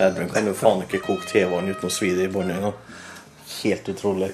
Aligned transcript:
Edvin 0.00 0.30
kan 0.32 0.46
jo 0.48 0.54
faen 0.56 0.84
ikke 0.86 1.02
koke 1.04 1.28
tevann 1.28 1.68
uten 1.70 1.88
å 1.88 1.92
svi 1.92 2.12
det 2.16 2.28
i 2.28 2.32
båndet 2.32 2.58
engang. 2.58 2.76
Helt 3.60 3.88
utrolig. 3.92 4.30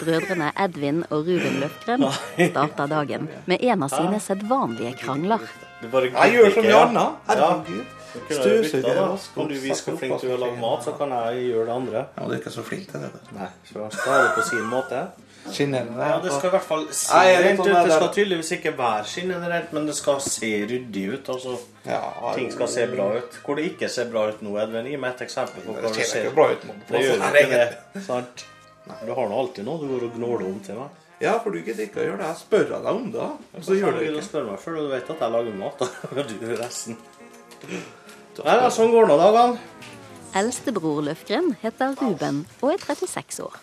Brødrene 0.00 0.50
Edvin 0.60 1.02
og 1.08 1.28
Ruben 1.28 1.60
Løfgren 1.62 2.04
starter 2.10 2.90
dagen 2.90 3.28
med 3.46 3.62
en 3.62 3.86
av 3.86 3.92
sine 3.94 4.20
sedvanlige 4.20 4.96
krangler. 5.00 5.44
Jeg 5.82 6.34
gjør 6.36 6.54
som 6.58 6.68
Janna. 6.68 7.08
Herregud. 7.30 7.98
Støvsuger, 8.12 8.98
vasker. 9.08 9.40
Om 9.40 9.48
du 9.48 9.54
viser 9.56 9.86
hvor 9.86 9.96
flink 9.96 10.18
du 10.20 10.26
er 10.26 10.26
til 10.26 10.34
å 10.34 10.40
lage 10.42 10.58
mat, 10.60 10.84
så 10.84 10.92
kan 10.98 11.14
jeg 11.16 11.46
gjøre 11.46 11.64
det 11.68 11.76
andre. 11.78 12.02
Ja, 12.18 12.26
du 12.26 12.34
er 12.34 12.42
ikke 12.42 12.52
så 12.52 12.64
flink 12.66 12.90
til 12.90 13.00
det. 13.06 13.08
Nei, 13.32 13.48
så 13.70 13.86
skal 13.94 14.12
ha 14.12 14.18
det 14.26 14.34
på 14.36 14.44
sin 14.50 14.66
måte. 14.68 15.06
Skinnerende. 15.50 15.98
Ja, 15.98 16.18
det 16.22 16.30
skal 16.32 16.48
i 16.48 16.52
hvert 16.54 16.66
fall 16.68 16.84
se 16.94 17.16
Nei, 17.16 17.32
rent 17.42 17.60
ut. 17.60 17.66
Det 17.66 17.92
skal 17.96 18.10
tydeligvis 18.14 18.52
ikke 18.56 18.72
være 18.78 19.04
skinnende 19.10 19.48
rent, 19.50 19.72
men 19.74 19.86
det 19.90 19.96
skal 19.98 20.20
se 20.22 20.50
ryddig 20.70 21.04
ut. 21.16 21.28
Altså, 21.34 21.56
Ja, 21.88 22.00
ting 22.36 22.52
skal 22.54 22.68
se 22.70 22.86
bra 22.92 23.08
ut. 23.18 23.38
Hvor 23.44 23.58
det 23.58 23.64
ikke 23.72 23.88
ser 23.90 24.06
bra 24.12 24.28
ut 24.30 24.42
nå, 24.46 24.54
Edvin, 24.62 24.86
gi 24.86 24.96
meg 25.02 25.16
et 25.16 25.24
eksempel 25.26 25.64
på 25.66 25.74
Det 25.74 25.82
det 25.82 25.94
ser 25.98 26.10
ser 26.12 26.28
ikke 26.28 26.34
bra 26.38 26.46
ut 26.52 26.66
nå. 26.68 26.76
Det 26.88 27.02
gjør 27.02 27.24
ikke 27.42 27.48
det. 27.56 28.02
Sant? 28.06 28.44
Du 29.06 29.12
har 29.14 29.28
nå 29.30 29.40
alltid 29.42 29.66
noe 29.66 29.82
du 29.82 29.88
går 29.90 30.06
og 30.08 30.16
gnåler 30.18 30.46
om 30.46 30.60
til 30.62 30.78
meg. 30.78 31.00
Ja, 31.22 31.36
for 31.42 31.54
du 31.54 31.58
gidder 31.62 31.84
ikke 31.86 32.00
å 32.02 32.06
gjøre 32.06 32.18
det. 32.22 32.30
Jeg 32.32 32.40
spør 32.40 32.64
deg 32.70 32.86
om 32.92 33.10
det, 33.14 33.26
og 33.58 33.66
så 33.66 33.76
gjør 33.78 33.92
du 33.98 34.00
du 34.02 34.06
ikke. 34.10 34.24
spør 34.26 34.46
meg 34.48 34.58
før 34.62 34.78
du 34.78 34.88
vet 34.90 35.10
at 35.14 35.20
jeg 35.22 35.34
lager 35.36 35.58
mat. 35.58 35.78
da. 35.82 36.22
Du 36.32 36.46
resten. 36.58 36.96
Nei, 37.62 38.56
da, 38.58 38.70
sånn 38.74 38.90
går 38.94 39.06
nå 39.10 39.18
dagene. 39.20 39.58
Eldstebror 40.34 41.02
Løfgren 41.04 41.52
heter 41.62 41.92
Ruben 42.00 42.46
og 42.62 42.72
er 42.72 42.80
36 42.80 43.42
år. 43.44 43.58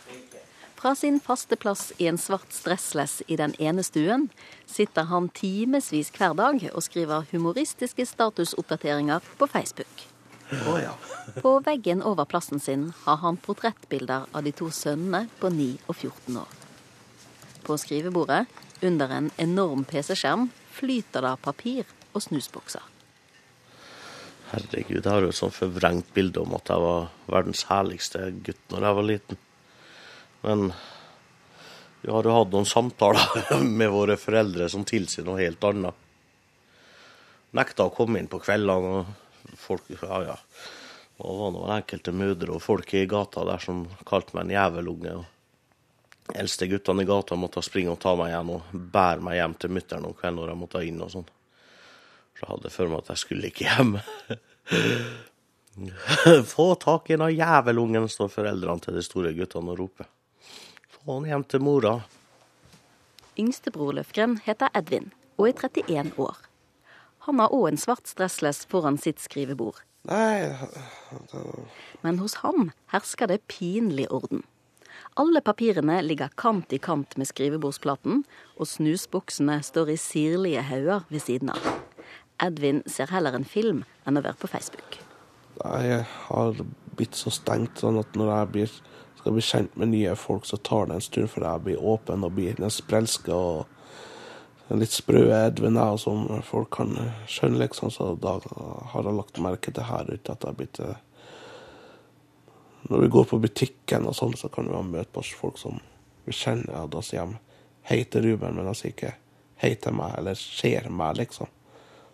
Fra 0.79 0.95
sin 0.95 1.19
faste 1.19 1.55
plass 1.59 1.93
i 1.97 2.07
en 2.07 2.17
svart 2.17 2.53
stressless 2.55 3.21
i 3.27 3.35
den 3.35 3.51
ene 3.59 3.83
stuen 3.83 4.29
sitter 4.63 5.09
han 5.09 5.25
timevis 5.35 6.07
hver 6.15 6.37
dag 6.39 6.61
og 6.69 6.85
skriver 6.85 7.25
humoristiske 7.33 8.05
statusoppdateringer 8.07 9.25
på 9.41 9.47
Facebook. 9.51 10.05
Oh, 10.71 10.79
ja. 10.79 10.93
På 11.43 11.57
veggen 11.65 11.99
over 12.01 12.23
plassen 12.25 12.63
sin 12.63 12.93
har 13.03 13.19
han 13.25 13.37
portrettbilder 13.37 14.29
av 14.31 14.47
de 14.47 14.53
to 14.55 14.69
sønnene 14.71 15.25
på 15.41 15.51
9 15.51 15.67
og 15.89 15.97
14 15.97 16.39
år. 16.45 16.55
På 17.67 17.75
skrivebordet, 17.77 18.45
under 18.81 19.11
en 19.11 19.27
enorm 19.35 19.83
PC-skjerm, 19.83 20.47
flyter 20.79 21.27
det 21.27 21.35
papir 21.43 21.91
og 22.13 22.23
snusbokser. 22.23 22.87
Herregud, 24.53 25.03
jeg 25.03 25.11
har 25.11 25.27
jo 25.27 25.35
et 25.35 25.41
sånn 25.43 25.53
forvrengt 25.53 26.15
bilde 26.15 26.39
om 26.41 26.55
at 26.55 26.71
jeg 26.71 26.87
var 26.87 27.11
verdens 27.27 27.67
herligste 27.67 28.31
gutt 28.47 28.63
når 28.71 28.87
jeg 28.87 28.99
var 29.01 29.09
liten. 29.11 29.43
Men 30.41 30.69
vi 32.01 32.11
har 32.11 32.23
jo 32.23 32.35
hatt 32.35 32.53
noen 32.53 32.67
samtaler 32.67 33.63
med 33.79 33.91
våre 33.91 34.17
foreldre 34.17 34.69
som 34.71 34.85
tilsier 34.87 35.27
noe 35.27 35.41
helt 35.41 35.63
annet. 35.67 36.05
Nekta 37.57 37.87
å 37.89 37.93
komme 37.93 38.21
inn 38.21 38.29
på 38.29 38.39
kveldene, 38.43 39.01
og 39.01 39.57
folk 39.57 39.89
Ja, 40.01 40.21
ja. 40.23 40.37
Det 41.19 41.33
var 41.35 41.49
noen 41.51 41.73
enkelte 41.75 42.13
mødre 42.15 42.53
og 42.55 42.61
folk 42.63 42.93
i 42.95 43.01
gata 43.09 43.41
der 43.43 43.59
som 43.59 43.81
kalte 44.07 44.37
meg 44.37 44.45
en 44.45 44.53
jævelunge. 44.53 45.15
og 45.19 46.37
Eldste 46.39 46.69
guttene 46.71 47.03
i 47.03 47.09
gata 47.09 47.35
måtte 47.35 47.63
springe 47.65 47.91
og 47.91 47.99
ta 47.99 48.13
meg 48.15 48.31
igjen 48.31 48.51
og 48.53 48.69
bære 48.93 49.25
meg 49.25 49.35
hjem 49.35 49.55
til 49.59 49.73
mutter'n 49.75 50.07
om 50.07 50.13
kvelden 50.15 50.39
når 50.39 50.53
jeg 50.53 50.59
måtte 50.61 50.83
inn 50.87 51.01
og 51.03 51.11
sånn. 51.11 51.27
Så 52.37 52.45
jeg 52.45 52.51
hadde 52.53 52.71
for 52.71 52.93
meg 52.93 53.03
at 53.03 53.11
jeg 53.11 53.23
skulle 53.25 53.49
ikke 53.51 53.67
hjem. 53.67 53.91
Få 56.53 56.69
tak 56.79 57.11
i 57.11 57.19
den 57.19 57.35
jævelungen, 57.35 58.07
står 58.07 58.31
foreldrene 58.37 58.85
til 58.85 58.95
de 58.95 59.03
store 59.03 59.33
guttene 59.35 59.75
og 59.75 59.81
roper. 59.81 60.07
Få 61.05 61.19
han 61.19 61.27
hjem 61.29 61.43
til 61.47 61.63
mora. 61.63 61.93
Yngstebror 63.39 63.95
Løfgren 63.95 64.37
heter 64.43 64.71
Edvin 64.75 65.11
og 65.39 65.47
er 65.47 65.67
31 65.69 66.15
år. 66.19 66.37
Han 67.27 67.39
har 67.39 67.53
òg 67.55 67.69
en 67.69 67.79
svart 67.79 68.09
stressless 68.09 68.65
foran 68.67 68.99
sitt 68.99 69.21
skrivebord. 69.23 69.79
Nei, 70.09 70.55
Men 72.01 72.19
hos 72.19 72.39
ham 72.43 72.71
hersker 72.91 73.27
det 73.27 73.43
pinlig 73.51 74.07
orden. 74.11 74.43
Alle 75.19 75.41
papirene 75.43 75.99
ligger 76.03 76.31
kant 76.39 76.71
i 76.73 76.79
kant 76.79 77.17
med 77.19 77.27
skrivebordsplaten, 77.27 78.23
og 78.55 78.67
snusboksene 78.67 79.59
står 79.63 79.93
i 79.93 79.97
sirlige 79.99 80.63
hauger 80.63 81.05
ved 81.09 81.23
siden 81.23 81.51
av. 81.55 81.63
Edvin 82.39 82.83
ser 82.87 83.11
heller 83.11 83.35
en 83.35 83.47
film 83.47 83.83
enn 84.07 84.19
å 84.19 84.23
være 84.23 84.39
på 84.39 84.47
Facebook. 84.47 84.99
jeg 85.83 86.05
har 86.27 86.65
blitt 86.95 87.15
så 87.15 87.31
stengt 87.31 87.79
sånn 87.79 87.99
at 87.99 88.15
når 88.15 88.31
jeg 88.31 88.47
blir, 88.53 88.71
skal 89.19 89.35
bli 89.35 89.43
kjent 89.43 89.75
med 89.75 89.91
nye 89.91 90.15
folk, 90.15 90.45
så 90.47 90.57
tar 90.57 90.87
det 90.87 90.95
en 90.95 91.03
stund 91.03 91.29
før 91.33 91.45
jeg 91.45 91.65
blir 91.65 91.83
åpen 91.93 92.23
og 92.23 92.37
blir 92.37 92.55
den 92.55 92.71
sprelske 92.71 93.35
og 93.35 93.67
litt 94.77 94.93
sprø 94.93 95.25
Edvin 95.33 95.79
jeg, 95.79 95.99
som 95.99 96.25
folk 96.45 96.71
kan 96.77 96.93
skjønne, 97.27 97.59
liksom. 97.63 97.91
Så 97.91 98.13
da 98.21 98.37
har 98.93 99.03
jeg 99.03 99.17
lagt 99.17 99.41
merke 99.41 99.73
til 99.73 99.87
her 99.89 100.07
ute 100.07 100.31
at 100.31 100.43
jeg 100.43 100.47
har 100.47 100.57
blitt 100.57 100.81
eh, 100.85 101.05
Når 102.89 103.01
vi 103.03 103.11
går 103.11 103.25
på 103.27 103.39
butikken 103.43 104.07
og 104.07 104.15
sånn, 104.15 104.37
så 104.39 104.47
kan 104.53 104.69
vi 104.69 104.83
møte 104.87 105.11
på 105.13 105.25
folk 105.35 105.57
som 105.59 105.81
vi 106.25 106.33
kjenner, 106.33 106.85
og 106.85 106.93
da 106.93 107.01
sier 107.03 107.27
de 107.27 107.41
hei 107.89 108.03
til 108.05 108.23
Ruben, 108.23 108.55
men 108.55 108.69
de 108.69 108.75
sier 108.77 108.93
ikke 108.93 109.15
hei 109.59 109.73
til 109.75 109.97
meg, 109.97 110.13
eller 110.17 110.37
ser 110.39 110.87
meg, 110.89 111.17
liksom. 111.19 111.49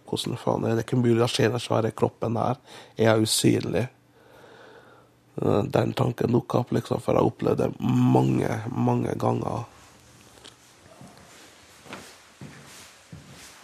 Hvordan 0.09 0.39
faen 0.41 0.65
er 0.65 0.77
det 0.77 0.85
ikke 0.85 1.01
mulig 1.01 1.21
å 1.25 1.29
se 1.29 1.47
den 1.49 1.61
svære 1.61 1.93
kroppen 1.97 2.37
her? 2.39 2.57
Er 2.97 3.11
jeg 3.11 3.27
usynlig? 3.29 3.85
Eh, 5.41 5.63
Den 5.63 5.93
tanken 5.93 6.31
dukka 6.31 6.57
opp, 6.57 6.71
liksom, 6.71 7.01
for 7.01 7.13
jeg 7.13 7.21
har 7.21 7.31
opplevd 7.31 7.57
det 7.57 7.71
mange, 7.79 8.59
mange 8.71 9.15
ganger. 9.19 9.65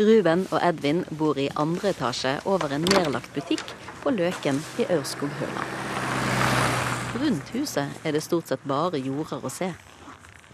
Ruben 0.02 0.48
og 0.50 0.60
Edvin 0.66 1.04
bor 1.18 1.38
i 1.38 1.50
andre 1.62 1.92
etasje 1.94 2.40
over 2.50 2.74
en 2.74 2.88
nedlagt 2.90 3.34
butikk 3.36 3.64
på 4.02 4.14
Løken 4.16 4.64
i 4.82 4.88
Aurskog-Høland. 4.90 5.78
Rundt 7.22 7.52
huset 7.54 8.02
er 8.04 8.16
det 8.16 8.24
stort 8.26 8.50
sett 8.50 8.64
bare 8.66 8.98
jorder 8.98 9.44
å 9.46 9.52
se. 9.54 9.70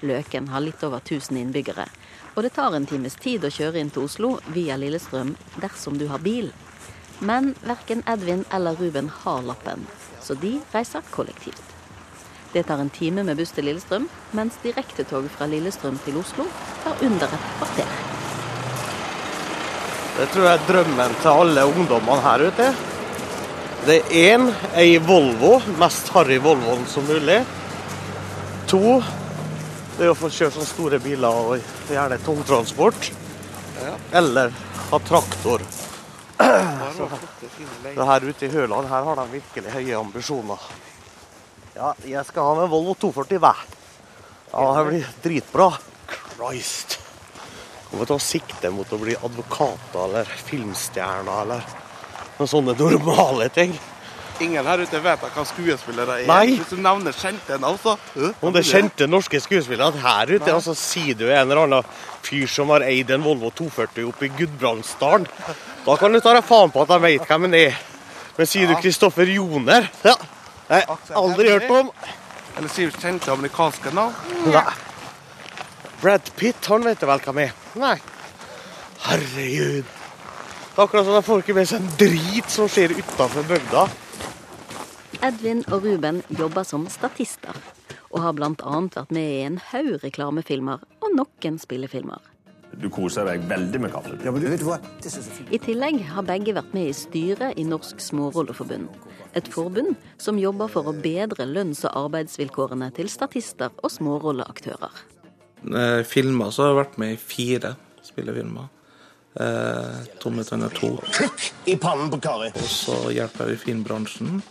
Løken 0.03 0.49
har 0.51 0.61
litt 0.61 0.83
over 0.83 0.99
1000 0.99 1.39
innbyggere, 1.39 1.87
og 2.35 2.43
det 2.43 2.53
tar 2.57 2.75
en 2.75 2.85
times 2.85 3.15
tid 3.15 3.45
å 3.47 3.53
kjøre 3.53 3.79
inn 3.79 3.93
til 3.93 4.05
Oslo 4.05 4.33
via 4.53 4.75
Lillestrøm 4.77 5.35
dersom 5.61 5.97
du 5.97 6.09
har 6.11 6.21
bil. 6.21 6.51
Men 7.19 7.55
verken 7.63 8.03
Edvin 8.05 8.43
eller 8.53 8.75
Ruben 8.77 9.09
har 9.23 9.41
lappen, 9.47 9.87
så 10.27 10.35
de 10.41 10.57
reiser 10.73 11.05
kollektivt. 11.13 11.63
Det 12.53 12.63
tar 12.67 12.81
en 12.81 12.89
time 12.89 13.23
med 13.23 13.37
buss 13.39 13.51
til 13.55 13.67
Lillestrøm, 13.67 14.07
mens 14.35 14.59
direktetoget 14.63 15.31
fra 15.35 15.47
Lillestrøm 15.51 15.99
til 16.05 16.19
Oslo 16.19 16.47
tar 16.83 17.03
under 17.05 17.33
et 17.37 17.49
kvarter. 17.59 17.97
Det 20.17 20.29
tror 20.33 20.47
jeg 20.47 20.57
er 20.57 20.67
drømmen 20.67 21.17
til 21.21 21.43
alle 21.43 21.65
ungdommene 21.69 22.23
her 22.23 22.47
ute. 22.47 22.69
Det 23.85 23.99
er 23.99 24.15
én, 24.33 24.47
ei 24.75 24.97
Volvo, 24.99 25.59
mest 25.79 26.09
harry 26.15 26.39
Volvoen 26.41 26.87
som 26.89 27.05
mulig. 27.07 27.37
To, 28.71 28.97
det 29.97 30.07
er 30.07 30.11
å 30.11 30.17
få 30.17 30.31
kjøre 30.33 30.55
sånne 30.55 30.71
store 30.71 30.99
biler 31.03 31.37
og 31.43 31.91
gjerne 31.93 32.17
tungtransport. 32.25 33.11
Eller 34.17 34.51
ha 34.89 34.99
traktor. 35.05 35.61
Det 36.97 38.07
her 38.09 38.27
ute 38.27 38.45
i 38.47 38.51
Høland, 38.51 38.89
her 38.89 39.09
har 39.09 39.19
de 39.21 39.25
virkelig 39.37 39.73
høye 39.73 39.97
ambisjoner. 39.99 40.69
Ja, 41.77 41.91
jeg 42.05 42.25
skal 42.25 42.47
ha 42.49 42.55
med 42.61 42.71
Volvo 42.71 42.95
240 42.97 43.41
hver. 43.43 43.65
Ja, 44.53 44.69
det 44.77 44.85
blir 44.87 45.11
dritbra. 45.23 45.67
Christ. 46.37 46.97
Kommer 47.89 48.07
til 48.09 48.17
å 48.17 48.23
sikte 48.23 48.71
mot 48.73 48.89
å 48.91 48.99
bli 49.01 49.15
advokater 49.15 49.99
eller 50.07 50.31
filmstjerner 50.47 51.43
eller 51.45 51.69
noen 52.37 52.49
sånne 52.51 52.75
normale 52.77 53.47
ting. 53.53 53.77
Ingen 54.43 54.67
her 54.69 54.83
ute 54.85 54.99
vet 55.01 55.23
hva 55.33 55.43
skuespillere 55.49 56.19
er. 56.21 56.27
Nei. 56.29 56.57
Hvis 56.59 56.75
du 56.75 56.81
nevner 56.81 57.15
kjente 57.15 57.57
navn, 57.61 57.79
så 57.81 57.95
øh, 58.19 58.35
Om 58.45 58.53
det 58.53 58.61
er 58.61 58.69
kjente 58.69 59.07
norske 59.09 59.41
skuespillere 59.41 60.03
her 60.03 60.33
ute, 60.35 60.51
og 60.53 60.61
så 60.65 60.75
sier 60.77 61.17
du 61.17 61.25
en 61.25 61.39
eller 61.47 61.63
annen 61.63 61.95
fyr 62.27 62.45
som 62.51 62.69
har 62.73 62.85
eid 62.85 63.09
en 63.13 63.25
Volvo 63.25 63.49
240 63.57 64.11
oppe 64.11 64.27
i 64.27 64.31
Gudbrandsdalen, 64.37 65.25
da 65.87 65.95
kan 65.95 66.11
du 66.11 66.19
ta 66.19 66.33
deg 66.35 66.43
faen 66.43 66.71
på 66.73 66.83
at 66.83 66.89
jeg 66.91 67.03
vet 67.05 67.29
hvem 67.29 67.47
han 67.47 67.53
er. 67.55 67.77
Men 68.37 68.49
sier 68.49 68.67
du 68.69 68.75
Kristoffer 68.77 69.29
Joner 69.31 69.87
Ja, 70.03 70.17
jeg 70.67 70.83
har 70.83 71.15
aldri 71.15 71.47
hørt 71.47 71.71
om. 71.71 71.91
Eller 72.57 72.73
sier 72.73 72.91
kjente 72.91 73.31
amerikanske 73.31 73.93
navn. 73.95 74.17
Nei. 74.51 74.65
Brad 76.01 76.27
Pitt, 76.35 76.67
han 76.67 76.83
vet 76.85 76.99
du 76.99 77.07
vel 77.09 77.23
hvem 77.23 77.39
er? 77.45 77.55
Nei. 77.79 77.95
Herregud. 79.07 79.87
Det 79.87 80.75
er 80.75 80.83
akkurat 80.83 81.07
som 81.07 81.15
de 81.15 81.23
får 81.25 81.41
ikke 81.41 81.55
med 81.57 81.69
seg 81.71 81.81
en 81.81 81.95
drit 82.03 82.51
som 82.53 82.69
skjer 82.69 82.93
utafor 82.99 83.47
bygda. 83.49 83.87
Edvin 85.25 85.63
og 85.71 85.87
Ruben 85.87 86.19
jobber 86.29 86.67
som 86.67 86.83
statister, 86.91 87.55
og 88.11 88.21
har 88.21 88.35
bl.a. 88.37 88.51
vært 88.53 89.13
med 89.15 89.29
i 89.39 89.45
en 89.47 89.61
haug 89.71 89.95
reklamefilmer 90.03 90.83
og 91.01 91.15
noen 91.15 91.57
spillefilmer. 91.63 92.21
Du 92.81 92.89
koser 92.93 93.25
deg 93.25 93.41
veldig 93.49 93.79
med 93.81 93.91
kaffe. 93.91 94.13
Ja, 94.23 94.31
men 94.31 94.43
du 94.43 94.49
vet 94.51 94.61
hva? 94.65 94.77
Det 95.01 95.09
synes 95.11 95.27
jeg. 95.33 95.47
I 95.51 95.59
tillegg 95.63 96.01
har 96.11 96.25
begge 96.27 96.53
vært 96.53 96.73
med 96.77 96.91
i 96.91 96.93
styret 96.93 97.57
i 97.57 97.63
Norsk 97.65 97.97
Smårolleforbund. 98.03 98.87
Et 99.37 99.47
forbund 99.53 99.95
som 100.21 100.37
jobber 100.39 100.69
for 100.69 100.83
å 100.89 100.93
bedre 100.93 101.45
lønns- 101.49 101.83
og 101.89 101.95
arbeidsvilkårene 102.05 102.91
til 102.93 103.09
statister 103.09 103.73
og 103.83 103.89
smårolleaktører. 103.91 104.93
Eh, 105.73 106.03
Filmer 106.05 106.51
så 106.53 106.63
har 106.67 106.73
jeg 106.75 106.79
vært 106.85 106.97
med 107.01 107.13
i 107.15 107.19
fire 107.21 107.73
spillefilmer. 108.05 108.69
Eh, 109.39 110.05
Tomme 110.21 110.45
tenner 110.45 110.69
2. 110.73 110.93
Kukk 111.17 111.49
i 111.69 111.75
pannen 111.81 112.09
på 112.13 112.21
Kari. 112.21 112.51
Og 112.55 112.69
så 112.71 112.97
hjelper 113.13 113.51
vi 113.51 113.57
filmbransjen. 113.65 114.41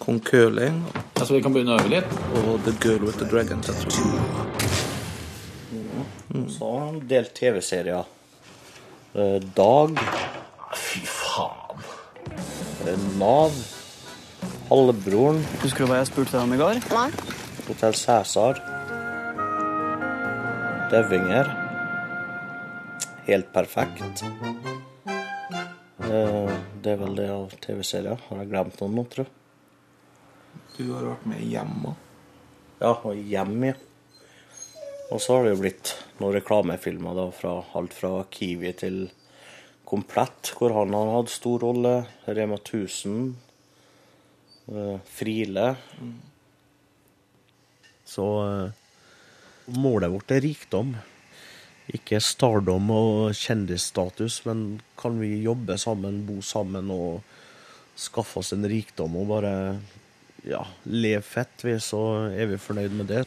Kong 0.00 0.18
Curling 0.24 0.82
Så 1.20 1.34
vi 1.36 1.42
kan 1.44 1.52
begynne 1.52 1.76
å 1.76 1.80
øve 1.82 1.90
litt? 1.92 2.14
og 2.40 2.64
The 2.64 2.72
Girl 2.80 3.04
with 3.04 3.18
the 3.18 3.26
Dragon 3.28 3.60
Tattoo. 3.60 4.49
Så 6.48 6.70
har 6.72 6.86
han 6.86 7.00
delt 7.08 7.34
TV-serier. 7.34 8.04
Eh, 9.14 9.38
Dag. 9.56 9.98
Fy 10.76 11.00
faen. 11.06 11.82
Nav. 13.18 13.52
Halvbroren. 14.70 15.42
Husker 15.64 15.84
du 15.84 15.90
hva 15.90 15.98
jeg 16.00 16.08
spurte 16.12 16.36
deg 16.36 16.44
om 16.46 16.54
i 16.54 16.60
går? 16.60 16.80
Hotell 17.68 17.94
Cæsar. 17.98 18.60
Devinger. 20.90 21.50
Helt 23.26 23.52
perfekt. 23.54 24.22
Eh, 26.00 26.50
Det 26.80 26.94
er 26.94 26.96
vel 26.96 27.14
det 27.18 27.28
av 27.30 27.50
TV-serier. 27.60 28.16
Har 28.28 28.38
jeg 28.40 28.48
glemt 28.50 28.78
noen 28.80 28.94
nå, 28.96 29.04
tror 29.12 29.26
jeg? 29.26 29.34
Du 30.78 30.94
har 30.94 31.04
vært 31.10 31.26
med 31.28 31.42
hjemme. 31.44 31.92
Ja, 32.80 32.94
og 33.04 33.14
Hjem, 33.28 33.58
ja. 33.68 33.74
Og 35.10 35.18
så 35.18 35.36
har 35.36 35.44
det 35.46 35.54
jo 35.56 35.62
blitt 35.64 35.94
noen 36.20 36.36
reklamefilmer, 36.36 37.16
da, 37.18 37.28
fra 37.34 37.56
alt 37.78 37.94
fra 37.96 38.12
Kiwi 38.30 38.70
til 38.78 39.00
Komplett, 39.90 40.52
hvor 40.54 40.70
han 40.76 40.94
har 40.94 41.08
hatt 41.16 41.32
stor 41.34 41.64
rolle. 41.66 41.94
Rema 42.30 42.60
1000. 42.60 43.32
Frile 44.70 45.00
Friele. 45.10 45.64
Så 48.06 48.26
eh, 48.44 48.70
målet 49.74 50.12
vårt 50.12 50.30
er 50.30 50.44
rikdom. 50.44 50.94
Ikke 51.90 52.20
stardom 52.22 52.90
og 52.94 53.34
kjendisstatus, 53.34 54.44
men 54.46 54.80
kan 54.98 55.18
vi 55.18 55.40
jobbe 55.42 55.74
sammen, 55.78 56.22
bo 56.26 56.38
sammen 56.42 56.90
og 56.94 57.24
skaffe 57.98 58.44
oss 58.44 58.54
en 58.54 58.66
rikdom 58.70 59.18
og 59.18 59.26
bare 59.34 59.54
ja, 60.46 60.62
leve 60.86 61.22
fett, 61.26 61.66
vi, 61.66 61.74
så 61.82 62.30
er 62.30 62.52
vi 62.52 62.62
fornøyd 62.62 62.94
med 63.02 63.10
det. 63.10 63.24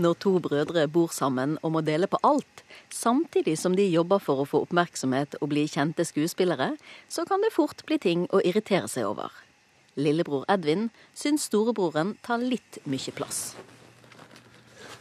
Når 0.00 0.14
to 0.24 0.38
brødre 0.40 0.86
bor 0.88 1.12
sammen 1.12 1.58
og 1.60 1.74
må 1.74 1.82
dele 1.84 2.08
på 2.08 2.20
alt, 2.24 2.62
samtidig 2.88 3.58
som 3.60 3.74
de 3.76 3.84
jobber 3.92 4.22
for 4.24 4.40
å 4.40 4.46
få 4.48 4.62
oppmerksomhet 4.64 5.36
og 5.42 5.50
bli 5.52 5.66
kjente 5.68 6.06
skuespillere, 6.08 6.70
så 7.12 7.26
kan 7.28 7.44
det 7.44 7.52
fort 7.52 7.84
bli 7.88 7.98
ting 8.00 8.24
å 8.32 8.40
irritere 8.40 8.88
seg 8.88 9.10
over. 9.10 9.28
Lillebror 10.00 10.46
Edvin 10.48 10.88
syns 11.12 11.44
storebroren 11.50 12.16
tar 12.24 12.40
litt 12.40 12.80
mye 12.88 13.12
plass. 13.12 13.52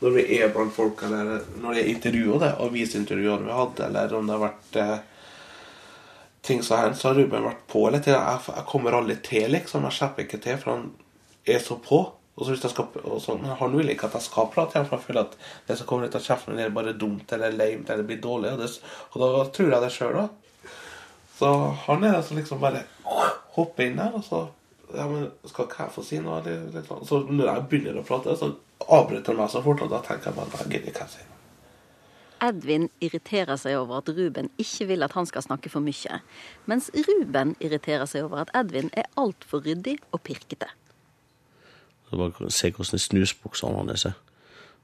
Når 0.01 0.15
vi 0.17 0.25
er 0.41 0.51
blant 0.51 0.73
folk, 0.75 1.05
eller 1.07 1.45
når 1.61 1.77
det 1.77 1.81
er 1.81 1.91
intervjuer, 1.93 2.39
det, 2.41 2.51
avisintervjuer 2.65 3.45
vi 3.45 3.55
hadde, 3.55 3.87
eller 3.87 4.15
om 4.17 4.27
det 4.27 4.35
har 4.35 4.43
vært 4.43 4.79
eh, 4.81 4.95
ting 6.41 6.63
som 6.65 6.81
hendt, 6.81 6.99
så 6.99 7.11
har 7.11 7.21
Ruben 7.21 7.45
vært 7.45 7.67
på 7.69 7.85
tida. 7.93 8.17
Jeg, 8.17 8.41
jeg 8.49 8.67
kommer 8.67 8.97
aldri 8.97 9.15
til, 9.23 9.51
liksom. 9.53 9.85
Jeg 9.87 9.99
slipper 9.99 10.25
ikke 10.25 10.41
til, 10.41 10.57
for 10.59 10.73
han 10.73 10.89
er 11.47 11.61
så 11.63 11.77
på. 11.79 12.01
Og 12.35 12.45
så 12.45 12.53
hvis 12.53 12.63
jeg 12.63 12.71
skal, 12.71 12.87
og 13.03 13.19
sånn, 13.21 13.43
Han 13.59 13.75
vil 13.75 13.91
ikke 13.91 14.07
at 14.07 14.15
jeg 14.17 14.27
skal 14.29 14.47
prate 14.53 14.77
igjen, 14.77 14.87
for 14.87 14.97
han 14.97 15.03
føler 15.03 15.27
at 15.27 15.35
det 15.67 15.77
som 15.77 15.89
kommer 15.89 16.07
ut 16.07 16.15
av 16.15 16.23
kjeften, 16.23 16.55
min 16.55 16.63
er 16.63 16.73
bare 16.73 16.95
dumt 16.97 17.33
eller 17.35 17.51
lame 17.51 17.83
eller 17.87 18.07
blir 18.07 18.21
dårlig. 18.23 18.53
Og, 18.53 18.63
det, 18.63 18.69
og 19.11 19.25
da 19.25 19.43
tror 19.51 19.75
jeg 19.75 19.83
det 19.83 19.91
sjøl, 19.97 20.17
da. 20.21 20.71
Så 21.41 21.51
han 21.87 22.03
er 22.07 22.17
det 22.17 22.25
som 22.27 22.39
liksom 22.39 22.63
bare 22.63 22.85
hopper 23.57 23.87
inn 23.87 23.99
der, 23.99 24.15
og 24.15 24.23
så 24.25 24.47
ja, 24.91 25.05
men 25.07 25.29
Skal 25.47 25.69
ikke 25.69 25.85
jeg 25.85 25.93
få 25.95 26.01
si 26.03 26.17
noe? 26.19 26.41
Eller, 26.41 26.83
sånn. 26.87 27.05
Så 27.07 27.21
når 27.27 27.47
jeg 27.47 27.67
begynner 27.71 28.01
å 28.01 28.07
prate, 28.07 28.35
så 28.35 28.51
avbryter 28.91 29.31
han 29.31 29.43
meg 29.43 29.53
så 29.53 29.61
fort, 29.63 29.83
og 29.85 29.91
da 29.91 30.01
tenker 30.03 30.31
jeg 30.31 30.39
bare 30.39 30.51
nei, 30.51 30.73
gidder 30.73 30.91
ikke 30.91 31.05
jeg 31.05 31.13
si 31.13 31.23
noe. 31.27 31.37
Edvin 32.41 32.87
irriterer 33.05 33.59
seg 33.61 33.77
over 33.77 33.99
at 33.99 34.09
Ruben 34.17 34.49
ikke 34.61 34.87
vil 34.89 35.05
at 35.05 35.13
han 35.13 35.27
skal 35.29 35.45
snakke 35.45 35.69
for 35.69 35.85
mye, 35.85 36.19
mens 36.65 36.89
Ruben 37.05 37.53
irriterer 37.61 38.09
seg 38.09 38.25
over 38.25 38.41
at 38.43 38.53
Edvin 38.57 38.89
er 38.97 39.09
altfor 39.21 39.61
ryddig 39.67 39.99
og 40.09 40.23
pirkete. 40.25 40.71
Bare 42.11 42.51
se 42.51 42.71
hvordan 42.71 42.99
snusboksene 42.99 43.77
hans 43.77 44.05
er. 44.05 44.17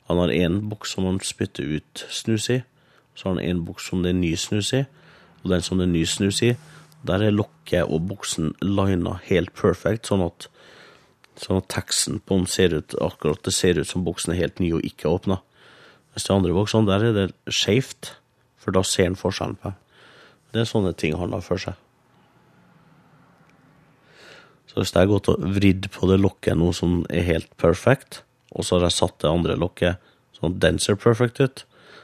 Han 0.07 0.21
har 0.21 0.31
én 0.31 0.61
buks 0.69 0.93
som 0.95 1.05
han 1.05 1.19
spytter 1.19 1.67
ut 1.77 2.05
snus 2.09 2.49
i. 2.49 2.61
Så 3.15 3.27
har 3.27 3.35
han 3.35 3.43
en 3.43 3.65
buks 3.65 3.89
som 3.89 4.03
det 4.03 4.13
er 4.13 4.19
ny 4.19 4.35
snus 4.39 4.71
i. 4.73 4.85
Og 5.43 5.51
den 5.51 5.61
som 5.61 5.77
det 5.77 5.87
er 5.87 5.91
ny 5.91 6.03
snus 6.07 6.41
i, 6.41 6.53
der 7.07 7.23
er 7.23 7.35
lokket 7.35 7.87
og 7.87 8.07
buksen 8.09 8.53
lina 8.63 9.17
helt 9.27 9.53
perfect, 9.55 10.07
sånn 10.09 10.23
at, 10.25 10.47
sånn 11.39 11.61
at 11.61 11.69
teksten 11.71 12.21
på 12.23 12.39
den 12.39 12.47
ser 12.51 12.73
ut 12.73 12.95
akkurat 13.03 13.43
det 13.45 13.53
ser 13.55 13.79
ut 13.79 13.89
som 13.89 14.05
buksen 14.07 14.33
er 14.33 14.41
helt 14.41 14.61
ny 14.63 14.71
og 14.77 14.85
ikke 14.87 15.11
åpna. 15.11 15.41
Mens 16.13 16.25
de 16.25 16.33
andre 16.33 16.55
buksene, 16.55 16.89
der 16.89 17.09
er 17.09 17.13
det 17.15 17.27
skeivt, 17.53 18.15
for 18.57 18.75
da 18.75 18.83
ser 18.83 19.11
han 19.11 19.19
forskjellen 19.19 19.59
på 19.61 19.71
dem. 19.71 19.83
Det 20.55 20.63
er 20.63 20.69
sånne 20.69 20.95
ting 20.97 21.13
han 21.19 21.35
har 21.35 21.43
for 21.45 21.61
seg. 21.61 21.75
Så 24.77 24.83
hvis 24.83 24.91
jeg 24.93 25.07
har 25.07 25.09
gått 25.09 25.27
og 25.31 25.41
vridd 25.55 25.87
på 25.89 26.05
det 26.05 26.19
lokket 26.21 26.53
nå 26.53 26.67
som 26.77 26.99
er 27.09 27.23
helt 27.25 27.47
perfect, 27.57 28.19
og 28.53 28.61
så 28.61 28.75
har 28.77 28.83
jeg 28.85 28.93
satt 28.93 29.15
det 29.23 29.31
andre 29.31 29.55
lokket 29.57 29.97
sånn 30.37 30.51
at 30.51 30.59
den 30.61 30.77
ser 30.77 30.99
perfect 31.01 31.41
ut, 31.41 31.63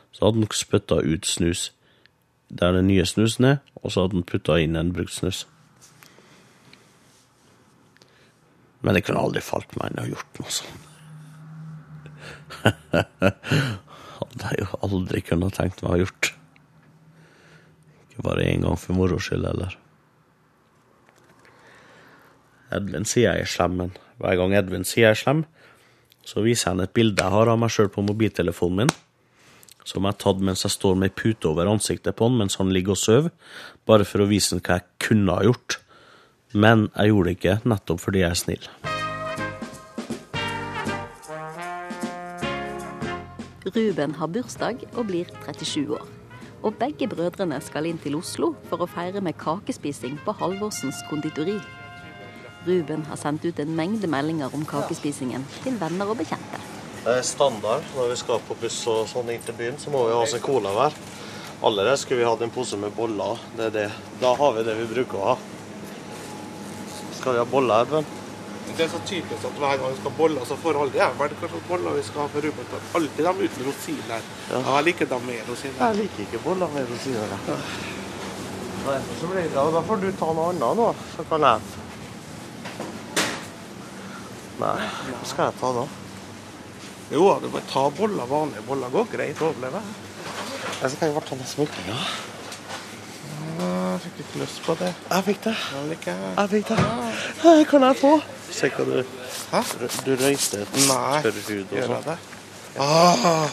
så 0.10 0.25
hadde 0.25 0.42
den 0.42 0.50
spytta 0.58 0.98
ut 1.06 1.30
snus 1.30 1.68
der 2.50 2.74
den 2.74 2.90
nye 2.90 3.06
snusen 3.06 3.46
er, 3.46 3.60
og 3.78 3.94
så 3.94 4.08
hadde 4.08 4.18
den 4.18 4.25
putta 4.25 4.58
inn 4.58 4.74
en 4.74 4.90
brukt 4.90 5.14
snus. 5.14 5.44
Men 8.81 8.98
det 8.98 9.06
kunne 9.06 9.22
aldri 9.22 9.46
falt 9.46 9.78
meg 9.78 9.94
inn 9.94 10.02
å 10.02 10.08
ha 10.08 10.12
gjort 10.16 10.42
noe 10.42 10.58
sånt. 10.58 10.90
hadde 14.18 14.50
jeg 14.50 14.66
jo 14.66 14.81
aldri 14.90 15.22
kunnet 15.30 15.62
tenkt 15.62 15.86
meg 15.86 15.92
å 15.92 15.94
ha 15.94 16.02
gjort. 16.08 16.34
Ikke 18.10 18.30
bare 18.31 18.50
én 18.50 18.66
gang 18.66 18.81
for 18.81 18.98
moro 18.98 19.22
skyld, 19.22 19.46
heller. 19.46 19.78
Edvin 22.75 23.08
sier 23.08 23.30
jeg 23.30 23.46
er 23.46 23.52
slem, 23.54 23.78
men 23.80 23.96
hver 24.22 24.38
gang 24.40 24.56
Edvin 24.58 24.86
sier 24.88 25.10
jeg 25.10 25.18
er 25.18 25.22
slem, 25.22 25.44
så 26.24 26.44
viser 26.46 26.72
han 26.72 26.84
et 26.84 26.94
bilde 26.96 27.20
jeg 27.20 27.36
har 27.36 27.52
av 27.52 27.60
meg 27.60 27.74
sjøl 27.74 27.92
på 27.92 28.04
mobiltelefonen 28.06 28.84
min, 28.84 28.94
som 29.84 30.06
jeg 30.06 30.14
har 30.14 30.20
tatt 30.24 30.44
mens 30.44 30.64
jeg 30.64 30.75
står 30.78 30.96
med 30.96 31.12
ei 31.12 31.18
pute 31.24 31.50
over 31.50 31.68
ansiktet 31.68 32.16
på 32.16 32.30
han 32.30 32.40
mens 32.40 32.56
han 32.62 32.72
ligger 32.72 32.96
og 32.96 33.02
sover, 33.02 33.31
bare 33.88 34.08
for 34.08 34.24
å 34.24 34.30
vise 34.30 34.56
han 34.56 34.64
hva 34.64 34.80
jeg 34.80 35.10
kunne 35.10 35.36
ha 35.36 35.44
gjort. 35.50 35.80
Men 36.54 36.88
jeg 36.94 37.12
gjorde 37.12 37.30
det 37.30 37.38
ikke, 37.40 37.60
nettopp 37.68 38.04
fordi 38.04 38.24
jeg 38.24 38.31
er 38.31 38.40
snill. 38.40 38.68
Ruben 43.74 44.12
har 44.19 44.28
bursdag 44.28 44.83
og 44.94 45.07
blir 45.07 45.30
37 45.47 45.95
år. 45.95 46.07
Og 46.64 46.76
begge 46.80 47.07
brødrene 47.12 47.57
skal 47.64 47.88
inn 47.90 48.00
til 48.00 48.16
Oslo 48.16 48.54
for 48.69 48.83
å 48.83 48.88
feire 48.88 49.19
med 49.24 49.36
kakespising 49.40 50.19
på 50.24 50.36
Halvorsens 50.40 51.02
konditori. 51.09 51.57
Ruben 52.66 53.06
har 53.10 53.20
sendt 53.20 53.46
ut 53.46 53.60
en 53.60 53.76
mengde 53.76 54.08
meldinger 54.08 54.54
om 54.56 54.64
kakespisingen 54.66 55.44
til 55.64 55.76
venner 55.82 56.08
og 56.08 56.18
bekjente. 56.22 56.62
Det 57.04 57.18
er 57.18 57.26
standard 57.28 57.84
når 57.98 58.14
vi 58.14 58.20
skal 58.22 58.40
på 58.48 58.56
buss 58.62 58.78
og 58.88 59.04
sånn 59.12 59.34
inn 59.34 59.44
til 59.44 59.58
byen, 59.60 59.80
så 59.80 59.92
må 59.92 60.06
vi 60.08 60.14
ha 60.16 60.22
oss 60.24 60.36
en 60.38 60.44
cola 60.44 60.72
hver. 60.72 60.96
Allerede 61.64 61.98
skulle 62.00 62.22
vi 62.24 62.28
hatt 62.30 62.42
en 62.46 62.52
pose 62.52 62.80
med 62.80 62.96
boller. 62.96 63.40
Det 63.58 63.66
er 63.68 63.76
det. 63.76 63.90
Da 64.22 64.32
har 64.40 64.56
vi 64.56 64.64
det 64.68 64.78
vi 64.80 64.88
bruker 64.94 65.20
å 65.20 65.34
ha. 65.34 65.36
Skal 67.20 67.36
vi 67.36 67.44
ha 67.44 67.46
boller, 67.52 67.84
Edvin? 67.84 68.08
Det 68.74 68.86
er 68.86 68.90
så 68.90 69.00
typisk 69.06 69.44
at 69.48 69.60
hver 69.60 69.78
gang 69.78 69.92
vi 69.92 70.00
skal 70.00 70.12
ha 70.12 70.18
boller, 70.18 70.48
så 70.48 70.58
får 70.64 70.80
alle 70.80 70.98
jeg 70.98 71.20
hva 71.20 71.28
slags 71.36 71.68
boller 71.68 72.00
vi 72.00 72.08
skal 72.08 72.24
ha 72.24 72.32
for 72.32 72.48
Ruben. 72.48 72.72
tar 72.72 72.90
Alltid 73.00 73.28
dem 73.28 73.44
uten 73.44 73.68
rosiner. 73.68 74.28
Ja. 74.52 74.64
jeg 74.70 74.88
liker 74.90 75.12
dem 75.12 75.28
med 75.28 75.48
rosiner. 75.52 75.80
Jeg 75.84 76.00
liker 76.02 76.26
ikke 76.28 76.44
boller 76.48 76.72
med 76.76 76.92
rosiner. 76.92 77.40
Nei, 78.84 79.00
så 79.20 79.28
blir 79.32 79.44
det, 79.44 79.52
ja, 79.56 79.64
da 79.72 79.82
får 79.88 80.02
du 80.04 80.12
ta 80.20 80.32
noe 80.36 80.52
annet 80.52 80.80
nå, 80.80 80.90
så 81.16 81.24
kan 81.30 81.48
jeg 81.48 81.82
Nei, 84.64 84.88
hva 85.12 85.26
skal 85.28 85.50
jeg 85.50 85.60
ta 85.60 85.72
da? 85.76 85.86
Jo, 87.12 87.24
du 87.44 87.50
bare 87.52 87.68
ta 87.70 87.82
boller, 87.94 88.26
vanlige 88.30 88.64
boller. 88.68 88.92
Går 88.94 89.10
greit 89.12 89.42
å 89.44 89.50
overleve. 89.52 89.82
Jeg 90.82 90.94
skal 90.94 91.10
i 91.12 91.16
hvert 91.18 91.28
ta 91.30 91.36
ha 91.40 91.50
smultringer. 91.52 92.06
Jeg 93.64 94.00
fikk 94.06 94.22
ikke 94.24 94.40
lyst 94.42 94.62
på 94.66 94.76
det. 94.80 94.90
Jeg 95.12 95.26
fikk 95.28 95.42
det. 95.46 95.54
Jeg 95.74 95.90
liker 95.92 96.24
Jeg 96.24 96.50
fikk 96.54 96.72
det. 96.72 96.78
Hva 97.44 97.54
kan 97.70 97.86
jeg 97.90 98.00
få. 98.02 98.14
Se 98.54 98.70
hva 98.74 98.86
du 98.88 98.96
Hæ? 99.54 99.62
Du 100.08 100.12
røyste 100.18 100.62
et 100.64 100.78
Nei, 100.88 101.22
tørr 101.22 101.38
hud 101.48 101.60
og 101.62 101.76
gjør 101.78 101.92
sånn. 101.92 101.96
jeg 101.98 102.06
det? 102.08 102.18
Ah, 102.82 103.50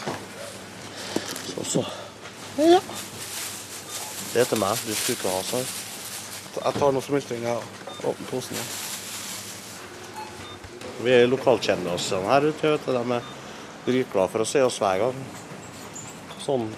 Så, 1.51 1.65
så. 1.75 1.83
Ja. 2.57 2.79
Det 4.33 4.41
er 4.41 4.49
til 4.49 4.61
meg. 4.63 4.81
Du 4.87 4.93
skulle 4.95 5.17
ikke 5.19 5.35
ha 5.35 5.43
sånn. 5.51 5.67
jeg 6.65 6.79
tar 6.79 6.95
noen 6.95 7.05
smultringer 7.05 7.61
og 7.61 8.09
åpner 8.13 8.31
posen 8.31 8.57
igjen. 8.57 8.71
Vi 11.01 11.13
er 11.15 11.27
lokalkjennere 11.31 11.97
oss 11.97 12.11
sånn 12.11 12.29
her 12.29 12.45
ute. 12.45 12.75
vet 12.75 12.85
du. 12.85 12.93
De 12.93 13.17
er 13.17 13.33
dritglade 13.85 14.31
for 14.31 14.43
å 14.43 14.47
se 14.47 14.61
oss 14.63 14.79
hver 14.81 15.05
gang. 15.05 15.25
Sånn 16.41 16.69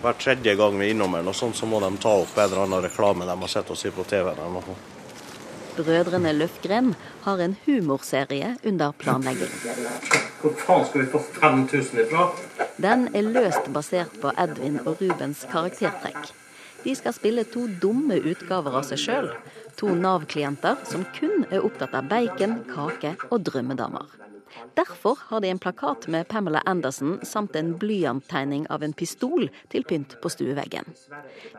hver 0.00 0.16
tredje 0.16 0.54
gang 0.56 0.78
vi 0.78 0.86
er 0.86 0.94
innom 0.94 1.14
her, 1.14 1.26
sånn, 1.36 1.52
så 1.52 1.66
må 1.68 1.80
de 1.82 1.90
ta 2.00 2.14
opp 2.22 2.38
en 2.38 2.46
eller 2.46 2.62
annen 2.64 2.82
reklame 2.86 3.26
de 3.28 3.36
har 3.42 3.52
sett 3.52 3.70
oss 3.70 3.84
i 3.84 3.92
på 3.92 4.04
TV. 4.08 4.32
eller. 4.32 4.78
Brødrene 5.76 6.32
Løfgren 6.32 6.94
har 7.26 7.38
en 7.44 7.56
humorserie 7.66 8.54
under 8.64 8.92
planlegging. 8.92 9.52
Hvor 10.40 10.56
faen 10.56 10.86
skal 10.88 11.04
vi 11.04 11.06
få 11.12 11.20
5000 11.40 12.00
ifra? 12.06 12.30
Den 12.80 13.08
er 13.14 13.28
løst 13.28 13.68
basert 13.76 14.16
på 14.22 14.32
Edvin 14.40 14.80
og 14.86 15.02
Rubens 15.02 15.44
karaktertrekk. 15.52 16.32
De 16.84 16.94
skal 16.96 17.14
spille 17.16 17.44
to 17.48 17.66
dumme 17.82 18.20
utgaver 18.20 18.78
av 18.80 18.86
seg 18.88 19.02
sjøl. 19.04 19.30
To 19.80 19.92
Nav-klienter 19.96 20.80
som 20.88 21.04
kun 21.16 21.46
er 21.50 21.64
opptatt 21.64 21.94
av 21.96 22.08
bacon, 22.10 22.60
kake 22.70 23.16
og 23.30 23.44
drømmedamer. 23.48 24.16
Derfor 24.74 25.18
har 25.28 25.40
de 25.40 25.50
en 25.50 25.58
plakat 25.58 26.08
med 26.08 26.28
Pamela 26.28 26.62
Anderson 26.66 27.18
samt 27.22 27.56
en 27.56 27.74
blyanttegning 27.78 28.66
av 28.70 28.82
en 28.82 28.92
pistol 28.92 29.48
til 29.70 29.84
pynt 29.86 30.16
på 30.22 30.30
stueveggen. 30.32 30.88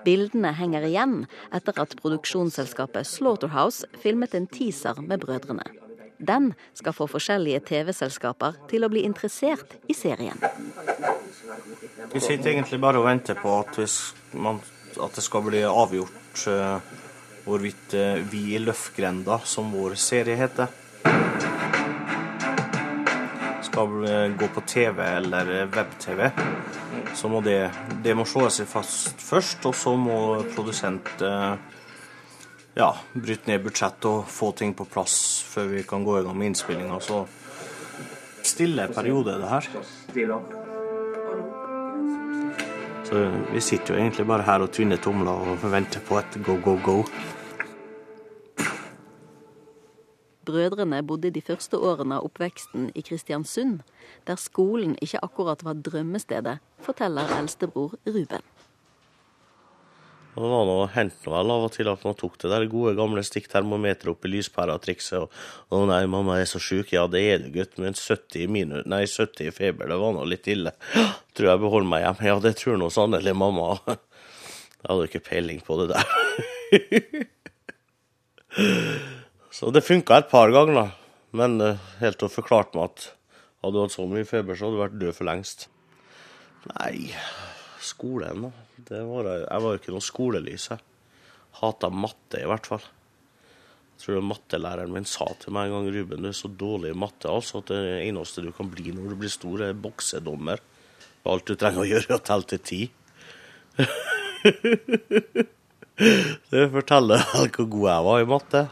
Bildene 0.05 0.51
henger 0.57 0.87
igjen 0.87 1.15
etter 1.55 1.79
at 1.83 1.95
produksjonsselskapet 2.01 3.07
Slaughterhouse 3.07 3.87
filmet 4.03 4.35
en 4.35 4.49
teaser 4.51 4.99
med 5.01 5.23
brødrene. 5.23 5.65
Den 6.21 6.51
skal 6.77 6.93
få 6.93 7.07
forskjellige 7.09 7.63
TV-selskaper 7.71 8.59
til 8.69 8.85
å 8.85 8.91
bli 8.93 9.01
interessert 9.07 9.79
i 9.89 9.95
serien. 9.97 10.37
Vi 12.11 12.21
sitter 12.21 12.51
egentlig 12.51 12.77
bare 12.81 13.01
og 13.01 13.07
venter 13.07 13.39
på 13.39 13.55
at, 13.63 13.73
hvis 13.79 14.13
man, 14.37 14.61
at 15.01 15.17
det 15.17 15.23
skal 15.25 15.45
bli 15.47 15.63
avgjort 15.67 16.45
uh, 16.47 16.77
hvorvidt 17.45 17.95
uh, 17.97 18.21
Vi 18.31 18.43
i 18.55 18.61
Løfgrenda, 18.61 19.39
som 19.45 19.73
vår 19.73 19.97
serie 19.99 20.37
heter, 20.39 20.71
skal 23.71 24.33
gå 24.37 24.47
på 24.51 24.61
TV 24.67 24.99
eller 24.99 25.51
web-TV. 25.71 26.25
Så 27.15 27.29
må 27.31 27.39
det, 27.41 27.71
det 28.03 28.15
må 28.17 28.25
slå 28.27 28.49
seg 28.51 28.67
fast 28.67 29.21
først, 29.23 29.63
og 29.69 29.77
så 29.77 29.93
må 29.95 30.17
produsent 30.51 31.23
ja, 32.73 32.89
bryte 33.13 33.51
ned 33.51 33.63
budsjett 33.63 34.07
og 34.09 34.25
få 34.31 34.51
ting 34.59 34.73
på 34.77 34.87
plass 34.91 35.15
før 35.47 35.71
vi 35.75 35.85
kan 35.87 36.03
gå 36.03 36.19
i 36.19 36.25
gang 36.25 36.37
med 36.37 36.51
innspillinga. 36.51 36.99
Så 36.99 37.23
stille 38.43 38.87
periode, 38.95 39.39
det 39.41 39.53
her. 39.55 40.60
Så 43.11 43.21
vi 43.51 43.59
sitter 43.59 43.93
jo 43.93 43.99
egentlig 43.99 44.23
bare 44.27 44.43
her 44.47 44.63
og 44.63 44.69
tvinner 44.71 44.95
tomler 44.95 45.31
og 45.31 45.71
venter 45.71 45.99
på 46.07 46.15
et 46.21 46.37
go, 46.45 46.55
go, 46.63 46.77
go. 46.85 46.93
Brødrene 50.45 51.01
bodde 51.03 51.31
de 51.35 51.41
første 51.41 51.75
årene 51.77 52.21
av 52.21 52.29
oppveksten 52.29 52.87
i 52.95 53.03
Kristiansund, 53.03 53.81
der 54.27 54.39
skolen 54.39 54.95
ikke 55.01 55.19
akkurat 55.27 55.65
var 55.67 55.83
drømmestedet, 55.83 56.57
forteller 56.79 57.35
eldstebror 57.35 57.99
Ruben. 58.07 58.47
Og 60.31 60.43
det 60.45 60.49
var 60.53 60.67
noe 60.67 60.87
hendte 60.93 61.27
vel 61.27 61.51
av 61.51 61.65
og 61.65 61.73
til 61.75 61.89
at 61.91 62.03
man 62.07 62.15
tok 62.15 62.37
det 62.39 62.51
der 62.53 62.63
gode 62.71 62.93
gamle 62.95 63.23
stikktermometeret 63.25 64.13
opp 64.13 64.27
i 64.27 64.31
lyspæra-trikset. 64.31 65.25
Og 65.25 65.75
'Å 65.75 65.81
nei, 65.89 66.05
mamma 66.07 66.39
er 66.39 66.47
så 66.47 66.61
sjuk'. 66.63 66.93
Ja, 66.95 67.03
det 67.11 67.21
er 67.27 67.43
du, 67.43 67.49
gutt, 67.51 67.75
men 67.77 67.93
70 67.93 68.47
minus, 68.47 68.85
nei, 68.87 69.03
70 69.03 69.49
i 69.49 69.51
feber, 69.51 69.91
det 69.91 69.99
var 69.99 70.15
nå 70.15 70.23
litt 70.23 70.47
ille. 70.47 70.71
Tror 71.35 71.49
jeg 71.51 71.63
beholder 71.65 71.89
meg 71.91 72.05
hjemme. 72.05 72.27
Ja, 72.29 72.39
det 72.39 72.55
tror 72.61 72.79
nå 72.79 72.87
sannelig 72.89 73.35
mamma. 73.35 73.75
Jeg 74.81 74.87
hadde 74.87 75.09
ikke 75.09 75.27
peiling 75.27 75.59
på 75.61 75.75
det 75.81 75.91
der. 75.91 76.05
Så 79.51 79.69
det 79.75 79.83
funka 79.85 80.17
et 80.17 80.31
par 80.31 80.49
ganger, 80.49 80.73
da. 80.73 80.87
Men 81.37 81.59
helt 81.99 82.17
til 82.17 82.27
hun 82.31 82.33
forklarte 82.39 82.79
meg 82.79 82.87
at 82.87 83.11
hadde 83.61 83.75
du 83.75 83.81
hatt 83.83 83.93
så 83.93 84.07
mye 84.09 84.25
feber, 84.25 84.55
så 84.55 84.65
hadde 84.65 84.79
du 84.79 84.81
vært 84.81 84.99
død 85.03 85.13
for 85.19 85.27
lengst. 85.27 85.67
Nei, 86.71 87.11
skolen, 87.85 88.47
da. 88.47 88.51
Det 88.91 89.03
var, 89.07 89.29
jeg 89.43 89.63
var 89.63 89.75
jo 89.75 89.79
ikke 89.79 89.93
noe 89.93 90.05
skolelys, 90.05 90.71
jeg. 90.71 90.81
Hata 91.61 91.89
matte, 91.93 92.39
i 92.39 92.47
hvert 92.49 92.67
fall. 92.69 92.83
Jeg 94.01 94.05
tror 94.05 94.25
mattelæreren 94.25 94.93
min 94.95 95.05
sa 95.05 95.27
til 95.37 95.53
meg 95.53 95.69
en 95.69 95.75
gang 95.75 95.87
Ruben, 95.93 96.23
du 96.25 96.29
er 96.31 96.37
så 96.37 96.49
dårlig 96.49 96.89
i 96.89 96.97
matte 96.97 97.29
altså, 97.29 97.59
at 97.61 97.69
det 97.69 97.81
eneste 98.07 98.41
du 98.41 98.49
kan 98.55 98.71
bli 98.71 98.95
når 98.95 99.11
du 99.11 99.19
blir 99.21 99.29
stor, 99.29 99.61
er 99.61 99.77
boksedommer. 99.77 100.63
Alt 101.29 101.51
du 101.51 101.53
trenger 101.53 101.83
å 101.83 101.85
gjøre, 101.85 102.07
er 102.09 102.17
å 102.17 102.25
telle 102.25 102.49
til 102.49 102.61
ti. 102.65 102.81
det 106.51 106.65
forteller 106.73 107.21
hvor 107.53 107.67
god 107.75 107.87
jeg 107.91 108.07
var 108.09 108.23
i 108.23 108.29
matte. 108.31 108.63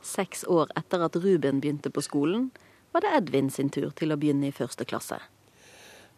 Seks 0.00 0.46
år 0.48 0.72
etter 0.78 1.04
at 1.04 1.18
Ruben 1.20 1.60
begynte 1.60 1.92
på 1.92 2.00
skolen, 2.06 2.48
var 2.94 3.04
det 3.04 3.12
Edvin 3.18 3.50
sin 3.52 3.68
tur 3.68 3.90
til 3.92 4.14
å 4.14 4.18
begynne 4.20 4.48
i 4.48 4.56
første 4.56 4.88
klasse. 4.88 5.20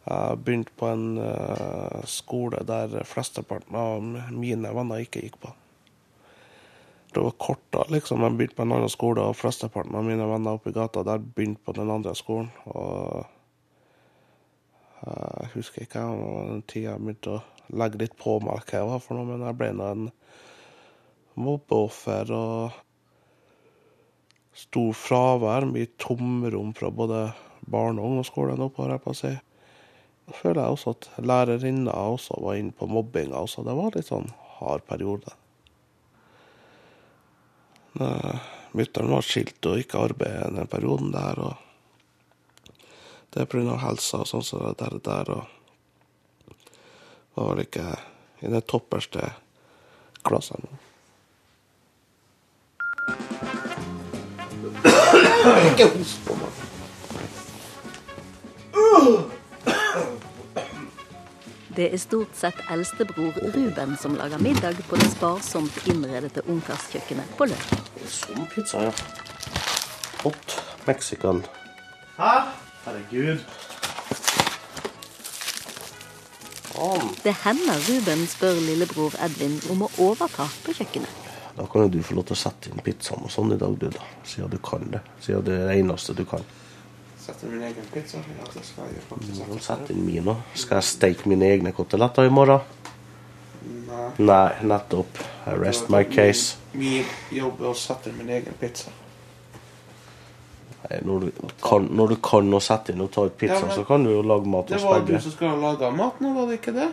Jeg 0.00 0.38
begynte 0.44 0.72
på 0.80 0.88
en 0.88 1.18
uh, 1.20 2.00
skole 2.08 2.62
der 2.66 2.94
flesteparten 3.04 3.76
av 3.76 4.00
mine 4.32 4.70
venner 4.72 5.02
ikke 5.04 5.20
gikk 5.26 5.36
på. 5.42 5.52
Det 7.10 7.24
var 7.24 7.34
kort, 7.42 7.64
da, 7.74 7.84
liksom. 7.90 8.22
Jeg 8.24 8.38
begynte 8.38 8.56
på 8.56 8.64
en 8.64 8.76
annen 8.76 8.92
skole, 8.92 9.26
og 9.26 9.36
flesteparten 9.36 9.98
av 9.98 10.06
mine 10.06 10.28
venner 10.30 10.56
oppe 10.56 10.70
i 10.72 10.76
gata 10.76 11.02
der 11.04 11.20
begynte 11.20 11.64
på 11.66 11.74
den 11.76 11.92
andre 11.92 12.14
skolen. 12.16 12.48
Og 12.70 13.26
uh, 15.04 15.26
jeg 15.42 15.52
husker 15.58 15.84
ikke 15.84 16.06
om 16.06 16.54
den 16.54 16.64
tida 16.70 16.94
jeg 16.94 17.04
begynte 17.04 17.36
å 17.36 17.42
legge 17.80 18.00
litt 18.00 18.16
på 18.18 18.38
meg 18.42 18.64
hva 18.64 18.80
jeg 18.80 18.88
var 18.88 19.04
for 19.04 19.18
noe, 19.18 19.28
men 19.28 19.44
jeg 19.46 19.58
ble 19.58 19.70
nå 19.76 19.90
en 19.90 20.08
mobbeoffer 21.40 22.32
og 22.34 22.80
stor 24.56 24.90
fravær, 24.96 25.68
mye 25.70 25.92
tomrom 26.00 26.72
fra 26.76 26.90
både 26.90 27.20
barne- 27.70 28.00
og 28.00 28.10
ungdomsskolen 28.10 28.64
oppover, 28.64 28.96
jeg 28.96 29.04
på 29.04 29.14
å 29.14 29.20
si 29.20 29.36
føler 30.36 30.62
jeg 30.62 30.76
også 30.76 30.94
at 30.94 31.08
lærerinna 31.24 31.92
også 31.92 32.40
var 32.42 32.58
inne 32.58 32.72
på 32.76 32.86
mobbinga 32.90 33.36
også. 33.40 33.64
Det 33.66 33.76
var 33.76 33.96
litt 33.96 34.10
sånn 34.10 34.30
hard 34.58 34.82
periode. 34.88 35.32
Mutter'n 38.72 39.10
var 39.10 39.26
skilt 39.26 39.66
og 39.66 39.80
ikke 39.82 40.04
arbeidet 40.06 40.54
den 40.56 40.70
perioden 40.70 41.10
der. 41.14 41.38
og 41.38 41.54
Det 43.30 43.42
er 43.42 43.50
pga. 43.50 43.76
helsa 43.84 44.22
og 44.22 44.28
sånn 44.30 44.44
som 44.46 44.60
så 44.60 44.74
det 44.78 45.04
der. 45.04 45.30
Og 45.34 45.44
var 47.34 47.54
vel 47.54 47.64
ikke 47.64 47.86
i 48.40 48.46
den 48.50 48.62
topperste 48.62 49.32
klassen. 50.26 50.66
Ikke 55.70 55.86
host 55.94 56.24
på 56.26 56.39
Det 61.80 61.86
er 61.94 61.96
stort 61.96 62.34
sett 62.36 62.58
eldstebror 62.68 63.32
Ruben 63.54 63.94
som 63.96 64.12
lager 64.12 64.38
middag 64.38 64.82
på 64.88 64.98
det 65.00 65.06
sparsomt 65.14 65.78
innredete 65.88 66.42
ungkarskjøkkenet 66.52 67.30
på 67.38 67.46
Løk. 67.48 67.70
Sånn 68.04 68.42
pizza, 68.52 68.82
ja. 68.84 68.90
Hot 70.20 70.56
mexican. 70.84 71.40
Hæ? 72.18 72.34
Herregud. 72.84 73.40
Faen. 76.68 77.08
Det 77.24 77.32
hender 77.46 77.80
Ruben 77.88 78.26
spør 78.28 78.60
lillebror 78.66 79.16
Edvin 79.24 79.56
om 79.72 79.86
å 79.88 79.92
overta 80.10 80.50
på 80.66 80.76
kjøkkenet. 80.76 81.32
Da 81.56 81.64
kan 81.64 81.86
jo 81.86 81.94
du 81.96 82.02
få 82.04 82.20
lov 82.20 82.28
til 82.28 82.36
å 82.36 82.42
sette 82.42 82.74
inn 82.74 82.84
pizzaen 82.84 83.24
og 83.24 83.32
sånn 83.32 83.56
i 83.56 83.62
dag, 83.64 83.80
du, 83.80 83.88
da. 83.88 84.04
Siden 84.28 84.52
du 84.52 84.60
kan 84.60 84.84
det. 84.92 85.00
Siden 85.24 85.48
det 85.48 85.56
er 85.62 85.70
det 85.72 85.80
eneste 85.80 86.12
du 86.12 86.26
kan. 86.28 86.44
Sette 87.30 87.46
min 87.46 87.62
egen 87.62 87.84
pizza? 87.92 88.18
Ja, 88.18 88.44
det 88.54 88.64
skal 88.66 88.88
jeg 88.90 89.02
faktisk. 89.06 89.34
Du 89.38 89.52
kan 89.52 89.60
sette 89.62 89.94
inn 89.94 90.02
min 90.02 90.28
òg. 90.32 90.38
Skal 90.58 90.80
jeg 90.80 90.86
steke 90.88 91.30
mine 91.30 91.46
egne 91.46 91.70
koteletter 91.76 92.26
i 92.26 92.32
morgen? 92.34 92.64
Nei. 93.86 94.06
Nei, 94.18 94.48
nettopp. 94.66 95.20
I 95.46 95.54
rest 95.60 95.92
my 95.94 96.00
case. 96.10 96.56
Min 96.74 97.06
jobb 97.30 97.62
er 97.62 97.68
å 97.70 97.76
sette 97.78 98.10
min 98.16 98.32
egen 98.34 98.56
pizza. 98.58 98.90
Nei, 100.80 100.98
når, 101.06 101.28
du 101.28 101.54
kan, 101.62 101.86
når 102.00 102.16
du 102.16 102.18
kan 102.24 102.50
å 102.56 102.60
sette 102.66 102.96
inn 102.96 103.04
og 103.04 103.12
ta 103.14 103.28
ut 103.28 103.38
pizza, 103.38 103.60
Ja, 103.62 103.76
så 103.78 103.86
kan 103.86 104.02
du 104.02 104.10
jo 104.10 104.26
lage 104.26 104.50
mat 104.50 104.74
hos 104.74 104.82
begge. 104.82 104.82
Det 104.82 105.14
var 105.14 105.22
du 105.22 105.28
som 105.28 105.36
skulle 105.36 105.52
ha 105.54 105.62
laga 105.68 105.92
mat 106.00 106.18
nå, 106.24 106.34
var 106.34 106.50
det 106.50 106.58
ikke 106.58 106.74
det? 106.80 106.90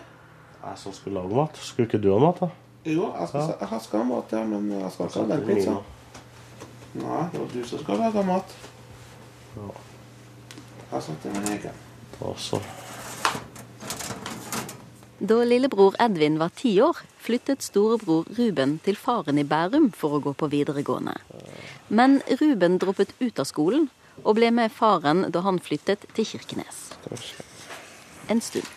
Jeg 0.67 0.81
som 0.83 0.97
skulle 0.99 1.17
lage 1.17 1.41
mat. 1.41 1.57
Skulle 1.71 1.89
ikke 1.89 2.03
du 2.03 2.11
ha 2.13 2.21
mat, 2.21 2.45
da? 2.45 2.51
Jo, 2.85 3.09
jeg 3.17 3.33
skal, 3.33 3.51
jeg 3.65 3.83
skal 3.89 4.03
ha 4.03 4.07
mat, 4.13 4.37
ja, 4.37 4.45
men 4.53 4.69
jeg 4.77 4.93
skal 4.93 5.09
ikke 5.09 5.25
ha 5.25 5.27
den 5.33 5.45
min 5.49 5.55
pizzaen. 5.55 5.83
Nei, 7.01 7.25
det 7.33 7.41
var 7.41 7.51
du 7.55 7.59
som 7.73 7.81
skulle 7.81 8.01
lage 8.05 8.27
mat. 8.29 8.57
Ja. 9.57 9.73
Min 10.89 11.47
egen. 11.51 11.71
Da 15.19 15.43
lillebror 15.43 15.95
Edvin 15.99 16.37
var 16.39 16.49
ti 16.49 16.81
år, 16.81 16.97
flyttet 17.19 17.61
storebror 17.61 18.23
Ruben 18.37 18.77
til 18.85 18.95
faren 18.95 19.41
i 19.41 19.43
Bærum 19.43 19.89
for 19.91 20.15
å 20.15 20.21
gå 20.23 20.31
på 20.37 20.47
videregående. 20.53 21.17
Men 21.89 22.21
Ruben 22.39 22.77
droppet 22.79 23.11
ut 23.19 23.41
av 23.41 23.49
skolen 23.49 23.89
og 24.23 24.37
ble 24.39 24.51
med 24.55 24.71
faren 24.71 25.25
da 25.33 25.41
han 25.43 25.59
flyttet 25.59 26.07
til 26.15 26.29
Kirkenes. 26.31 26.79
En 28.31 28.39
stund. 28.41 28.71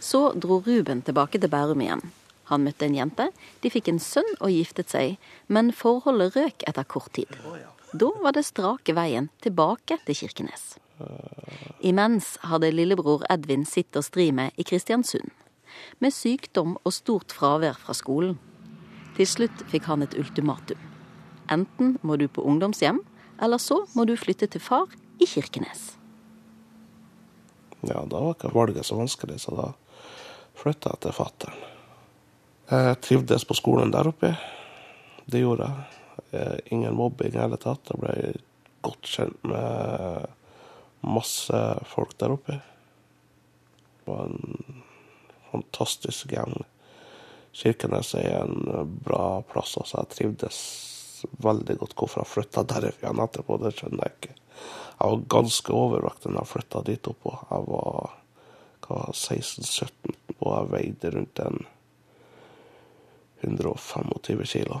Så 0.00 0.32
dro 0.34 0.58
Ruben 0.66 1.04
tilbake 1.06 1.38
til 1.38 1.52
Bærum 1.54 1.86
igjen. 1.86 2.02
Han 2.50 2.64
møtte 2.66 2.88
en 2.88 2.98
jente, 2.98 3.28
de 3.62 3.70
fikk 3.70 3.92
en 3.92 4.02
sønn 4.02 4.34
og 4.40 4.50
giftet 4.50 4.90
seg, 4.90 5.18
men 5.46 5.70
forholdet 5.70 6.34
røk 6.34 6.66
etter 6.66 6.90
kort 6.96 7.12
tid. 7.14 7.30
Da 7.92 8.12
var 8.24 8.34
det 8.34 8.46
strake 8.48 8.96
veien 8.96 9.30
tilbake 9.44 10.00
til 10.08 10.22
Kirkenes. 10.24 10.78
Imens 11.80 12.36
hadde 12.46 12.72
lillebror 12.74 13.24
Edvin 13.30 13.66
sitt 13.66 13.96
å 13.96 14.02
stri 14.02 14.30
med 14.34 14.56
i 14.58 14.66
Kristiansund. 14.66 15.30
Med 16.02 16.14
sykdom 16.14 16.76
og 16.82 16.94
stort 16.94 17.34
fravær 17.34 17.78
fra 17.78 17.94
skolen. 17.94 18.38
Til 19.18 19.26
slutt 19.26 19.64
fikk 19.70 19.86
han 19.90 20.02
et 20.02 20.16
ultimatum. 20.18 20.78
Enten 21.50 21.96
må 22.02 22.18
du 22.20 22.26
på 22.28 22.44
ungdomshjem, 22.44 23.00
eller 23.40 23.62
så 23.62 23.84
må 23.94 24.04
du 24.08 24.16
flytte 24.18 24.48
til 24.50 24.62
far 24.62 24.90
i 25.22 25.26
Kirkenes. 25.26 25.94
Ja, 27.86 28.02
da 28.04 28.20
var 28.20 28.34
ikke 28.34 28.52
valget 28.54 28.86
så 28.86 28.98
vanskelig, 28.98 29.38
så 29.42 29.54
da 29.54 29.68
flytta 30.58 30.94
jeg 30.94 31.04
til 31.06 31.14
fattern. 31.14 31.60
Jeg 32.68 32.98
trivdes 33.00 33.46
på 33.48 33.56
skolen 33.56 33.94
der 33.94 34.10
oppe. 34.10 34.34
Det 35.30 35.40
gjorde 35.40 35.68
jeg. 35.70 36.02
Eh, 36.36 36.58
Ingen 36.74 36.96
mobbing 36.98 37.32
i 37.32 37.40
hele 37.40 37.56
tatt. 37.60 37.88
Jeg 37.88 38.02
ble 38.02 38.16
godt 38.84 39.08
kjent 39.08 39.38
med 39.48 40.26
masse 41.00 41.60
folk 41.88 42.16
der 42.18 42.34
oppe. 42.34 42.58
Det 43.98 44.10
var 44.10 44.26
en 44.26 44.82
fantastisk 45.50 46.32
gjeng. 46.32 46.56
Kirkenes 47.52 48.14
er 48.14 48.42
en 48.42 48.92
bra 49.04 49.40
plass, 49.48 49.76
altså. 49.80 50.02
Jeg 50.02 50.14
trivdes 50.16 50.60
veldig 51.42 51.78
godt. 51.80 51.96
Hvorfor 51.98 52.22
jeg 52.22 52.32
flytta 52.32 52.66
derfra 52.68 53.14
etterpå, 53.24 53.58
det 53.62 53.74
skjønner 53.76 54.04
jeg 54.04 54.16
ikke. 54.18 54.36
Jeg 54.98 55.10
var 55.12 55.26
ganske 55.34 55.74
overvektig 55.74 56.32
da 56.32 56.42
jeg 56.42 56.52
flytta 56.52 56.84
dit 56.86 57.10
opp. 57.10 57.28
Jeg 57.50 57.68
var 57.68 58.14
hva, 58.88 59.00
16-17 59.12 60.16
og 60.38 60.52
jeg 60.54 60.70
veide 60.72 61.10
rundt 61.14 61.42
en 61.42 61.58
125 63.42 64.46
kilo. 64.52 64.80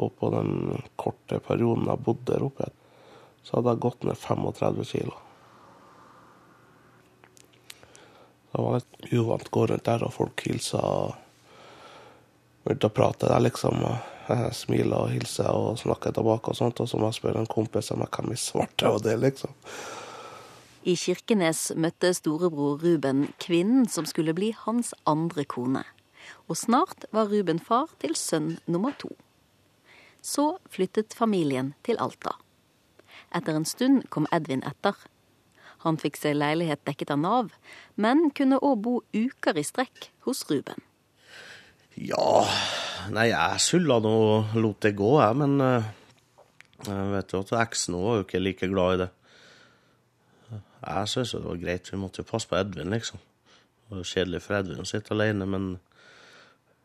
Og 0.00 0.14
på 0.16 0.30
den 0.32 0.82
korte 1.00 1.40
perioden 1.44 1.90
jeg 1.90 2.04
bodde 2.06 2.32
der 2.32 2.46
oppe, 2.46 2.70
så 3.44 3.58
hadde 3.58 3.74
jeg 3.74 3.84
gått 3.84 4.06
ned 4.08 4.20
35 4.20 4.86
kilo. 4.92 5.16
Det 8.50 8.62
var 8.64 8.80
litt 8.80 9.12
uvant 9.14 9.46
å 9.46 9.54
gå 9.54 9.66
rundt 9.70 9.86
der, 9.86 10.04
og 10.04 10.14
folk 10.14 10.42
hilsa 10.48 10.80
og 10.80 11.12
begynte 12.64 12.90
å 12.90 12.94
prate 12.94 13.28
der, 13.30 13.44
liksom. 13.46 13.84
Jeg 14.30 14.54
smiler 14.54 15.06
og 15.06 15.14
hilser 15.14 15.48
og 15.54 15.78
snakker 15.80 16.14
tilbake 16.14 16.52
og 16.52 16.58
sånt. 16.58 16.82
Og 16.82 16.90
så 16.90 16.98
må 16.98 17.10
jeg 17.10 17.20
spørre 17.20 17.42
en 17.42 17.50
kompis 17.50 17.92
om 17.94 18.02
jeg 18.04 18.12
kan 18.14 18.28
bli 18.30 18.38
svart 18.38 18.84
av 18.86 19.00
det, 19.06 19.16
liksom. 19.22 19.54
I 20.82 20.96
Kirkenes 20.96 21.70
møtte 21.76 22.12
storebror 22.16 22.80
Ruben 22.80 23.26
kvinnen 23.42 23.88
som 23.90 24.06
skulle 24.08 24.34
bli 24.36 24.54
hans 24.64 24.94
andre 25.08 25.44
kone. 25.44 25.84
Og 26.48 26.56
snart 26.58 27.04
var 27.14 27.28
Ruben 27.30 27.60
far 27.62 27.90
til 28.02 28.16
sønn 28.18 28.54
nummer 28.66 28.96
to. 28.98 29.12
Så 30.22 30.58
flyttet 30.70 31.16
familien 31.16 31.74
til 31.86 32.00
Alta. 32.00 32.36
Etter 33.34 33.56
en 33.56 33.68
stund 33.68 34.04
kom 34.10 34.28
Edvin 34.34 34.62
etter. 34.66 34.96
Han 35.84 35.96
fikk 36.00 36.18
seg 36.20 36.36
leilighet 36.36 36.82
dekket 36.84 37.14
av 37.14 37.22
Nav, 37.22 37.54
men 37.96 38.28
kunne 38.36 38.60
òg 38.60 38.82
bo 38.84 38.94
uker 39.16 39.56
i 39.56 39.64
strekk 39.64 40.10
hos 40.26 40.44
Ruben. 40.50 40.84
Ja 41.96 42.44
Nei, 43.10 43.30
jeg 43.30 43.62
sulla 43.64 43.96
nå 44.04 44.10
og 44.12 44.58
lot 44.60 44.84
det 44.84 44.92
gå, 44.98 45.14
jeg, 45.22 45.36
men 45.40 45.54
eh, 45.64 45.86
jeg 46.84 47.06
vet 47.14 47.32
jo 47.32 47.40
at 47.40 47.54
eksen 47.62 47.96
var 47.96 48.18
jo 48.18 48.26
ikke 48.26 48.42
like 48.42 48.68
glad 48.68 48.92
i 48.92 48.98
det. 49.00 49.08
Jeg 50.84 51.08
syntes 51.12 51.32
det 51.32 51.40
var 51.46 51.62
greit, 51.62 51.88
vi 51.88 52.00
måtte 52.00 52.20
jo 52.20 52.28
passe 52.28 52.48
på 52.50 52.58
Edvin, 52.60 52.92
liksom. 52.92 53.20
Det 53.20 53.94
var 53.94 54.02
jo 54.02 54.10
kjedelig 54.12 54.42
for 54.44 54.58
Edvin 54.58 54.84
å 54.84 54.88
sitte 54.88 55.16
alene, 55.16 55.48
men 55.48 55.70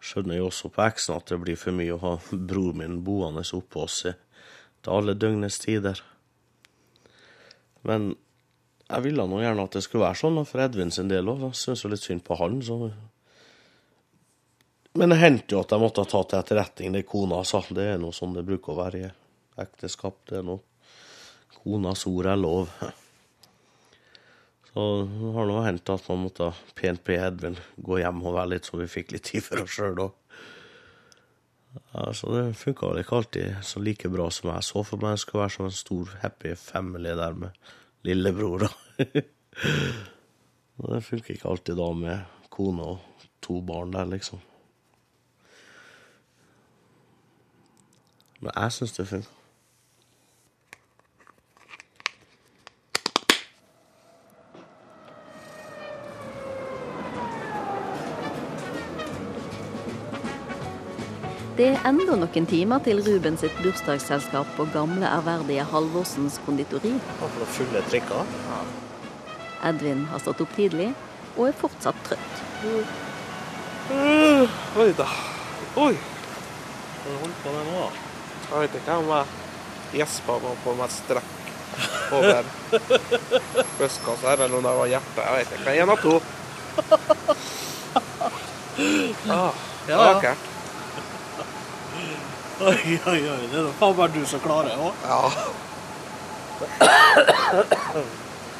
skjønner 0.05 0.39
jo 0.39 0.49
også 0.49 0.69
på 0.73 0.83
eksen 0.85 1.15
at 1.17 1.31
det 1.31 1.39
blir 1.41 1.57
for 1.59 1.75
mye 1.75 1.95
å 1.95 2.01
ha 2.03 2.13
bror 2.31 2.75
min 2.77 2.99
boende 3.05 3.43
oppå 3.57 3.85
oss 3.85 4.03
til 4.05 4.91
alle 4.93 5.15
døgnets 5.17 5.57
tider. 5.63 6.01
Men 7.85 8.13
jeg 8.85 9.01
ville 9.01 9.25
nå 9.25 9.41
gjerne 9.41 9.65
at 9.65 9.77
det 9.77 9.81
skulle 9.85 10.05
være 10.05 10.19
sånn, 10.19 10.37
for 10.45 10.61
Edvin 10.61 10.93
sin 10.93 11.09
del 11.09 11.29
òg. 11.31 11.47
Jeg 11.47 11.57
syns 11.57 11.83
jo 11.85 11.89
litt 11.89 12.05
synd 12.05 12.21
på 12.25 12.37
han, 12.37 12.61
så 12.61 12.91
Men 14.95 15.11
det 15.11 15.17
hendte 15.19 15.55
jo 15.55 15.59
at 15.59 15.73
jeg 15.73 15.81
måtte 15.81 16.05
ta 16.07 16.21
til 16.23 16.39
etterretning 16.39 16.93
det 16.93 17.07
kona 17.09 17.41
sa. 17.43 17.59
Det 17.67 17.83
er 17.83 17.97
nå 17.99 18.13
sånn 18.15 18.37
det 18.37 18.45
bruker 18.47 18.71
å 18.71 18.77
være 18.77 19.01
i 19.01 19.09
ekteskap. 19.59 20.21
Det 20.29 20.37
er 20.39 20.45
nå 20.47 20.59
konas 21.57 22.05
ord 22.07 22.29
er 22.29 22.39
lov. 22.39 22.69
Så 24.75 24.83
det 25.07 25.29
har 25.31 25.45
nå 25.47 25.59
hendt 25.63 25.89
at 25.93 26.07
man 26.11 26.25
måtte 26.25 26.49
pent 26.75 26.99
be 27.07 27.15
Edvin 27.15 27.55
gå 27.79 28.01
hjem 28.01 28.17
og 28.25 28.33
være 28.35 28.51
litt, 28.51 28.65
så 28.67 28.75
vi 28.75 28.89
fikk 28.91 29.13
litt 29.15 29.23
tid 29.29 29.45
for 29.45 29.61
oss 29.63 29.71
sjøl 29.71 30.01
òg. 30.03 30.17
Så 32.15 32.33
det 32.33 32.41
funka 32.59 32.89
vel 32.89 32.99
ikke 32.99 33.15
alltid 33.21 33.61
så 33.63 33.79
like 33.79 34.11
bra 34.11 34.25
som 34.35 34.51
jeg 34.51 34.67
så 34.67 34.83
for 34.83 34.99
meg. 34.99 35.15
Det 35.15 35.23
skulle 35.23 35.45
være 35.45 35.53
som 35.55 35.69
en 35.69 35.77
stor 35.77 36.11
happy 36.25 36.51
family 36.59 37.15
der 37.15 37.39
med 37.39 37.71
lillebror, 38.03 38.67
da. 38.67 39.05
Det 40.75 40.99
funker 41.07 41.37
ikke 41.37 41.47
alltid 41.47 41.79
da 41.79 41.87
med 41.95 42.49
kone 42.51 42.83
og 42.83 43.27
to 43.39 43.61
barn 43.63 43.95
der, 43.95 44.11
liksom. 44.11 44.43
Men 48.43 48.51
jeg 48.51 48.75
syns 48.75 48.99
det 48.99 49.07
funker. 49.07 49.44
Det 61.55 61.69
er 61.71 61.85
enda 61.87 62.17
noen 62.19 62.47
timer 62.51 62.81
til 62.83 62.97
Ruben 62.99 63.37
sitt 63.39 63.55
bursdagsselskap 63.63 64.49
på 64.57 64.65
gamle, 64.73 65.07
ærverdige 65.07 65.63
Halvorsens 65.71 66.35
konditori. 66.43 66.89
Fulle 67.55 67.83
trikker. 67.87 68.33
Edvin 69.63 70.01
har 70.11 70.19
stått 70.19 70.41
opp 70.43 70.51
tidlig 70.57 70.89
og 71.37 71.45
er 71.47 71.55
fortsatt 71.55 72.01
trøtt. 72.09 72.41
Oi 74.83 74.89
da. 74.97 75.07
Oi. 75.79 75.93
Hva 75.95 77.05
har 77.05 77.15
du 77.15 77.21
holdt 77.21 77.39
på 77.45 77.53
med 77.55 77.69
nå? 77.69 77.85
Jeg 78.49 78.65
vet 78.65 78.75
ikke 78.81 78.97
om 78.99 79.13
jeg 79.13 80.01
gjespa 80.01 80.35
meg 80.43 80.59
på 80.65 80.73
meg 80.81 80.91
strekk 80.91 81.31
over 82.17 82.49
brystkassa 83.77 84.33
her, 84.33 84.43
eller 84.43 84.57
om 84.59 84.67
det 84.67 84.75
var 84.81 84.91
hjertet. 84.91 85.23
Jeg 85.23 85.39
vet 85.39 85.55
ikke. 85.61 85.77
En 85.85 85.95
av 85.95 86.03
to. 86.03 86.19
Ah, 88.75 89.55
ja, 89.87 89.95
ja. 89.95 89.99
vakkert. 90.03 90.54
Oi, 92.61 92.99
oi, 93.07 93.19
oi. 93.29 93.47
Det 93.51 93.57
er 93.59 93.63
da 93.65 93.71
faen 93.79 93.95
bare 93.97 94.11
du 94.15 94.21
som 94.25 94.39
klarer 94.39 94.69
det 94.71 94.77
òg. 94.79 94.93
Ja. 95.03 95.19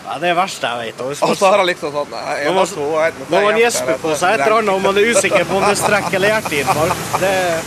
Nei, 0.05 0.17
det 0.19 0.27
er 0.27 0.27
det 0.27 0.33
verste 0.37 0.67
jeg 0.67 0.77
vet. 0.91 0.99
Og 1.01 1.37
så 1.39 1.47
har 1.49 1.57
jeg 1.63 1.69
liksom 1.71 1.93
sånn 1.95 2.11
eh, 2.13 2.47
En 2.47 2.53
Når 2.53 2.67
man- 2.75 3.13
man, 3.31 3.43
man 3.47 3.57
gjesper 3.61 3.97
på 4.03 4.15
seg 4.19 4.33
et 4.35 4.41
eller 4.45 4.57
annet 4.59 4.73
og 4.75 4.81
man 4.83 4.97
er 4.97 5.07
usikker 5.15 5.45
på 5.49 5.55
om 5.57 5.63
det 5.63 5.71
er 5.71 5.79
strekk 5.81 6.13
eller 6.13 6.27
hjerteinfarkt, 6.35 7.19
det 7.23 7.31
er 7.31 7.61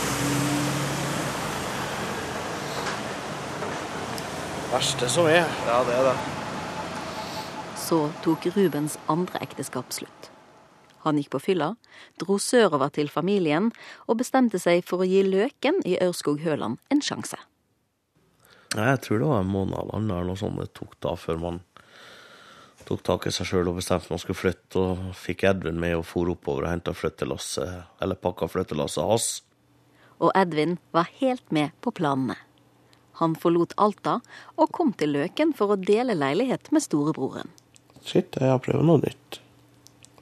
verste 4.71 5.09
som 5.09 5.25
er. 5.27 5.45
Ja, 5.67 5.79
det 5.87 5.95
er 5.97 6.03
det. 6.11 6.17
Så 7.89 8.03
tok 8.23 8.45
Rubens 8.55 8.97
andre 9.09 9.41
ekteskap 9.41 9.91
slutt. 9.91 10.29
Han 11.05 11.19
gikk 11.19 11.31
på 11.35 11.43
fylla, 11.43 11.73
dro 12.19 12.39
sørover 12.41 12.91
til 12.95 13.11
familien 13.11 13.71
og 14.07 14.19
bestemte 14.21 14.59
seg 14.61 14.83
for 14.87 15.03
å 15.03 15.07
gi 15.07 15.23
Løken 15.27 15.81
i 15.87 15.97
Ørskog-Høland 16.03 16.79
en 16.91 17.03
sjanse. 17.05 17.39
Jeg 18.75 19.01
tror 19.01 19.21
det 19.21 19.29
var 19.31 19.41
en 19.41 19.49
måned 19.49 19.77
eller 19.79 19.97
annen 19.97 20.13
eller 20.13 20.29
noe 20.29 20.39
sånt 20.39 20.59
det 20.61 20.69
tok 20.77 20.93
da 21.01 21.15
før 21.17 21.39
man 21.41 21.61
tok 22.89 23.03
tak 23.05 23.27
i 23.29 23.33
seg 23.33 23.49
sjøl 23.49 23.69
og 23.69 23.79
bestemte 23.79 24.09
man 24.09 24.21
skulle 24.21 24.39
flytte, 24.39 24.81
og 24.81 25.15
fikk 25.17 25.45
Edvin 25.49 25.79
med 25.81 25.99
og 25.99 26.05
for 26.09 26.29
oppover 26.31 26.65
og 26.65 26.73
henta 26.73 26.93
flyttelasset, 26.97 27.89
eller 28.01 28.17
pakka 28.17 28.49
flyttelasset 28.49 29.05
hans. 29.05 29.27
Og 30.19 30.33
Edvin 30.37 30.77
var 30.95 31.09
helt 31.19 31.51
med 31.55 31.75
på 31.85 31.93
planene. 31.95 32.37
Han 33.19 33.35
forlot 33.35 33.75
Alta 33.77 34.19
og 34.55 34.71
kom 34.75 34.93
til 34.97 35.13
Løken 35.17 35.51
for 35.55 35.73
å 35.73 35.79
dele 35.79 36.15
leilighet 36.15 36.71
med 36.75 36.85
storebroren. 36.85 37.51
Shit, 37.99 38.37
jeg 38.39 38.47
har 38.47 38.61
prøvd 38.63 38.85
noe 38.87 39.03
nytt. 39.03 39.41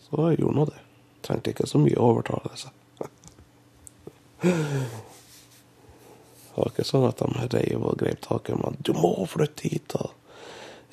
Så 0.07 0.29
jeg 0.29 0.39
gjorde 0.41 0.55
nå 0.55 0.65
det. 0.69 0.81
Trengte 1.25 1.51
ikke 1.51 1.67
så 1.67 1.81
mye 1.83 1.99
overtalelse. 1.99 2.71
Det 4.41 4.53
var 6.55 6.71
ikke 6.71 6.87
sånn 6.87 7.07
at 7.09 7.19
de 7.19 7.47
reiv 7.53 7.83
og 7.83 7.97
grep 7.99 8.21
tak 8.23 8.49
i 8.49 8.55
meg. 8.57 8.77
'Du 8.81 8.93
må 8.97 9.11
flytte 9.29 9.69
hit!' 9.69 9.97
og 9.99 10.13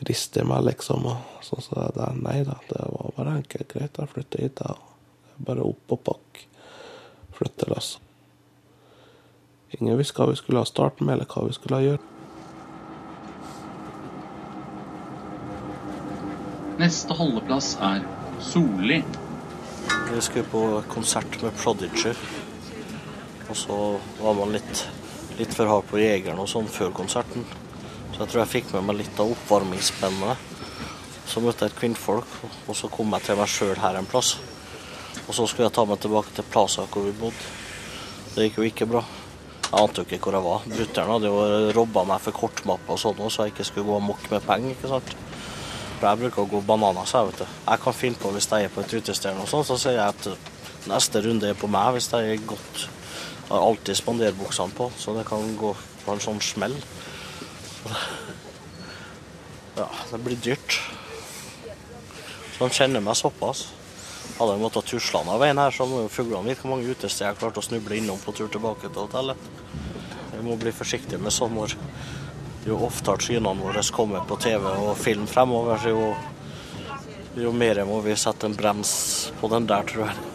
riste 0.08 0.44
meg, 0.44 0.64
liksom. 0.64 1.06
Og 1.06 1.44
sånn 1.44 1.62
så 1.62 1.76
jeg 1.78 1.94
der. 1.98 2.16
Nei 2.20 2.40
da, 2.44 2.58
det 2.68 2.82
var 2.90 3.14
bare 3.16 3.36
enkelt. 3.40 3.68
Greit, 3.72 3.98
jeg 3.98 4.10
flytter 4.10 4.42
hit, 4.42 4.64
jeg. 4.64 4.76
Bare 5.46 5.66
opp 5.66 5.94
og 5.94 6.02
pakk. 6.10 6.42
Flyttelass. 7.38 7.98
Ingen 9.74 9.98
visste 9.98 10.18
hva 10.20 10.30
vi 10.30 10.36
skulle 10.38 10.62
ha 10.62 10.68
starten 10.68 11.06
med, 11.06 11.16
eller 11.16 11.30
hva 11.30 11.46
vi 11.46 11.56
skulle 11.56 11.78
ha 11.78 11.86
gjøre. 11.86 12.10
Neste 16.78 17.14
holdeplass 17.14 17.76
er 17.86 18.02
Solli. 18.44 19.04
Vi 20.12 20.20
skulle 20.20 20.44
på 20.44 20.82
konsert 20.88 21.42
med 21.42 21.56
Prodigy. 21.56 22.12
Og 23.48 23.56
så 23.56 23.76
var 24.20 24.34
man 24.34 24.52
litt, 24.52 24.82
litt 25.38 25.54
for 25.56 25.70
hard 25.70 25.88
på 25.88 25.98
jegeren 25.98 26.42
og 26.42 26.50
sånn 26.50 26.68
før 26.70 26.92
konserten. 26.94 27.46
Så 28.12 28.20
jeg 28.20 28.28
tror 28.30 28.42
jeg 28.42 28.52
fikk 28.52 28.74
med 28.76 28.86
meg 28.88 29.00
litt 29.00 29.20
av 29.20 29.32
oppvarmingsspennet. 29.32 30.52
Så 31.26 31.40
møtte 31.40 31.64
jeg 31.64 31.72
et 31.72 31.80
kvinnfolk, 31.80 32.36
og 32.68 32.76
så 32.76 32.90
kom 32.92 33.16
jeg 33.16 33.26
til 33.26 33.40
meg 33.40 33.50
sjøl 33.50 33.80
her 33.80 33.98
en 33.98 34.08
plass. 34.12 34.36
Og 35.24 35.32
så 35.32 35.48
skulle 35.48 35.70
jeg 35.70 35.76
ta 35.78 35.86
meg 35.88 36.02
tilbake 36.04 36.36
til 36.36 36.48
Plaza 36.52 36.84
hvor 36.84 37.08
vi 37.08 37.16
bodde. 37.16 37.52
Det 38.34 38.48
gikk 38.48 38.60
jo 38.60 38.68
ikke 38.68 38.90
bra. 38.92 39.02
Jeg 39.64 39.80
ante 39.80 40.04
jo 40.04 40.06
ikke 40.06 40.28
hvor 40.28 40.36
jeg 40.36 40.46
var. 40.50 40.68
Brutter'n 40.68 41.14
hadde 41.16 41.32
jo 41.32 41.74
robba 41.80 42.04
meg 42.12 42.22
for 42.22 42.36
kortmappe 42.44 42.92
og 42.92 43.00
sånn, 43.00 43.24
så 43.30 43.48
jeg 43.48 43.56
ikke 43.56 43.66
skulle 43.70 43.88
gå 43.88 44.02
amok 44.02 44.28
med 44.30 44.44
penger. 44.46 44.76
ikke 44.76 44.92
sant? 44.92 45.16
For 46.04 46.10
jeg 46.12 46.20
bruker 46.20 46.42
å 46.42 46.48
gå 46.52 46.58
bananas, 46.68 47.14
jeg, 47.16 47.30
vet 47.30 47.38
du. 47.40 47.52
Jeg 47.64 47.80
kan 47.80 47.94
finne 47.96 48.18
på 48.20 48.30
hvis 48.34 48.46
jeg 48.50 48.66
er 48.66 48.72
på 48.74 48.82
et 48.82 48.90
utested 48.92 49.38
og 49.40 49.46
sånn, 49.48 49.62
så 49.64 49.78
sier 49.80 49.94
jeg 49.96 50.12
at 50.12 50.82
neste 50.90 51.22
runde 51.24 51.48
er 51.48 51.56
på 51.56 51.70
meg 51.72 51.94
hvis 51.94 52.10
jeg 52.12 52.34
er 52.34 52.42
godt 52.44 52.82
Jeg 52.82 53.48
har 53.48 53.64
alltid 53.64 53.96
spanderbuksene 53.96 54.76
på, 54.76 54.90
så 55.00 55.14
det 55.16 55.22
kan 55.24 55.54
gå 55.56 55.70
på 56.02 56.12
en 56.12 56.20
sånn 56.20 56.42
smell. 56.44 56.76
Ja, 59.74 59.88
det 60.10 60.20
blir 60.22 60.36
dyrt. 60.38 60.76
Så 61.64 62.60
han 62.60 62.76
kjenner 62.76 63.02
meg 63.02 63.16
såpass. 63.18 63.64
Hadde 64.36 64.52
jeg 64.52 64.62
måttet 64.62 64.86
tusle 64.92 65.24
av 65.24 65.40
veien 65.40 65.58
her, 65.58 65.72
så 65.74 65.88
må 65.88 66.04
jo 66.04 66.12
fuglene 66.12 66.46
vite 66.52 66.62
hvor 66.62 66.76
mange 66.76 66.92
utesteder 66.92 67.32
jeg 67.32 67.40
klarte 67.40 67.58
å 67.58 67.66
snuble 67.66 67.96
innom 67.96 68.20
på 68.22 68.36
tur 68.36 68.52
tilbake 68.52 68.92
til 68.92 69.08
hotellet. 69.08 69.48
Vi 70.36 70.44
må 70.44 70.54
bli 70.60 70.70
forsiktige 70.76 71.18
med 71.18 71.34
sånn 71.34 71.56
når 71.56 71.74
jo 72.64 72.78
oftere 72.86 73.20
synene 73.20 73.60
våre 73.60 73.82
kommer 73.92 74.24
på 74.28 74.38
TV 74.40 74.64
og 74.68 74.96
film 74.96 75.26
fremover, 75.28 75.78
så 75.80 75.92
jo, 75.92 76.12
jo 77.36 77.52
mer 77.52 77.82
må 77.88 78.00
vi 78.04 78.16
sette 78.16 78.48
en 78.48 78.56
brems 78.56 78.94
på 79.40 79.50
den 79.52 79.68
der, 79.68 79.84
tror 79.88 80.08
jeg. 80.08 80.30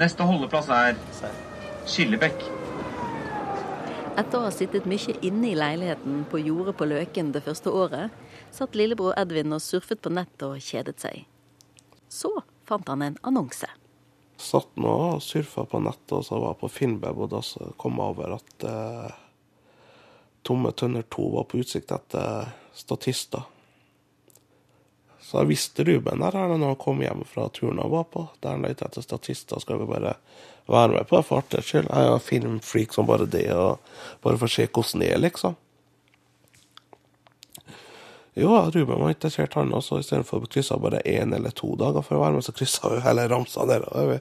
Neste 0.00 0.26
holdeplass 0.26 0.68
er 0.74 0.98
Skillebekk. 1.86 2.42
Etter 4.14 4.38
å 4.38 4.44
ha 4.44 4.50
sittet 4.54 4.86
mye 4.86 5.14
inne 5.26 5.50
i 5.50 5.56
leiligheten 5.58 6.22
på 6.30 6.38
jordet 6.42 6.76
på 6.78 6.86
Løken 6.86 7.32
det 7.34 7.42
første 7.46 7.72
året, 7.74 8.12
satt 8.54 8.76
lillebror 8.78 9.16
Edvin 9.18 9.54
og 9.56 9.62
surfet 9.62 10.02
på 10.02 10.12
nettet 10.14 10.44
og 10.46 10.62
kjedet 10.62 11.00
seg. 11.02 11.24
Så 12.10 12.30
fant 12.68 12.86
han 12.90 13.02
en 13.02 13.18
annonse. 13.26 13.70
Satt 14.38 14.70
nå 14.78 14.92
og 15.16 15.22
surfa 15.22 15.64
på 15.70 15.80
nettet, 15.82 16.14
og 16.18 16.24
så 16.26 16.38
var 16.38 16.54
jeg 16.54 16.60
på 16.62 16.72
Finnbeb, 16.76 17.18
og 17.26 17.30
da 17.34 17.42
kom 17.80 17.98
jeg 17.98 18.14
over 18.14 18.36
at 18.36 18.66
eh, 18.70 19.20
Tomme 20.44 20.72
Tønner 20.76 21.02
2 21.08 21.26
var 21.32 21.48
på 21.48 21.62
utsikt 21.62 21.92
etter 21.94 22.52
statister. 22.76 23.46
Så 25.24 25.40
jeg 25.40 25.54
visste 25.54 25.84
Ruben 25.88 26.20
der 26.20 26.36
her 26.36 26.52
når 26.52 26.74
han 26.74 26.80
kom 26.80 27.00
hjem 27.00 27.24
fra 27.24 27.48
turen 27.48 27.80
han 27.80 27.92
var 27.92 28.04
på. 28.12 28.26
Der 28.44 28.58
han 28.58 28.64
lette 28.66 28.84
etter 28.84 29.04
statister, 29.04 29.60
skal 29.62 29.80
vi 29.80 29.88
bare 29.88 30.18
være 30.68 30.98
med 30.98 31.08
på 31.08 31.16
det 31.16 31.26
for 31.28 31.40
artighets 31.40 31.70
skyld. 31.72 31.88
Jeg 31.88 32.04
er 32.04 32.10
jo 32.10 32.24
filmfreak 32.26 32.96
som 32.96 33.08
bare 33.08 33.28
det, 33.30 33.46
og 33.56 33.80
bare 34.24 34.40
for 34.40 34.50
å 34.50 34.52
se 34.52 34.66
hvordan 34.68 35.04
det 35.04 35.12
er, 35.14 35.22
liksom. 35.24 35.56
Jo, 38.34 38.50
Ruben 38.74 39.00
var 39.00 39.14
interessert, 39.14 39.54
han 39.54 39.72
også. 39.72 40.02
Istedenfor 40.02 40.44
å 40.44 40.50
krysse 40.50 40.76
bare 40.82 41.00
én 41.08 41.32
eller 41.36 41.54
to 41.56 41.72
dager 41.80 42.04
for 42.04 42.18
å 42.18 42.24
være 42.24 42.36
med, 42.36 42.44
så 42.44 42.52
kryssa 42.56 42.90
vi 42.92 43.00
hele 43.04 43.28
ramsa 43.30 43.64
nedover. 43.70 44.20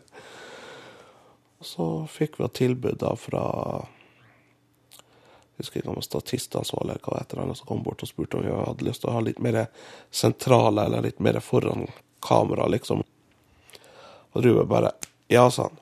Så 1.63 1.89
fikk 2.12 2.39
vi 2.39 2.51
tilbud 2.62 2.99
da 3.01 3.15
fra 3.19 3.43
husker 5.63 5.82
ikke 5.82 5.93
om 5.93 6.04
statistansvarlig 6.04 6.95
eller 6.95 7.08
hva 7.08 7.21
etter 7.21 7.41
han 7.41 7.56
som 7.58 7.69
kom 7.69 7.84
bort 7.86 8.04
og 8.04 8.12
spurte 8.12 8.38
om 8.38 8.45
vi 8.45 8.54
hadde 8.54 8.88
lyst 8.88 9.04
til 9.04 9.12
å 9.12 9.17
ha 9.17 9.23
litt 9.23 9.39
mer 9.43 9.63
sentrale 10.12 10.86
eller 10.86 11.08
litt 11.08 11.23
mer 11.23 11.39
foran 11.43 11.88
kamera, 12.23 12.67
liksom. 12.67 13.04
Og 14.34 14.43
Ruben 14.45 14.67
bare 14.67 14.93
Ja, 15.28 15.47
sa 15.52 15.69
han. 15.69 15.80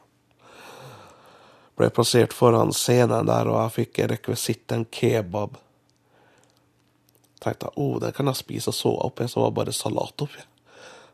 Ble 1.76 1.90
plassert 1.90 2.34
foran 2.34 2.72
scenen 2.76 3.26
der, 3.26 3.50
og 3.50 3.58
jeg 3.58 3.74
fikk 3.80 4.00
rekvisitt 4.12 4.72
en 4.72 4.86
kebab. 4.86 5.58
Tenkte 7.42 7.72
jeg, 7.72 7.74
oh, 7.82 7.98
den 8.00 8.14
kan 8.14 8.30
jeg 8.30 8.38
spise, 8.38 8.74
så 8.76 8.94
oppi, 9.02 9.26
så 9.28 9.42
var 9.42 9.50
det 9.50 9.58
bare 9.58 9.74
salat 9.76 10.26
oppi. 10.28 10.46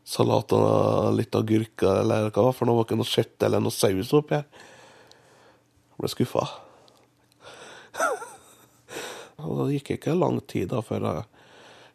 Salat 0.07 0.51
og 0.55 1.15
litt 1.15 1.35
agurker 1.35 2.01
eller 2.01 2.29
hva 2.35 2.51
for 2.51 2.67
det 2.67 2.75
var 2.75 2.87
ikke 2.87 2.99
noe 2.99 3.11
kjøtt 3.15 3.47
eller 3.47 3.63
noe 3.63 3.75
saus 3.75 4.13
oppi 4.15 4.35
her. 4.35 4.47
Jeg 5.95 6.03
ble 6.03 6.11
skuffa. 6.11 6.45
Og 9.37 9.59
det 9.59 9.77
gikk 9.77 9.91
ikke 9.97 10.17
lang 10.17 10.39
tid 10.49 10.71
da 10.71 10.81
før 10.85 11.05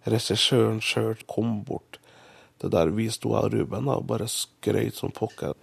regissøren 0.07 0.81
sjøl 0.83 1.19
kom 1.31 1.61
bort. 1.67 1.99
Det 2.63 2.71
der 2.71 2.93
vi 2.95 3.09
sto 3.11 3.35
av 3.35 3.51
Ruben 3.51 3.89
da, 3.89 3.99
og 3.99 4.07
bare 4.11 4.29
skrøt 4.31 4.99
som 4.99 5.11
pokker. 5.15 5.57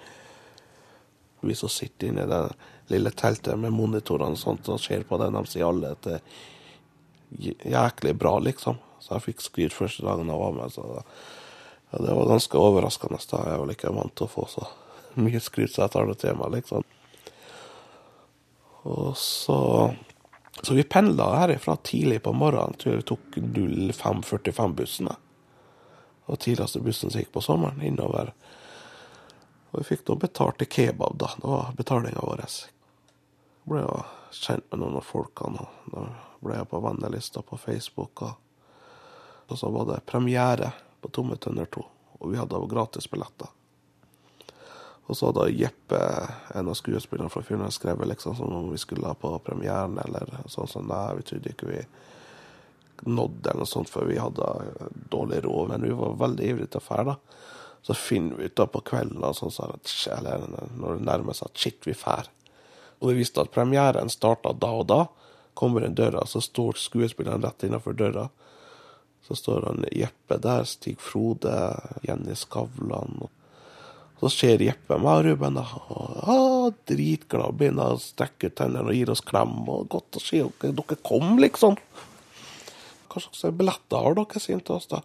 Vi 1.39 1.55
som 1.55 1.71
sitter 1.71 2.09
inne 2.09 2.25
i 2.25 2.31
det 2.31 2.43
lille 2.91 3.13
teltet 3.15 3.55
med 3.59 3.71
monitorene 3.71 4.35
og 4.35 4.41
sånt 4.41 4.67
og 4.67 4.81
ser 4.83 5.05
på 5.07 5.19
det, 5.21 5.29
de 5.31 5.43
sier 5.47 5.69
alle 5.69 5.93
at 5.95 6.03
det 6.03 6.17
er 6.19 7.71
jæklig 7.71 8.15
bra, 8.19 8.35
liksom. 8.43 8.79
Så 8.99 9.15
jeg 9.15 9.27
fikk 9.29 9.45
skryt 9.45 9.75
første 9.75 10.03
dagen 10.03 10.27
jeg 10.27 10.41
var 10.41 10.55
med. 10.57 10.75
Så 10.75 10.83
ja, 10.89 12.03
det 12.03 12.15
var 12.17 12.31
ganske 12.33 12.59
overraskende. 12.59 13.21
da. 13.31 13.43
Jeg 13.45 13.55
er 13.55 13.63
vel 13.63 13.75
ikke 13.77 13.95
vant 13.95 14.15
til 14.17 14.27
å 14.27 14.33
få 14.33 14.47
så 14.51 14.67
mye 15.19 15.39
skryt, 15.39 15.71
så 15.71 15.85
jeg 15.85 15.95
tar 15.95 16.09
det 16.09 16.19
til 16.19 16.35
meg, 16.39 16.57
liksom. 16.59 16.83
Og 18.89 19.15
så 19.19 19.59
så 20.61 20.73
vi 20.73 20.83
pendla 20.83 21.35
herifra 21.35 21.75
tidlig 21.75 22.23
på 22.23 22.33
morgenen. 22.33 22.73
Tror 22.73 22.95
vi 22.95 23.01
tok 23.01 23.19
05.45-bussen. 23.35 25.09
Og 26.25 26.39
tidligste 26.39 26.81
bussen 26.83 27.11
som 27.11 27.21
gikk 27.21 27.31
på 27.33 27.41
sommeren, 27.41 27.81
innover. 27.81 28.33
Og 29.71 29.79
vi 29.79 29.87
fikk 29.91 30.05
da 30.07 30.17
betalt 30.19 30.59
til 30.59 30.69
kebab, 30.69 31.15
da. 31.17 31.31
Det 31.37 31.47
var 31.47 31.71
betalinga 31.77 32.25
vår. 32.25 32.43
Jeg 32.43 33.69
ble 33.69 33.85
jo 33.85 34.01
kjent 34.35 34.65
med 34.71 34.81
noen 34.81 34.99
av 34.99 35.07
folkene. 35.07 35.67
Da 35.93 36.05
ble 36.43 36.59
jeg 36.59 36.69
på 36.71 36.81
vennelista 36.83 37.43
på 37.45 37.57
Facebook. 37.57 38.25
Og, 38.25 38.33
og 39.47 39.61
så 39.61 39.71
var 39.73 39.87
det 39.89 40.03
premiere 40.09 40.73
på 40.99 41.11
Tomme 41.15 41.37
tønner 41.39 41.69
2, 41.71 41.85
og 42.19 42.31
vi 42.31 42.37
hadde 42.39 42.59
gratisbilletter. 42.69 43.53
Og 45.09 45.17
så 45.17 45.31
hadde 45.31 45.47
Jeppe, 45.57 45.99
en 46.53 46.69
av 46.69 46.75
skuespillerne 46.77 47.31
fra 47.33 47.41
filmen, 47.41 47.71
skrevet 47.73 48.07
liksom 48.11 48.35
som 48.37 48.53
om 48.53 48.67
vi 48.69 48.77
skulle 48.77 49.09
på 49.17 49.31
premieren, 49.41 49.97
eller 50.03 50.43
sånn 50.45 50.69
sånn. 50.69 50.85
Nei, 50.91 51.15
vi 51.17 51.25
trodde 51.25 51.53
ikke 51.53 51.69
vi 51.71 51.79
nådde 53.09 53.49
eller 53.49 53.63
noe 53.63 53.69
sånt, 53.71 53.89
for 53.89 54.05
vi 54.05 54.19
hadde 54.21 54.49
dårlig 55.09 55.41
råd. 55.47 55.71
Men 55.71 55.87
vi 55.87 55.95
var 55.97 56.19
veldig 56.19 56.51
ivrige 56.51 56.75
til 56.75 56.83
å 56.83 56.99
dra. 57.07 57.15
Så 57.81 57.95
finner 57.97 58.37
vi 58.37 58.51
ut 58.51 58.57
da 58.59 58.67
på 58.69 58.83
kvelden, 58.85 59.23
sånn, 59.33 59.55
så 59.55 59.71
at, 59.73 59.95
eller 60.13 60.45
når 60.77 60.99
det 60.99 61.07
nærmer 61.07 61.37
seg 61.37 61.49
at 61.49 61.63
shit, 61.63 61.81
vi 61.87 61.97
drar. 61.97 62.29
Og 62.99 63.09
vi 63.09 63.23
visste 63.23 63.41
at 63.41 63.53
premieren 63.55 64.13
starta 64.13 64.53
da 64.53 64.71
og 64.83 64.85
da. 64.91 64.99
Kommer 65.57 65.87
inn 65.87 65.97
døra, 65.97 66.21
så 66.29 66.43
står 66.43 66.77
skuespilleren 66.77 67.41
rett 67.41 67.65
innenfor 67.65 67.97
døra. 67.97 68.27
Så 69.25 69.35
står 69.41 69.65
han 69.71 69.89
Jeppe 69.89 70.37
der, 70.37 70.69
Stig 70.69 71.01
Frode, 71.01 71.55
Jenny 72.05 72.37
Skavlan. 72.37 73.23
og 73.25 73.38
så 74.19 74.29
ser 74.33 74.63
Jeppe 74.63 74.97
meg 74.99 75.21
og 75.21 75.25
Ruben 75.29 75.55
da, 75.55 75.63
og 75.63 76.79
dritglad, 76.89 77.55
begynner 77.55 77.95
å 77.95 78.01
strekke 78.03 78.49
ut 78.49 78.57
tennene 78.59 78.91
og 78.91 78.97
gir 78.97 79.11
oss 79.13 79.23
klem. 79.23 79.55
og 79.71 79.87
Godt 79.91 80.19
å 80.19 80.23
se 80.23 80.41
dere, 80.43 80.73
dere 80.75 80.97
kom, 81.07 81.37
liksom. 81.39 81.77
Hva 83.09 83.23
slags 83.23 83.45
billetter 83.55 84.03
har 84.03 84.17
dere, 84.19 84.43
sier 84.43 84.59
til 84.59 84.75
oss 84.75 84.89
da. 84.91 84.99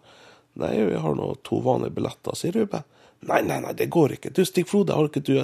Nei, 0.58 0.74
vi 0.90 0.98
har 0.98 1.14
nå 1.18 1.30
to 1.46 1.60
vanlige 1.62 1.94
billetter, 1.94 2.34
sier 2.38 2.58
Ruben. 2.58 2.82
Nei, 3.24 3.40
nei, 3.46 3.60
nei, 3.62 3.72
det 3.78 3.86
går 3.92 4.16
ikke. 4.16 4.34
Du, 4.34 4.42
Stig 4.44 4.66
Frode, 4.68 4.96
har 4.98 5.08
ikke 5.08 5.22
du 5.24 5.36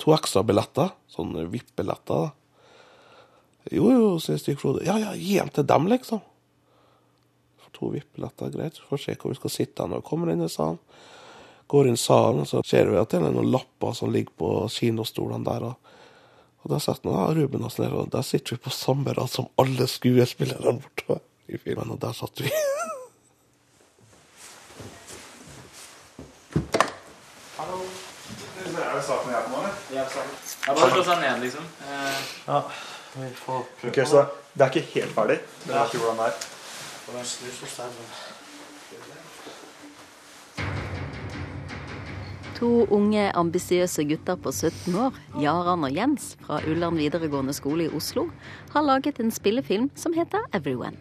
to 0.00 0.12
ekstra 0.14 0.44
billetter? 0.46 0.92
Sånne 1.10 1.48
VIP-billetter, 1.50 2.28
da. 2.28 3.72
Jo, 3.72 3.88
jo, 3.88 4.12
sier 4.22 4.38
Stig 4.38 4.60
Frode. 4.60 4.84
Ja, 4.86 4.98
ja, 5.00 5.16
gi 5.16 5.40
dem 5.40 5.50
til 5.54 5.66
dem, 5.66 5.88
liksom. 5.90 6.20
For 7.64 7.74
to 7.80 7.90
VIP-billetter, 7.96 8.52
greit. 8.54 8.78
Får 8.90 9.02
se 9.02 9.16
hvor 9.16 9.32
vi 9.32 9.40
skal 9.40 9.56
sitte 9.56 9.88
når 9.88 10.04
vi 10.04 10.08
kommer 10.12 10.32
inn 10.32 10.44
i 10.44 10.52
salen. 10.52 10.78
Går 11.74 11.88
inn 11.90 11.96
i 11.98 11.98
salen, 11.98 12.44
så 12.46 12.60
ser 12.62 12.86
vi 12.86 12.94
at 13.00 13.10
det 13.10 13.18
er 13.18 13.32
noen 13.34 13.48
lapper 13.50 13.90
som 13.98 14.12
ligger 14.14 14.30
på 14.38 14.48
kinostolene 14.70 15.42
der. 15.48 15.64
Og, 15.72 15.74
og 16.62 16.70
der 16.70 16.78
sitter 16.84 17.10
ja, 17.10 17.24
Ruben 17.34 17.64
oss 17.66 17.80
ned, 17.82 17.90
og 17.98 18.12
der 18.12 18.22
sitter 18.22 18.54
vi 18.54 18.60
på 18.62 18.70
samme 18.70 19.10
rad 19.16 19.26
som 19.32 19.48
alle 19.58 19.88
skuespillerne 19.90 20.76
borte 20.84 21.16
i 21.50 21.58
filmen, 21.58 21.90
og 21.90 21.98
der 22.04 22.14
satt 22.14 22.38
vi. 22.44 22.52
Hallo. 27.58 27.80
Er 28.64 28.94
det 28.94 29.02
saken 29.08 29.34
jeg 29.34 29.42
på 29.48 29.50
nå, 29.50 29.58
eller? 29.64 29.74
Ja, 29.98 30.06
bare 30.78 30.92
slå 30.94 31.02
seg 31.10 31.18
ned, 31.26 31.42
liksom. 31.48 31.66
Eh, 31.90 32.22
Ja, 32.46 32.62
vi 33.16 33.32
får 33.42 33.66
prøve. 33.80 33.90
Ok, 33.90 33.98
så 34.14 34.22
det 34.54 34.68
er 34.68 34.72
ikke 34.72 34.86
helt 34.94 35.12
ferdig? 35.18 35.40
Det 35.66 35.74
er 35.74 35.90
ikke 35.90 36.04
hvordan 36.06 36.22
det 36.22 36.30
er. 36.30 36.34
To 42.54 42.86
unge, 42.94 43.32
ambisiøse 43.34 44.04
gutter 44.06 44.36
på 44.38 44.52
17 44.52 44.94
år, 44.94 45.16
Jaran 45.42 45.82
og 45.86 45.96
Jens 45.96 46.34
fra 46.44 46.60
Ullern 46.70 46.94
videregående 47.00 47.54
skole 47.56 47.88
i 47.88 47.90
Oslo, 47.90 48.28
har 48.70 48.84
laget 48.86 49.18
en 49.18 49.32
spillefilm 49.34 49.88
som 49.98 50.14
heter 50.14 50.46
Everyone. 50.54 50.94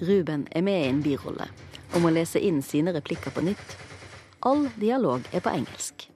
Ruben 0.00 0.46
er 0.50 0.64
med 0.64 0.80
i 0.80 0.88
en 0.88 1.02
birolle 1.04 1.50
og 1.92 2.00
må 2.00 2.12
lese 2.14 2.40
inn 2.40 2.62
sine 2.64 2.94
replikker 2.96 3.34
på 3.34 3.44
nytt. 3.44 3.76
All 4.46 4.70
dialog 4.80 5.26
er 5.36 5.44
på 5.44 5.52
engelsk. 5.52 6.06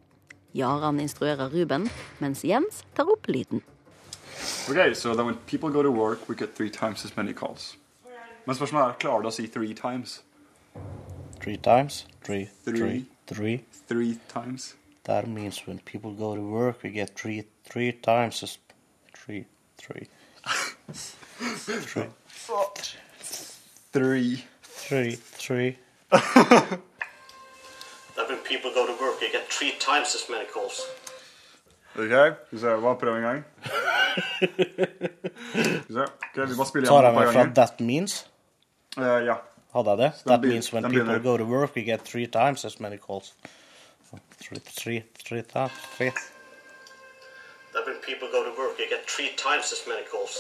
Jaran 0.56 1.00
instruerer 1.02 1.52
Ruben, 1.52 1.90
mens 2.22 2.44
Jens 2.44 2.84
tar 2.96 3.10
opp 3.10 3.28
lyden. 3.28 3.60
Ok, 4.70 4.94
so 4.94 5.14
then 5.14 5.26
when 5.26 5.36
people 5.46 5.68
go 5.68 5.82
to 5.82 5.90
work, 5.90 6.28
we 6.28 6.34
get 6.34 6.54
three 6.56 6.70
times 6.70 7.04
as 7.04 7.16
many 7.16 7.34
calls. 7.34 7.76
Men 8.46 8.56
spørsmålet 8.56 8.88
er, 8.88 8.98
klarer 9.00 9.22
du 9.22 9.28
å 9.28 9.34
si 9.34 9.46
three 9.46 9.74
times? 9.74 10.22
Three 11.40 11.58
times. 11.58 12.06
Three. 12.24 12.48
Three. 12.64 12.80
Three. 12.80 13.13
Three. 13.26 13.64
Three 13.88 14.18
times. 14.28 14.74
That 15.04 15.26
means 15.28 15.66
when 15.66 15.78
people 15.80 16.12
go 16.12 16.34
to 16.34 16.40
work, 16.42 16.82
we 16.82 16.90
get 16.90 17.14
three 17.14 17.44
three 17.70 17.92
times 17.92 18.42
as 18.42 18.58
Three, 19.14 19.44
three, 19.78 20.06
Three. 23.92 24.44
three, 24.62 25.16
three. 25.16 25.76
That 26.10 26.80
when 28.28 28.38
people 28.44 28.70
go 28.74 28.86
to 28.86 28.92
work, 28.92 29.20
you 29.22 29.30
get 29.32 29.48
three 29.48 29.72
times 29.80 30.14
as 30.14 30.28
many 30.30 30.44
calls. 30.52 30.86
OK, 31.96 32.08
skal 32.10 32.36
vi 32.50 32.58
se. 32.58 32.66
Bare 32.82 32.96
prøv 32.96 33.16
en 33.16 33.22
gang. 33.22 33.44
Skal 34.34 34.48
vi 35.88 35.94
se. 35.94 36.02
Ok, 36.02 36.36
vi 36.36 36.54
bare 36.56 36.66
spiller 36.66 36.88
Tar 36.88 37.02
igjen 37.02 37.04
jeg 37.04 37.10
et 37.10 37.14
meg 37.14 37.32
fra. 37.32 37.44
That 37.54 37.80
Means? 37.80 38.26
Eh, 38.98 39.24
ja. 39.26 39.34
Hadde 39.74 39.90
jeg 39.90 39.98
det? 39.98 40.10
den 40.24 40.30
That 40.30 40.40
begyn- 40.40 40.48
means 40.52 40.72
when 40.72 40.84
people 40.90 41.18
go 41.18 41.36
to 41.36 41.44
work, 41.44 41.74
we 41.76 41.82
get 41.82 42.00
three 42.04 42.26
times 42.26 42.64
as 42.64 42.80
many 42.80 42.96
calls. 42.96 43.32
Three, 44.40 44.60
three, 44.60 45.02
three 45.28 45.42
times, 45.42 45.72
three. 45.96 46.12
That 47.72 47.86
when 47.86 47.96
people 48.06 48.28
go 48.30 48.44
to 48.44 48.50
work, 48.56 48.78
you 48.78 48.86
get 48.88 49.08
three 49.10 49.30
times 49.36 49.72
as 49.72 49.82
many 49.88 50.04
calls. 50.06 50.38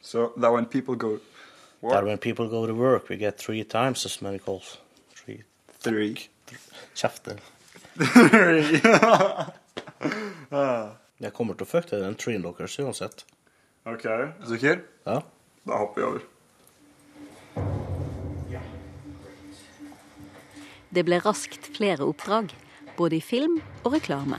So 0.00 0.32
that 0.36 0.52
when 0.52 0.66
people 0.66 0.94
go 0.94 1.18
That 1.82 2.04
when 2.04 2.18
people 2.18 2.48
go 2.48 2.66
to 2.66 2.72
work, 2.74 3.08
we 3.08 3.16
get 3.16 3.38
three 3.38 3.64
times 3.64 4.04
as 4.06 4.22
many 4.22 4.38
calls. 4.38 4.78
Three. 5.14 5.42
Three. 5.80 6.14
Kjefte. 6.94 7.36
Jeg 11.20 11.32
kommer 11.32 11.54
til 11.56 11.64
å 11.66 11.68
fucke 11.70 11.98
den 12.00 12.14
treen 12.20 12.42
deres 12.44 12.78
uansett. 12.82 13.24
OK, 13.86 14.04
er 14.04 14.32
du 14.40 14.46
sikker? 14.50 14.82
Ja. 15.06 15.20
Da 15.66 15.78
hopper 15.80 16.00
vi 16.00 16.06
over. 16.06 16.24
Det 20.96 21.02
ble 21.04 21.18
raskt 21.20 21.66
flere 21.76 22.06
oppdrag, 22.08 22.54
både 22.96 23.18
i 23.18 23.20
film 23.20 23.58
og 23.82 23.92
reklame. 23.92 24.38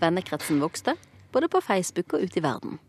Vennekretsen 0.00 0.58
vokste, 0.58 0.96
både 1.30 1.46
på 1.46 1.60
Facebook 1.62 2.16
og 2.16 2.24
ute 2.26 2.40
i 2.40 2.42
verden. 2.42 2.80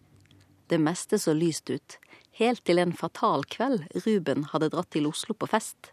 Det 0.66 0.80
meste 0.82 1.20
så 1.22 1.36
lyst 1.38 1.70
ut, 1.70 2.00
helt 2.42 2.64
til 2.66 2.82
en 2.82 2.96
fatal 2.98 3.46
kveld 3.46 3.86
Ruben 4.08 4.48
hadde 4.50 4.72
dratt 4.74 4.90
til 4.98 5.06
Oslo 5.12 5.38
på 5.38 5.52
fest. 5.54 5.92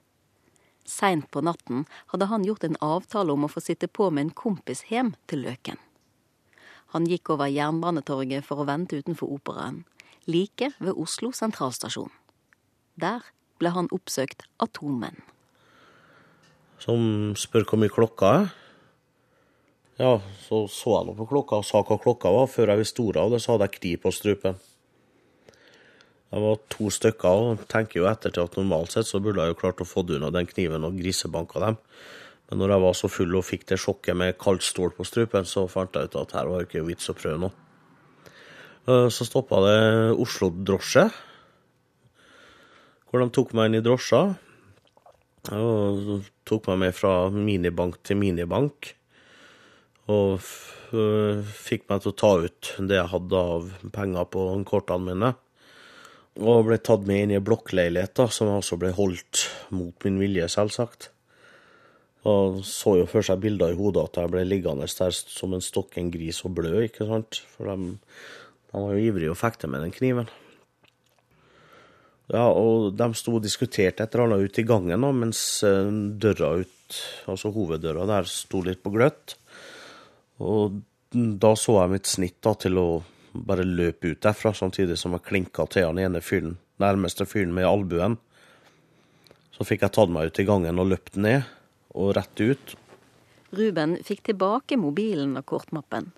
Seint 0.88 1.28
på 1.28 1.44
natten 1.44 1.84
hadde 2.14 2.32
han 2.32 2.48
gjort 2.48 2.64
en 2.64 2.80
avtale 2.80 3.36
om 3.36 3.44
å 3.44 3.52
få 3.52 3.60
sitte 3.60 3.92
på 3.92 4.08
med 4.08 4.30
en 4.30 4.36
kompis 4.46 4.86
hjem 4.88 5.12
til 5.28 5.44
Løken. 5.44 5.76
Han 6.96 7.04
gikk 7.04 7.36
over 7.36 7.52
Jernbanetorget 7.52 8.48
for 8.48 8.64
å 8.64 8.70
vente 8.70 8.96
utenfor 8.96 9.36
Operaen, 9.36 9.82
like 10.24 10.72
ved 10.78 10.96
Oslo 10.96 11.36
sentralstasjon. 11.36 12.14
Der 12.96 13.28
ble 13.60 13.76
han 13.76 13.92
oppsøkt 13.92 14.48
av 14.56 14.72
to 14.72 14.88
menn. 14.88 15.20
Som 16.82 17.34
spør 17.38 17.66
hvor 17.66 17.80
mye 17.82 17.92
klokka 17.92 18.32
er. 18.40 18.48
Ja, 19.98 20.12
så 20.46 20.66
så 20.70 20.94
jeg 20.94 21.08
nå 21.08 21.16
på 21.18 21.26
klokka 21.26 21.58
og 21.58 21.66
sa 21.66 21.82
hva 21.82 21.98
klokka 21.98 22.30
var. 22.30 22.46
Før 22.50 22.70
jeg 22.70 22.84
visste 22.84 23.02
ordet 23.02 23.24
av 23.24 23.32
det, 23.34 23.40
så 23.42 23.54
hadde 23.54 23.66
jeg 23.66 23.78
kri 23.80 23.94
på 23.98 24.12
strupen. 24.14 24.60
Jeg 26.28 26.44
var 26.44 26.58
to 26.70 26.90
stykker 26.92 27.42
og 27.42 27.62
tenker 27.72 28.02
jo 28.02 28.08
ettertid 28.10 28.42
at 28.44 28.56
normalt 28.60 28.92
sett 28.92 29.08
så 29.08 29.18
burde 29.24 29.42
jeg 29.42 29.54
jo 29.54 29.60
klart 29.62 29.80
å 29.80 29.88
få 29.88 30.04
unna 30.04 30.28
den 30.30 30.46
kniven 30.46 30.84
og 30.84 30.98
grisebanka 31.00 31.62
dem. 31.64 31.78
Men 32.48 32.60
når 32.62 32.74
jeg 32.74 32.84
var 32.84 32.94
så 32.96 33.08
full 33.12 33.36
og 33.36 33.46
fikk 33.48 33.64
det 33.68 33.80
sjokket 33.80 34.16
med 34.16 34.36
kaldt 34.40 34.64
stål 34.64 34.92
på 34.96 35.06
strupen, 35.08 35.48
så 35.48 35.66
fant 35.68 35.96
jeg 35.96 36.08
ut 36.08 36.18
at 36.20 36.34
her 36.36 36.48
var 36.48 36.62
det 36.62 36.68
ikke 36.68 36.86
vits 36.86 37.10
å 37.10 37.16
prøve 37.16 37.40
noe. 37.42 37.52
Eh, 38.88 39.08
Så 39.12 39.26
stoppa 39.28 39.60
det 39.66 39.80
Oslo-drosje, 40.16 41.08
hvor 43.08 43.24
de 43.24 43.30
tok 43.32 43.52
meg 43.56 43.68
inn 43.68 43.80
i 43.80 43.84
drosja. 43.84 44.22
Og 45.56 46.26
tok 46.48 46.68
meg 46.72 46.80
med 46.82 46.96
fra 46.96 47.12
minibank 47.32 48.00
til 48.04 48.18
minibank. 48.20 48.92
Og 50.08 50.40
øh, 50.96 51.44
fikk 51.44 51.86
meg 51.88 52.02
til 52.02 52.12
å 52.12 52.18
ta 52.22 52.32
ut 52.44 52.72
det 52.80 52.96
jeg 52.98 53.12
hadde 53.12 53.44
av 53.52 53.68
penger 53.94 54.28
på 54.32 54.48
kortene 54.68 55.12
mine. 55.12 55.34
Og 56.38 56.68
ble 56.68 56.78
tatt 56.78 57.06
med 57.08 57.24
inn 57.24 57.36
i 57.36 57.40
da, 57.42 58.28
som 58.30 58.52
også 58.52 58.78
ble 58.78 58.92
holdt 58.94 59.48
mot 59.74 60.04
min 60.06 60.20
vilje, 60.22 60.46
selvsagt. 60.52 61.10
Og 62.28 62.60
så 62.66 62.98
jo 63.00 63.06
for 63.10 63.26
seg 63.26 63.40
bilder 63.42 63.72
i 63.72 63.78
hodet 63.78 64.04
at 64.08 64.20
jeg 64.22 64.32
ble 64.32 64.44
liggende 64.46 64.86
der 64.86 65.14
som 65.14 65.54
en 65.54 65.64
stokken 65.64 66.10
gris 66.14 66.44
og 66.44 66.54
blø, 66.58 66.84
ikke 66.86 67.06
sant? 67.08 67.42
For 67.54 67.70
de, 67.70 67.96
de 68.68 68.84
var 68.84 68.94
jo 68.94 69.08
ivrige 69.10 69.34
å 69.34 69.38
fekte 69.38 69.70
med 69.70 69.84
den 69.86 69.94
kniven. 69.94 70.30
Ja, 72.28 72.44
og 72.52 72.92
de 72.98 73.08
sto 73.16 73.38
og 73.38 73.44
diskuterte 73.44 74.04
et 74.04 74.14
eller 74.14 74.34
annet 74.34 74.50
ute 74.50 74.60
i 74.60 74.68
gangen 74.68 75.04
da, 75.04 75.12
mens 75.16 75.40
eh, 75.64 75.88
døra 76.20 76.58
ut, 76.60 76.98
altså 77.30 77.52
hoveddøra 77.54 78.04
der, 78.10 78.28
sto 78.28 78.60
litt 78.64 78.82
på 78.84 78.92
gløtt. 78.92 79.38
Og 80.44 80.82
da 81.12 81.54
så 81.56 81.78
jeg 81.80 81.94
mitt 81.94 82.10
snitt 82.10 82.36
da 82.44 82.52
til 82.60 82.76
å 82.80 82.88
bare 83.32 83.64
løpe 83.64 84.12
ut 84.12 84.20
derfra, 84.24 84.52
samtidig 84.52 84.98
som 85.00 85.14
jeg 85.16 85.24
klinka 85.24 85.64
til 85.72 85.88
han 85.88 86.00
ene 86.02 86.20
fyren, 86.24 86.58
nærmeste 86.82 87.24
fyren 87.28 87.54
med 87.56 87.68
albuen. 87.68 88.18
Så 89.56 89.64
fikk 89.66 89.86
jeg 89.86 89.96
tatt 89.96 90.12
meg 90.12 90.28
ut 90.28 90.40
i 90.42 90.46
gangen 90.48 90.78
og 90.78 90.92
løpt 90.92 91.16
ned, 91.16 91.48
og 91.96 92.12
rett 92.18 92.44
ut. 92.44 92.76
Ruben 93.56 93.96
fikk 94.04 94.26
tilbake 94.28 94.76
mobilen 94.76 95.32
og 95.40 95.48
kortmappen. 95.48 96.12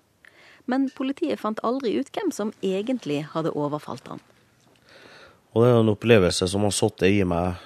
Men 0.67 0.89
politiet 0.93 1.39
fant 1.39 1.61
aldri 1.65 1.95
ut 1.97 2.11
hvem 2.13 2.35
som 2.35 2.51
egentlig 2.61 3.23
hadde 3.31 3.55
overfalt 3.55 4.11
han. 4.11 4.19
Og 5.51 5.63
det 5.63 5.67
er 5.67 5.81
en 5.81 5.91
opplevelse 5.91 6.47
som 6.47 6.63
har 6.63 6.73
sittet 6.75 7.11
i 7.11 7.25
meg 7.27 7.59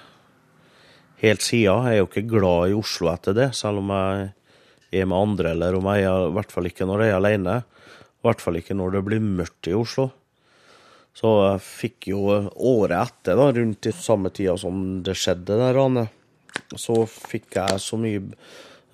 helt 1.22 1.44
siden. 1.44 1.86
Jeg 1.86 1.94
er 1.94 2.02
jo 2.02 2.08
ikke 2.08 2.26
glad 2.28 2.72
i 2.72 2.76
Oslo 2.76 3.12
etter 3.12 3.36
det, 3.36 3.52
selv 3.54 3.82
om 3.82 3.92
jeg 3.94 4.28
er 5.00 5.06
med 5.06 5.18
andre, 5.18 5.52
eller 5.54 5.78
om 5.78 5.86
jeg 5.92 6.06
er, 6.08 6.26
i 6.26 6.34
hvert 6.34 6.54
fall 6.54 6.70
ikke 6.70 6.88
når 6.88 7.04
jeg 7.04 7.14
er 7.14 7.18
alene. 7.20 7.56
I 7.62 8.26
hvert 8.26 8.42
fall 8.42 8.58
ikke 8.58 8.74
når 8.74 8.96
det 8.96 9.04
blir 9.06 9.22
mørkt 9.22 9.70
i 9.70 9.76
Oslo. 9.78 10.10
Så 11.16 11.30
jeg 11.46 11.62
fikk 11.64 12.10
jo 12.10 12.24
året 12.26 12.98
etter, 12.98 13.38
da, 13.38 13.48
rundt 13.54 13.88
i 13.88 13.94
samme 13.94 14.34
tida 14.34 14.56
som 14.60 14.82
det 15.06 15.14
skjedde 15.16 15.56
det 15.56 15.70
ranet, 15.76 16.10
så 16.76 17.04
fikk 17.06 17.56
jeg 17.60 17.80
så 17.84 17.98
mye 18.00 18.24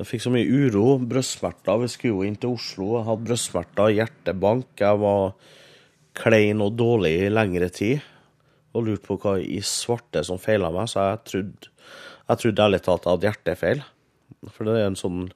jeg 0.02 0.08
fikk 0.08 0.22
så 0.24 0.30
mye 0.34 0.48
uro, 0.48 0.96
brystsmerter. 0.98 1.78
Vi 1.78 1.88
skulle 1.92 2.14
jo 2.16 2.24
inn 2.26 2.38
til 2.40 2.56
Oslo. 2.56 2.86
Jeg 2.96 3.06
hadde 3.06 3.26
brystsmerter, 3.28 3.92
hjertebank. 3.94 4.70
Jeg 4.80 4.98
var 4.98 5.34
klein 6.18 6.64
og 6.64 6.72
dårlig 6.74 7.12
i 7.20 7.28
lengre 7.30 7.68
tid. 7.70 8.00
Og 8.72 8.86
lurte 8.86 9.04
på 9.06 9.18
hva 9.20 9.36
i 9.40 9.60
svarte 9.66 10.22
som 10.24 10.40
feila 10.40 10.70
meg, 10.72 10.88
så 10.88 11.10
jeg 11.10 11.24
trodde, 11.28 11.72
jeg 12.28 12.40
trodde 12.42 12.64
ærlig 12.64 12.80
talt 12.86 13.04
jeg 13.04 13.16
hadde 13.16 13.28
hjertefeil. 13.28 13.82
For 14.48 14.68
det 14.68 14.78
er 14.78 14.88
en 14.88 14.98
sånn 14.98 15.26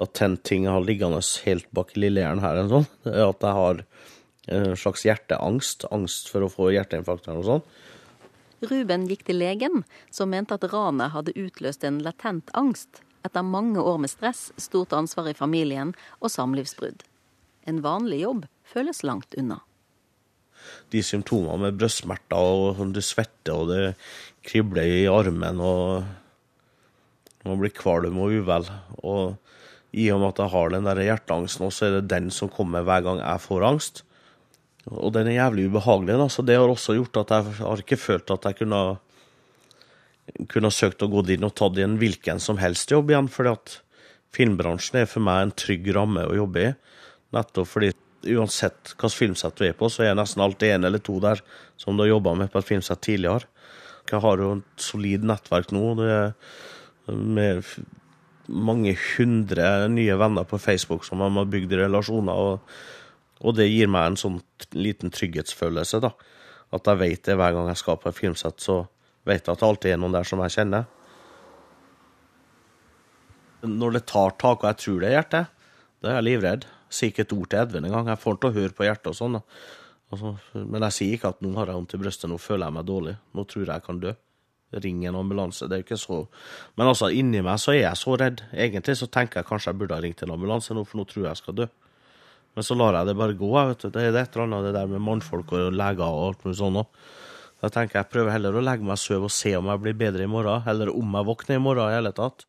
latent 0.00 0.42
ting 0.48 0.66
jeg 0.66 0.74
har 0.74 0.84
liggende 0.84 1.20
helt 1.46 1.68
bak 1.76 1.94
i 1.94 2.02
lillehjernen 2.02 2.42
her, 2.42 2.58
en 2.58 2.72
sånn, 2.72 2.88
at 3.06 3.46
jeg 3.46 3.58
har 3.60 3.84
en 4.50 4.76
slags 4.76 5.06
hjerteangst. 5.06 5.86
Angst 5.94 6.32
for 6.32 6.42
å 6.42 6.50
få 6.50 6.72
hjerteinfarkt 6.74 7.28
eller 7.28 7.42
noe 7.42 7.50
sånt. 7.52 7.80
Ruben 8.62 9.08
gikk 9.10 9.24
til 9.26 9.40
legen, 9.42 9.82
som 10.10 10.30
mente 10.30 10.54
at 10.54 10.68
ranet 10.70 11.14
hadde 11.14 11.34
utløst 11.38 11.82
en 11.86 11.98
latent 12.02 12.50
angst 12.58 13.02
etter 13.26 13.42
mange 13.46 13.82
år 13.82 13.98
med 14.02 14.10
stress, 14.10 14.50
stort 14.58 14.94
ansvar 14.94 15.30
i 15.30 15.34
familien 15.38 15.94
og 16.20 16.30
samlivsbrudd. 16.34 17.02
En 17.66 17.82
vanlig 17.82 18.22
jobb 18.22 18.46
føles 18.66 19.02
langt 19.06 19.34
unna. 19.38 19.60
De 20.92 21.02
symptomene 21.04 21.68
med 21.68 21.78
brystsmerter, 21.80 22.36
og 22.38 22.82
du 22.94 23.00
svetter, 23.04 23.54
og 23.56 23.70
det 23.72 23.94
kribler 24.46 24.88
i 24.88 25.04
armen, 25.10 25.60
og 25.62 26.04
man 27.46 27.60
blir 27.60 27.74
kvalm 27.74 28.20
og 28.22 28.34
uvel. 28.42 28.68
Og 29.02 29.36
i 29.92 30.08
og 30.12 30.22
med 30.22 30.32
at 30.32 30.42
jeg 30.44 30.54
har 30.54 30.72
den 30.72 30.88
der 30.88 31.02
hjerteangsten, 31.04 31.70
så 31.70 31.86
er 31.86 31.98
det 31.98 32.10
den 32.12 32.30
som 32.34 32.50
kommer 32.52 32.84
hver 32.86 33.04
gang 33.04 33.20
jeg 33.20 33.44
får 33.44 33.68
angst. 33.68 34.02
Og 34.90 35.12
den 35.14 35.30
er 35.30 35.38
jævlig 35.38 35.68
ubehagelig, 35.70 36.18
da, 36.18 36.26
så 36.32 36.42
det 36.42 36.58
har 36.58 36.70
også 36.70 36.96
gjort 36.98 37.22
at 37.22 37.34
jeg 37.36 37.56
har 37.60 37.82
ikke 37.84 38.00
følt 38.00 38.32
at 38.34 38.48
jeg 38.48 38.58
kunne, 38.62 38.80
kunne 40.50 40.72
søkt 40.74 41.04
å 41.04 41.10
gå 41.12 41.22
inn 41.34 41.46
og 41.46 41.54
tatt 41.58 41.78
en 41.78 41.98
hvilken 42.00 42.42
som 42.42 42.58
helst 42.58 42.90
jobb 42.90 43.12
igjen, 43.12 43.30
fordi 43.30 43.54
at 43.54 43.76
filmbransjen 44.34 45.02
er 45.02 45.10
for 45.10 45.22
meg 45.22 45.44
en 45.44 45.54
trygg 45.62 45.86
ramme 45.94 46.24
å 46.26 46.38
jobbe 46.40 46.64
i. 46.66 46.72
Nettopp 47.36 47.68
fordi 47.68 47.92
uansett 48.22 48.92
hvilket 48.92 49.18
filmsett 49.18 49.58
du 49.58 49.64
er 49.66 49.76
på, 49.76 49.88
så 49.90 50.04
er 50.04 50.12
det 50.12 50.20
nesten 50.20 50.42
alltid 50.44 50.76
en 50.76 50.88
eller 50.90 51.02
to 51.02 51.18
der 51.22 51.42
som 51.80 51.96
du 51.96 52.04
har 52.04 52.14
jobba 52.14 52.36
med 52.38 52.52
på 52.52 52.60
et 52.60 52.68
filmsett 52.68 53.02
tidligere. 53.04 53.48
Jeg 54.10 54.22
har 54.22 54.42
jo 54.42 54.52
et 54.58 54.82
solid 54.82 55.26
nettverk 55.26 55.72
nå. 55.74 55.84
Er 56.02 56.32
med 57.10 57.66
mange 58.46 58.94
hundre 59.16 59.88
nye 59.90 60.16
venner 60.18 60.46
på 60.48 60.58
Facebook 60.58 61.06
som 61.06 61.22
man 61.22 61.38
har 61.38 61.50
bygd 61.50 61.74
relasjoner. 61.78 62.32
Og, 62.32 62.74
og 63.42 63.56
det 63.58 63.70
gir 63.70 63.90
meg 63.90 64.10
en 64.10 64.18
sånn 64.20 64.40
liten 64.74 65.12
trygghetsfølelse, 65.14 66.02
da. 66.02 66.12
At 66.72 66.88
jeg 66.88 67.00
vet 67.02 67.24
det 67.28 67.36
hver 67.38 67.54
gang 67.54 67.70
jeg 67.70 67.80
skal 67.82 67.98
på 68.00 68.10
et 68.10 68.18
filmsett, 68.18 68.62
så 68.64 68.82
vet 69.28 69.46
jeg 69.46 69.52
at 69.52 69.60
det 69.60 69.68
alltid 69.68 69.94
er 69.94 70.02
noen 70.02 70.16
der 70.16 70.28
som 70.28 70.42
jeg 70.44 70.56
kjenner. 70.56 70.86
Når 73.62 73.98
det 73.98 74.06
tar 74.10 74.34
tak, 74.40 74.62
og 74.64 74.70
jeg 74.70 74.80
tror 74.82 75.02
det 75.02 75.10
er 75.10 75.18
hjertet, 75.18 75.66
da 76.02 76.10
er 76.10 76.16
jeg 76.18 76.28
livredd. 76.30 76.64
Sier 76.92 77.12
ikke 77.12 77.24
et 77.24 77.36
ord 77.36 77.48
til 77.48 77.62
Edvin 77.62 77.88
engang. 77.88 78.10
Jeg 78.12 78.20
får 78.20 78.34
han 78.34 78.42
til 78.42 78.50
å 78.50 78.56
høre 78.58 78.76
på 78.76 78.86
hjertet 78.86 79.12
og 79.12 79.16
sånn. 79.18 79.38
Altså, 80.12 80.34
men 80.58 80.84
jeg 80.88 80.96
sier 80.98 81.16
ikke 81.16 81.32
at 81.32 81.40
nå 81.40 81.54
har 81.56 81.70
jeg 81.70 81.78
vondt 81.78 81.96
i 81.96 82.02
brystet, 82.02 82.28
nå 82.28 82.36
føler 82.40 82.68
jeg 82.68 82.76
meg 82.76 82.88
dårlig. 82.90 83.14
Nå 83.32 83.46
tror 83.48 83.64
jeg 83.64 83.72
jeg 83.72 83.86
kan 83.86 84.02
dø. 84.02 84.12
Ring 84.82 85.02
en 85.04 85.18
ambulanse. 85.20 85.68
Det 85.68 85.76
er 85.76 85.82
jo 85.82 85.84
ikke 85.84 86.00
så 86.00 86.18
Men 86.80 86.88
altså, 86.88 87.10
inni 87.12 87.42
meg 87.44 87.60
så 87.60 87.74
er 87.74 87.82
jeg 87.82 88.00
så 88.00 88.16
redd. 88.20 88.44
Egentlig 88.52 88.96
så 89.00 89.08
tenker 89.12 89.40
jeg 89.40 89.48
kanskje 89.48 89.72
jeg 89.72 89.80
burde 89.80 89.96
ha 89.96 90.04
ringt 90.04 90.22
en 90.24 90.32
ambulanse 90.32 90.76
nå, 90.76 90.84
for 90.88 91.00
nå 91.00 91.08
tror 91.08 91.26
jeg 91.26 91.30
jeg 91.30 91.42
skal 91.42 91.58
dø. 91.62 91.66
Men 92.52 92.66
så 92.68 92.76
lar 92.76 92.96
jeg 92.98 93.08
det 93.08 93.16
bare 93.16 93.36
gå. 93.40 93.50
Vet 93.56 93.84
du. 93.84 93.90
Det 93.92 94.04
er 94.04 94.16
et 94.20 94.36
eller 94.36 94.46
annet 94.48 94.68
det 94.68 94.76
der 94.76 94.88
med 94.92 95.04
mannfolk 95.04 95.52
og 95.56 95.76
leger 95.76 96.04
og 96.06 96.24
alt 96.28 96.46
mulig 96.46 96.58
sånn 96.60 96.80
òg. 96.82 97.02
Da 97.62 97.70
tenker 97.70 98.00
jeg 98.00 98.02
jeg 98.02 98.12
prøver 98.12 98.34
heller 98.34 98.56
å 98.58 98.64
legge 98.64 98.84
meg 98.84 98.96
og 98.96 99.00
sove 99.00 99.28
og 99.28 99.32
se 99.32 99.52
om 99.54 99.68
jeg 99.70 99.80
blir 99.84 99.94
bedre 99.94 100.24
i 100.26 100.30
morgen, 100.30 100.64
eller 100.66 100.90
om 100.90 101.12
jeg 101.14 101.28
våkner 101.28 101.60
i 101.60 101.62
morgen 101.62 101.92
i 101.92 101.94
hele 101.94 102.10
tatt. 102.16 102.44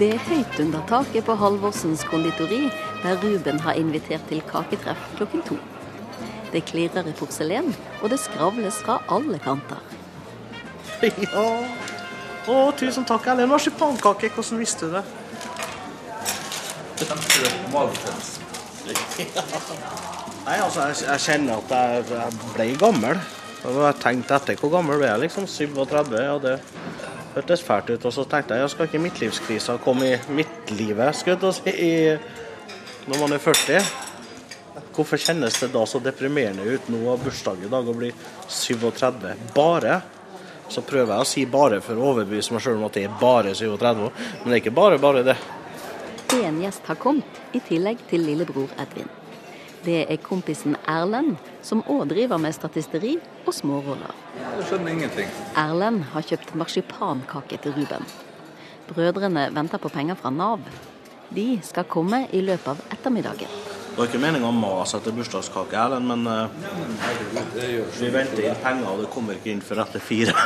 Det 0.00 0.06
er 0.14 0.20
høyt 0.28 0.60
under 0.62 0.82
taket 0.88 1.26
på 1.26 1.34
Halvorsens 1.36 2.04
konditori, 2.06 2.70
der 3.02 3.18
Ruben 3.20 3.58
har 3.60 3.74
invitert 3.76 4.22
til 4.30 4.40
kaketreff 4.46 5.02
klokken 5.18 5.42
to. 5.48 5.56
Det 6.52 6.62
klirrer 6.70 7.08
i 7.10 7.14
porselen, 7.18 7.74
og 8.00 8.10
det 8.12 8.20
skravles 8.22 8.78
fra 8.84 9.00
alle 9.10 9.38
kanter. 9.42 9.82
Ja. 11.00 11.44
Å, 12.48 12.54
tusen 12.76 13.04
takk, 13.08 13.26
Ellen. 13.32 13.48
Marsipankake, 13.50 14.30
hvordan 14.34 14.60
visste 14.62 14.88
du 14.88 14.92
det? 14.96 15.04
Nei, 20.46 20.56
altså, 20.56 20.86
jeg, 20.86 20.96
jeg 21.06 21.20
kjenner 21.26 21.60
at 21.60 21.74
jeg, 21.76 22.06
jeg 22.14 22.30
ble 22.54 22.66
gammel. 22.80 23.20
Og 23.68 23.82
jeg 23.84 24.00
tenkte 24.00 24.38
etter 24.38 24.56
hvor 24.60 24.72
gammel 24.78 25.00
ble 25.00 25.08
jeg, 25.10 25.22
liksom. 25.26 25.44
37. 25.48 26.16
Ja, 26.16 26.38
det 26.40 26.56
hørtes 27.34 27.64
fælt 27.64 27.90
ut. 27.94 28.04
Og 28.04 28.14
så 28.14 28.26
tenkte 28.28 28.56
jeg, 28.56 28.64
jeg 28.64 28.74
skal 28.74 28.88
ikke 28.88 29.02
midtlivskrisa 29.06 29.76
komme 29.84 30.12
i 30.12 30.20
midtlivet, 30.36 31.16
skulle 31.16 31.52
si, 31.56 31.74
når 33.10 33.20
man 33.22 33.36
er 33.36 33.42
40. 33.42 33.82
Hvorfor 34.94 35.20
kjennes 35.20 35.56
det 35.62 35.70
da 35.72 35.84
så 35.88 36.00
deprimerende 36.02 36.66
ut 36.66 36.88
nå 36.92 37.04
av 37.12 37.22
bursdag 37.24 37.62
i 37.64 37.70
dag 37.72 37.86
å 37.88 37.94
bli 37.96 38.10
37? 38.48 39.30
Bare. 39.54 40.00
Så 40.70 40.84
prøver 40.86 41.16
jeg 41.16 41.24
å 41.24 41.28
si 41.28 41.46
bare 41.50 41.80
for 41.82 41.98
å 41.98 42.12
overbevise 42.12 42.54
meg 42.54 42.62
sjøl 42.62 42.78
om 42.78 42.86
at 42.86 42.98
det 42.98 43.06
er 43.08 43.16
bare 43.20 43.54
37. 43.58 44.04
Men 44.04 44.44
det 44.46 44.58
er 44.58 44.62
ikke 44.62 44.76
bare 44.76 45.00
bare 45.02 45.24
det. 45.26 45.38
En 46.36 46.60
gjest 46.62 46.86
har 46.86 47.00
kommet, 47.00 47.40
i 47.52 47.62
tillegg 47.66 48.04
til 48.10 48.22
lillebror 48.22 48.70
Edvin. 48.78 49.08
Det 49.80 50.00
er 50.12 50.18
kompisen 50.20 50.74
Erlend, 50.88 51.38
som 51.64 51.80
òg 51.88 52.10
driver 52.10 52.40
med 52.40 52.52
statisteri 52.52 53.14
og 53.46 53.54
småroller. 53.56 54.12
Jeg 54.36 54.66
skjønner 54.68 54.92
ingenting. 54.92 55.30
Erlend 55.56 56.02
har 56.12 56.26
kjøpt 56.28 56.52
marsipankake 56.60 57.56
til 57.64 57.72
Ruben. 57.78 58.04
Brødrene 58.90 59.46
venter 59.56 59.80
på 59.80 59.88
penger 59.88 60.18
fra 60.20 60.32
Nav. 60.34 60.66
De 61.32 61.46
skal 61.64 61.88
komme 61.88 62.26
i 62.36 62.42
løpet 62.44 62.74
av 62.74 62.82
ettermiddagen. 62.92 63.48
Det 63.90 63.96
var 63.96 64.10
ikke 64.10 64.20
meninga 64.20 64.50
å 64.50 64.54
mase 64.54 65.00
etter 65.00 65.16
bursdagskake, 65.16 65.80
Erlend, 65.80 66.12
men 66.12 66.28
uh, 66.28 66.52
vi 67.96 68.12
venter 68.12 68.44
inn 68.50 68.60
penger, 68.60 68.92
og 68.92 69.04
det 69.06 69.10
kommer 69.14 69.40
ikke 69.40 69.54
inn 69.54 69.64
før 69.64 69.86
etter 69.86 70.04
fire. 70.04 70.36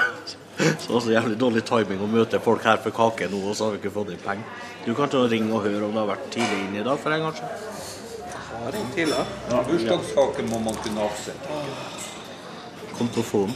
Så 0.55 0.93
det 0.95 1.01
så 1.03 1.11
jævlig 1.11 1.35
dårlig 1.41 1.65
timing 1.67 1.99
å 2.05 2.07
møte 2.07 2.39
folk 2.39 2.63
her 2.63 2.79
for 2.79 2.95
kake 2.95 3.27
nå, 3.27 3.41
og 3.43 3.57
så 3.59 3.67
har 3.67 3.75
vi 3.75 3.81
ikke 3.83 3.91
fått 3.97 4.13
inn 4.15 4.23
penger. 4.23 4.63
Du 4.85 4.93
kan 4.95 5.11
ikke 5.11 5.25
ringe 5.33 5.51
og 5.51 5.65
høre 5.67 5.89
om 5.89 5.97
det 5.97 5.99
har 6.05 6.13
vært 6.13 6.29
tidlig 6.31 6.61
inn 6.69 6.77
i 6.79 6.85
dag 6.87 7.01
for 7.03 7.11
en 7.11 7.27
gangs 7.27 7.43
skyld. 7.43 7.94
Bursdagskake 8.73 10.43
må 10.49 10.59
man 10.65 10.75
kunne 10.83 11.01
avsette. 11.05 11.49
Kontrofon. 12.99 13.53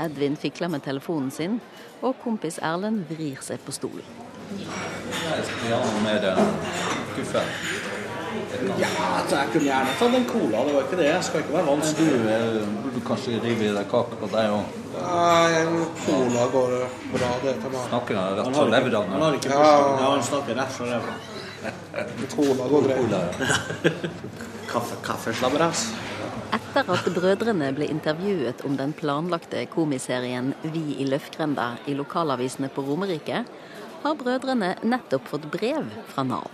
Edvin 0.00 0.36
fikler 0.36 0.68
med 0.72 0.82
telefonen 0.84 1.30
sin, 1.30 1.60
og 2.02 2.16
kompis 2.24 2.58
Erlend 2.64 3.04
vrir 3.10 3.40
seg 3.44 3.60
på 3.64 3.72
stolen. 3.72 4.04
Jeg 4.50 5.44
skal 5.46 5.68
gjerne 5.70 6.02
med 6.04 6.24
den 6.24 6.54
kuffen. 7.14 7.52
Ja, 8.80 8.88
altså, 9.16 9.36
jeg 9.36 9.48
kunne 9.52 9.64
gjerne 9.66 9.92
tatt 9.98 10.14
en 10.18 10.24
cola, 10.28 10.62
det 10.66 10.74
var 10.74 10.84
ikke 10.86 10.98
det. 11.00 11.06
Jeg 11.08 11.24
skal 11.26 11.42
ikke 11.44 11.54
være 11.54 11.66
vanskelig. 11.68 12.12
Du 12.12 12.80
burde 12.84 13.02
kanskje 13.06 13.40
rive 13.44 13.68
i 13.68 13.74
deg 13.76 13.88
kake 13.90 14.18
på 14.20 14.30
deg 14.32 14.54
òg. 14.56 14.78
Nei, 15.00 15.50
en 15.60 15.76
cola 16.04 16.46
går 16.52 16.74
bra, 17.14 17.30
det 17.44 17.54
til 17.62 17.74
meg. 17.74 17.84
Snakker 17.88 18.18
han 18.20 18.34
rett 18.38 18.48
Han 18.50 18.56
fra 18.58 18.66
levra? 18.74 19.02
han 19.12 19.22
har 19.26 19.38
ikke 19.38 19.52
bursdag. 19.54 20.00
Ja, 20.02 20.08
han 20.10 20.24
snakker 20.30 20.58
rett 20.60 20.74
fra 20.76 20.88
ræva. 20.90 21.14
Cola 22.30 22.68
går 22.68 22.82
greit. 22.82 23.14
Kaffeslabberas. 25.04 25.90
Etter 26.54 26.88
at 26.94 27.08
brødrene 27.14 27.68
ble 27.76 27.86
intervjuet 27.90 28.64
om 28.66 28.78
den 28.78 28.94
planlagte 28.96 29.62
komiserien 29.70 30.54
Vi 30.62 30.96
i 30.98 31.06
Løfgrenda 31.06 31.74
i 31.86 31.94
lokalavisene 31.98 32.70
på 32.72 32.84
Romerike, 32.86 33.44
har 34.02 34.18
brødrene 34.18 34.74
nettopp 34.82 35.28
fått 35.28 35.46
brev 35.52 35.90
fra 36.08 36.24
Nav. 36.24 36.50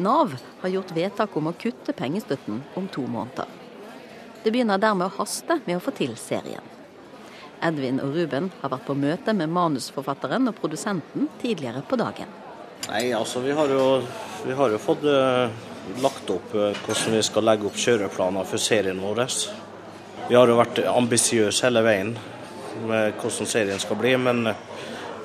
Nav 0.00 0.36
har 0.62 0.72
gjort 0.72 0.94
vedtak 0.96 1.36
om 1.36 1.50
å 1.50 1.56
kutte 1.60 1.92
pengestøtten 1.92 2.62
om 2.78 2.88
to 2.88 3.04
måneder. 3.04 3.48
Det 4.42 4.52
begynner 4.54 4.80
dermed 4.80 5.10
å 5.10 5.16
haste 5.20 5.60
med 5.66 5.76
å 5.76 5.82
få 5.84 5.92
til 5.96 6.16
serien. 6.16 6.64
Edvin 7.60 8.00
og 8.00 8.14
Ruben 8.16 8.48
har 8.62 8.72
vært 8.72 8.86
på 8.88 8.96
møte 8.96 9.34
med 9.36 9.52
manusforfatteren 9.52 10.48
og 10.48 10.56
produsenten 10.56 11.28
tidligere 11.42 11.84
på 11.84 11.98
dagen. 12.00 12.30
Nei, 12.88 13.12
altså 13.12 13.40
vi 13.44 13.52
har 13.52 13.68
jo, 13.68 14.02
vi 14.46 14.56
har 14.56 14.72
jo 14.72 14.78
fått 14.80 15.04
uh, 15.04 15.50
lagt 16.00 16.30
opp 16.32 16.54
uh, 16.56 16.70
hvordan 16.72 17.16
vi 17.16 17.22
skal 17.22 17.46
legge 17.46 17.68
opp 17.68 17.78
kjøreplaner 17.78 18.48
for 18.48 18.62
serien 18.62 19.00
vår. 19.02 19.24
Vi 20.30 20.38
har 20.38 20.48
jo 20.48 20.58
vært 20.58 20.80
ambisiøse 20.86 21.66
hele 21.66 21.82
veien 21.84 22.14
med 22.86 23.16
hvordan 23.20 23.48
serien 23.50 23.80
skal 23.82 23.98
bli, 23.98 24.14
men 24.16 24.46
eh, 24.46 24.60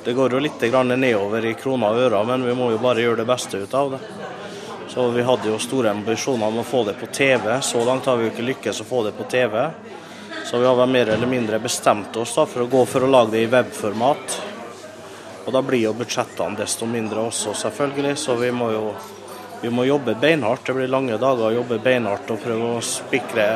det 0.06 0.14
går 0.18 0.34
jo 0.34 0.40
litt 0.42 0.62
nedover 0.62 1.46
i 1.46 1.54
kroner 1.54 1.94
og 1.94 2.00
ører, 2.08 2.24
men 2.26 2.46
vi 2.46 2.56
må 2.58 2.72
jo 2.72 2.82
bare 2.82 3.02
gjøre 3.02 3.22
det 3.22 3.28
beste 3.30 3.58
ut 3.58 3.74
av 3.74 3.92
det. 3.94 4.00
Så 4.90 5.08
vi 5.14 5.22
hadde 5.28 5.50
jo 5.50 5.60
store 5.60 5.92
ambisjoner 5.92 6.48
om 6.48 6.60
å 6.62 6.66
få 6.66 6.84
det 6.88 6.94
på 7.00 7.06
TV. 7.06 7.62
Så 7.62 7.84
langt 7.86 8.06
har 8.06 8.18
vi 8.18 8.28
jo 8.28 8.32
ikke 8.34 8.50
lykkes 8.50 8.82
å 8.82 8.88
få 8.90 9.04
det 9.06 9.14
på 9.18 9.28
TV. 9.30 9.70
Så 10.46 10.58
vi 10.62 10.66
har 10.66 10.88
mer 10.88 11.10
eller 11.10 11.28
mindre 11.28 11.60
bestemt 11.60 12.18
oss 12.18 12.36
da, 12.36 12.46
for 12.46 12.64
å 12.64 12.70
gå 12.70 12.86
for 12.86 13.04
å 13.06 13.10
lage 13.10 13.34
det 13.34 13.46
i 13.46 13.50
webformat. 13.52 14.38
Og 15.46 15.54
da 15.54 15.62
blir 15.62 15.84
jo 15.84 15.94
budsjettene 15.98 16.58
desto 16.58 16.88
mindre 16.90 17.28
også, 17.30 17.54
selvfølgelig. 17.54 18.18
Så 18.18 18.36
vi 18.40 18.50
må 18.52 18.72
jo 18.74 18.88
vi 19.62 19.70
må 19.70 19.86
jobbe 19.86 20.16
beinhardt. 20.22 20.66
Det 20.66 20.74
blir 20.78 20.90
lange 20.92 21.18
dager 21.18 21.48
å 21.48 21.56
jobbe 21.56 21.80
beinhardt 21.82 22.30
og 22.30 22.42
prøve 22.44 22.68
å 22.76 22.82
spikre, 22.86 23.48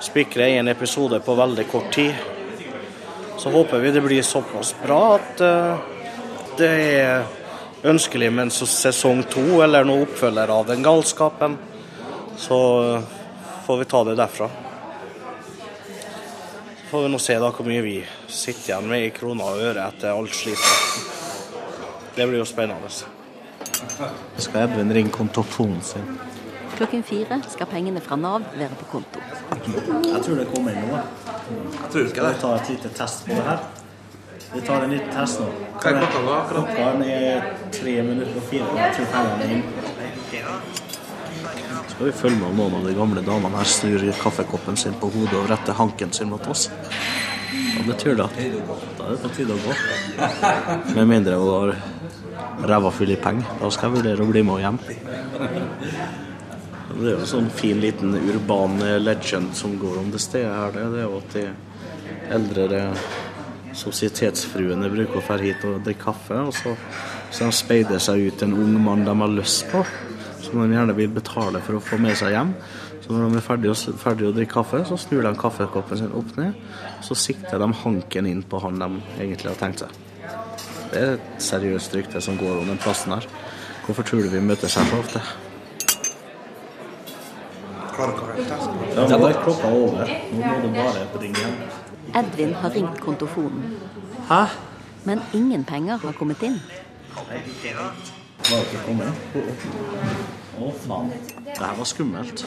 spikre 0.00 0.46
en 0.56 0.70
episode 0.72 1.18
på 1.24 1.34
veldig 1.36 1.66
kort 1.68 1.90
tid. 1.92 2.14
Så 3.38 3.52
håper 3.52 3.82
vi 3.82 3.90
det 3.92 4.02
blir 4.02 4.22
såpass 4.22 4.74
bra 4.82 5.00
at 5.16 5.42
eh, 5.44 5.82
det 6.58 6.70
er 7.02 7.84
ønskelig 7.86 8.30
med 8.32 8.48
en 8.48 8.54
sesong 8.54 9.20
to 9.30 9.60
eller 9.62 9.86
noe 9.86 10.06
oppfølger 10.06 10.54
av 10.54 10.64
den 10.70 10.86
galskapen. 10.86 11.58
Så 12.38 12.62
eh, 12.86 13.12
får 13.66 13.82
vi 13.82 13.90
ta 13.92 14.02
det 14.08 14.16
derfra. 14.18 14.48
Får 16.90 17.02
vi 17.02 17.08
nå 17.08 17.18
se 17.20 17.34
da 17.36 17.50
hvor 17.52 17.66
mye 17.68 17.82
vi 17.84 17.96
sitter 18.32 18.70
igjen 18.70 18.86
med 18.88 19.02
i 19.04 19.08
kroner 19.12 19.44
og 19.44 19.58
øre 19.60 19.82
etter 19.90 20.14
alt 20.14 20.32
slitet. 20.32 21.02
Det 22.16 22.24
blir 22.24 22.40
jo 22.40 22.46
spennende. 22.48 22.88
Skal 24.40 24.62
Edvin 24.62 24.94
ringe 24.96 25.12
kontofonen 25.12 25.82
sin? 25.84 26.06
Klokken 26.78 27.04
fire 27.04 27.40
skal 27.50 27.68
pengene 27.68 28.00
fra 28.00 28.16
Nav 28.16 28.46
være 28.54 28.78
på 28.80 28.88
konto. 28.94 29.20
Jeg 29.66 30.22
tror 30.24 30.40
det 30.40 30.48
kommer 30.54 30.72
inn 30.72 30.88
noe. 30.88 31.02
Jeg 31.50 31.92
tror 31.92 32.08
Skal 32.14 32.30
vi 32.30 32.40
ta 32.40 32.54
et 32.56 32.72
lite 32.72 32.94
test 32.96 33.26
på 33.26 33.36
det 33.36 33.44
her? 33.50 33.62
Vi 34.54 34.64
tar 34.64 34.88
en 34.88 34.96
liten 34.96 35.12
test 35.12 35.44
nå. 35.44 35.52
Hva 35.76 35.92
er 35.92 36.00
klokka 36.00 36.24
nå? 36.24 36.40
Klokka 36.54 36.90
er 37.04 37.48
tre 37.82 37.98
minutter 38.08 38.40
og 38.40 38.48
fire. 38.48 38.72
Jeg 38.80 38.96
tror 38.96 39.12
pengene 39.12 39.44
er 39.44 39.56
inn. 39.58 39.97
Skal 41.98 42.06
vi 42.06 42.12
følge 42.12 42.36
med 42.38 42.46
om 42.46 42.58
noen 42.60 42.74
av 42.78 42.84
de 42.86 42.92
gamle 42.94 43.22
damene 43.26 43.58
her 43.58 43.66
snur 43.66 44.02
kaffekoppen 44.20 44.76
sin 44.78 44.94
på 45.00 45.08
hodet 45.10 45.34
og 45.34 45.48
retter 45.50 45.74
hanken 45.74 46.12
sin 46.14 46.28
mot 46.30 46.44
oss? 46.46 46.68
Da 46.70 47.82
betyr 47.88 48.14
det 48.20 48.26
at 48.28 48.36
da 49.00 49.08
er 49.08 49.16
det 49.16 49.22
på 49.24 49.30
tide 49.34 49.56
å 49.56 49.64
gå. 49.64 49.74
Med 50.94 51.08
mindre 51.10 51.40
hun 51.40 51.50
har 51.50 52.68
ræva 52.70 52.94
full 52.94 53.10
i 53.10 53.18
penger. 53.18 53.50
Da 53.58 53.72
skal 53.74 53.90
jeg 53.90 53.96
vurdere 53.96 54.22
å 54.22 54.30
bli 54.30 54.44
med 54.46 54.62
hjem. 54.62 54.78
Det 56.92 57.02
er 57.02 57.10
jo 57.16 57.18
en 57.18 57.30
sånn 57.32 57.50
fin 57.58 57.82
liten 57.82 58.14
urban 58.14 58.78
legend 59.02 59.58
som 59.58 59.74
går 59.82 59.98
om 59.98 60.14
det 60.14 60.22
stedet 60.22 60.54
her. 60.54 60.78
Det 60.78 61.02
er 61.02 61.08
jo 61.08 61.18
at 61.18 61.34
de 61.34 61.48
eldre 62.38 62.84
sosietetsfruene 63.74 64.94
bruker 64.94 65.18
å 65.18 65.26
dra 65.32 65.42
hit 65.42 65.66
og 65.66 65.82
drikke 65.82 66.12
kaffe, 66.12 66.44
og 66.46 66.54
så, 66.54 66.78
så 67.34 67.50
de 67.66 67.98
seg 68.06 68.28
ut 68.30 68.46
en 68.46 68.54
ung 68.54 68.78
mann 68.86 69.02
de 69.02 69.18
har 69.18 69.34
lyst 69.34 69.66
på, 69.74 69.82
som 70.48 70.60
de 70.62 70.74
gjerne 70.74 70.96
vil 70.96 71.10
betale 71.12 71.60
for 71.64 71.78
å 71.78 71.82
få 71.84 71.98
med 72.02 72.16
seg 72.18 72.34
hjem. 72.34 72.54
Så 73.04 73.14
når 73.14 73.30
de 73.30 73.40
er 73.40 73.44
ferdige 73.46 73.72
å, 73.74 73.96
ferdige 74.00 74.32
å 74.32 74.36
drikke 74.36 74.56
kaffe, 74.58 74.82
så 74.88 74.98
snur 75.00 75.24
de 75.24 75.32
kaffekoppen 75.38 76.00
sin 76.00 76.14
opp 76.16 76.34
ned, 76.36 76.56
så 77.04 77.16
sikter 77.16 77.60
de 77.62 77.68
hanken 77.82 78.28
inn 78.28 78.42
på 78.44 78.60
han 78.64 78.80
de 78.80 78.88
egentlig 79.20 79.52
har 79.52 79.60
tenkt 79.60 79.84
seg. 79.84 79.98
Det 80.88 81.00
er 81.02 81.14
et 81.18 81.44
seriøst 81.44 81.94
rykte 81.96 82.20
som 82.24 82.36
går 82.40 82.62
om 82.62 82.72
den 82.72 82.80
plassen 82.80 83.12
her. 83.14 83.28
Hvorfor 83.86 84.04
tror 84.08 84.24
du 84.24 84.32
vi 84.32 84.40
møtes 84.44 84.76
her 84.76 84.88
så 84.88 85.00
ofte? 85.00 85.22
Ja, 87.98 89.06
nå 89.10 89.26
er 89.26 89.40
klokka 89.42 89.72
over. 89.74 90.10
Nå 90.32 90.42
må 90.44 90.58
du 90.62 90.68
bare 90.76 91.06
ringe 91.18 91.40
igjen. 91.40 91.56
Edvin 92.18 92.54
har 92.60 92.70
ringt 92.76 93.00
kontofonen, 93.04 93.74
Hæ? 94.28 94.44
men 95.04 95.20
ingen 95.34 95.64
penger 95.64 95.96
har 95.96 96.12
kommet 96.12 96.42
inn. 96.42 96.60
Var 97.14 97.24
det 97.32 98.27
ikke 98.56 98.80
kommet? 98.86 99.12
Å, 100.58 100.72
faen. 100.86 101.10
Det 101.44 101.58
her 101.60 101.74
var 101.78 101.84
skummelt. 101.88 102.44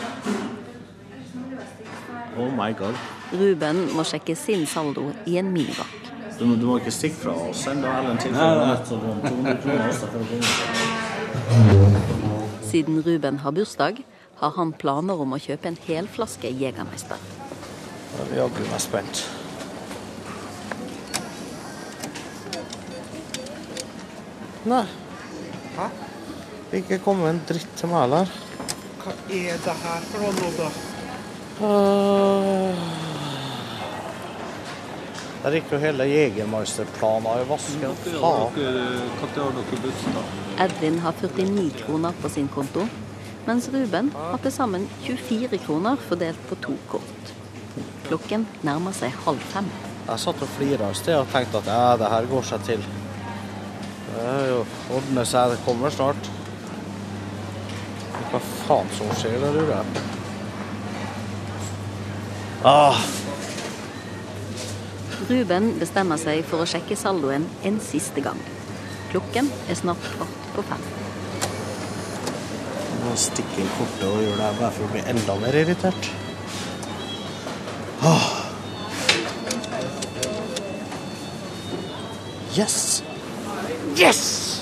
Oh 2.40 2.50
my 2.56 2.72
god. 2.80 2.96
Ruben 3.34 3.86
må 3.96 4.04
sjekke 4.08 4.36
sin 4.36 4.66
saldo 4.68 5.10
i 5.28 5.38
en 5.38 5.52
minibank. 5.54 5.98
Du, 6.40 6.46
må- 6.46 6.56
du 6.60 6.66
må 6.66 6.78
ikke 6.80 6.92
stikke 6.92 7.16
fra 7.22 7.34
oss 7.50 7.68
ennå, 7.68 7.88
Ellen. 7.88 8.18
Siden 12.72 13.02
Ruben 13.06 13.38
har 13.40 13.52
bursdag, 13.52 14.04
har 14.42 14.52
han 14.58 14.74
planer 14.74 15.22
om 15.22 15.34
å 15.34 15.40
kjøpe 15.40 15.68
en 15.70 15.78
hel 15.86 16.08
flaske 16.08 16.50
Jegermeister. 16.50 17.22
Er 18.22 18.36
jaggu 18.40 18.64
meg 18.72 18.82
spent. 18.82 19.24
Nei. 24.66 24.86
Hæ? 25.78 25.90
Ikke 26.82 27.00
kommet 27.04 27.30
en 27.30 27.42
dritt 27.50 27.76
til 27.80 27.92
meg 27.92 28.06
heller. 28.06 28.34
Hva 29.02 29.14
er 29.34 29.62
det 29.66 29.78
her 29.84 30.10
for 30.12 30.24
noe 30.24 30.34
nå, 30.38 30.52
da? 30.60 30.72
Uh, 31.62 32.92
Der 35.42 35.56
gikk 35.58 35.72
jo 35.74 35.78
hele 35.82 36.06
Jegermeister-plana 36.06 37.40
i 37.42 37.46
vasken. 37.50 37.96
Faen. 38.06 38.58
Når 38.62 39.40
har 39.42 39.56
dere 39.58 39.80
bursdag? 39.82 40.36
Edvin 40.62 41.00
har 41.02 41.16
49 41.18 41.72
kroner 41.80 42.14
på 42.22 42.30
sin 42.30 42.50
konto, 42.54 42.86
mens 43.48 43.70
Ruben 43.74 44.12
har 44.14 44.38
til 44.44 44.54
sammen 44.54 44.86
24 45.08 45.58
kroner 45.66 45.98
fordelt 46.10 46.44
på 46.50 46.60
to 46.62 46.78
kort. 46.92 47.34
Klokken 48.06 48.46
nærmer 48.62 48.94
seg 48.94 49.18
halv 49.26 49.42
fem. 49.54 49.72
Jeg 50.06 50.22
satt 50.28 50.46
og 50.46 50.54
flira 50.60 50.92
et 50.92 51.02
sted 51.02 51.18
og 51.18 51.34
tenkte 51.34 51.64
at 51.64 51.74
ja, 51.74 51.96
det 51.98 52.14
her 52.14 52.30
går 52.30 52.46
seg 52.52 52.68
til. 52.70 52.86
Det 54.22 54.38
jo 54.52 54.60
ordner 54.94 55.26
seg, 55.26 55.56
det 55.56 55.64
kommer 55.66 55.94
snart. 55.94 56.30
Hva 58.32 58.40
faen 58.68 58.94
som 58.96 59.10
skjer 59.18 59.42
der 59.42 59.58
ute? 59.64 59.82
Ah, 62.62 63.00
Ruben 65.32 65.70
bestemmer 65.80 66.20
seg 66.20 66.42
for 66.48 66.64
å 66.64 66.68
sjekke 66.68 66.98
saldoen 67.00 67.46
en 67.68 67.78
siste 67.84 68.24
gang. 68.26 68.40
Klokken 69.12 69.48
er 69.70 69.78
snart 69.80 70.04
kvart 70.16 70.50
på 70.56 70.66
fem. 70.70 70.84
jeg 72.92 73.10
må 73.10 73.14
stikke 73.18 73.62
inn 73.64 73.72
kortet 73.78 74.04
og 74.08 74.20
gjøre 74.22 74.38
det 74.38 74.46
her 74.46 74.58
bare 74.60 74.74
for 74.76 74.86
å 74.86 74.92
bli 74.92 75.04
enda 75.14 75.38
mer 75.42 75.58
irritert. 75.62 76.10
Ah. 78.06 78.28
Yes! 82.58 82.91
Yes! 84.02 84.62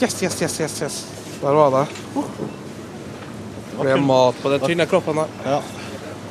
Yes, 0.00 0.22
yes, 0.22 0.42
yes, 0.42 0.60
yes, 0.60 0.82
yes. 0.82 1.06
Der 1.40 1.52
var 1.52 1.70
det. 1.70 1.86
Det 3.70 3.80
ble 3.80 3.96
mat 3.98 4.38
på 4.42 4.52
den 4.52 4.62
tynne 4.62 4.86
kroppen 4.86 5.18
der. 5.18 5.32
Ja. 5.42 5.56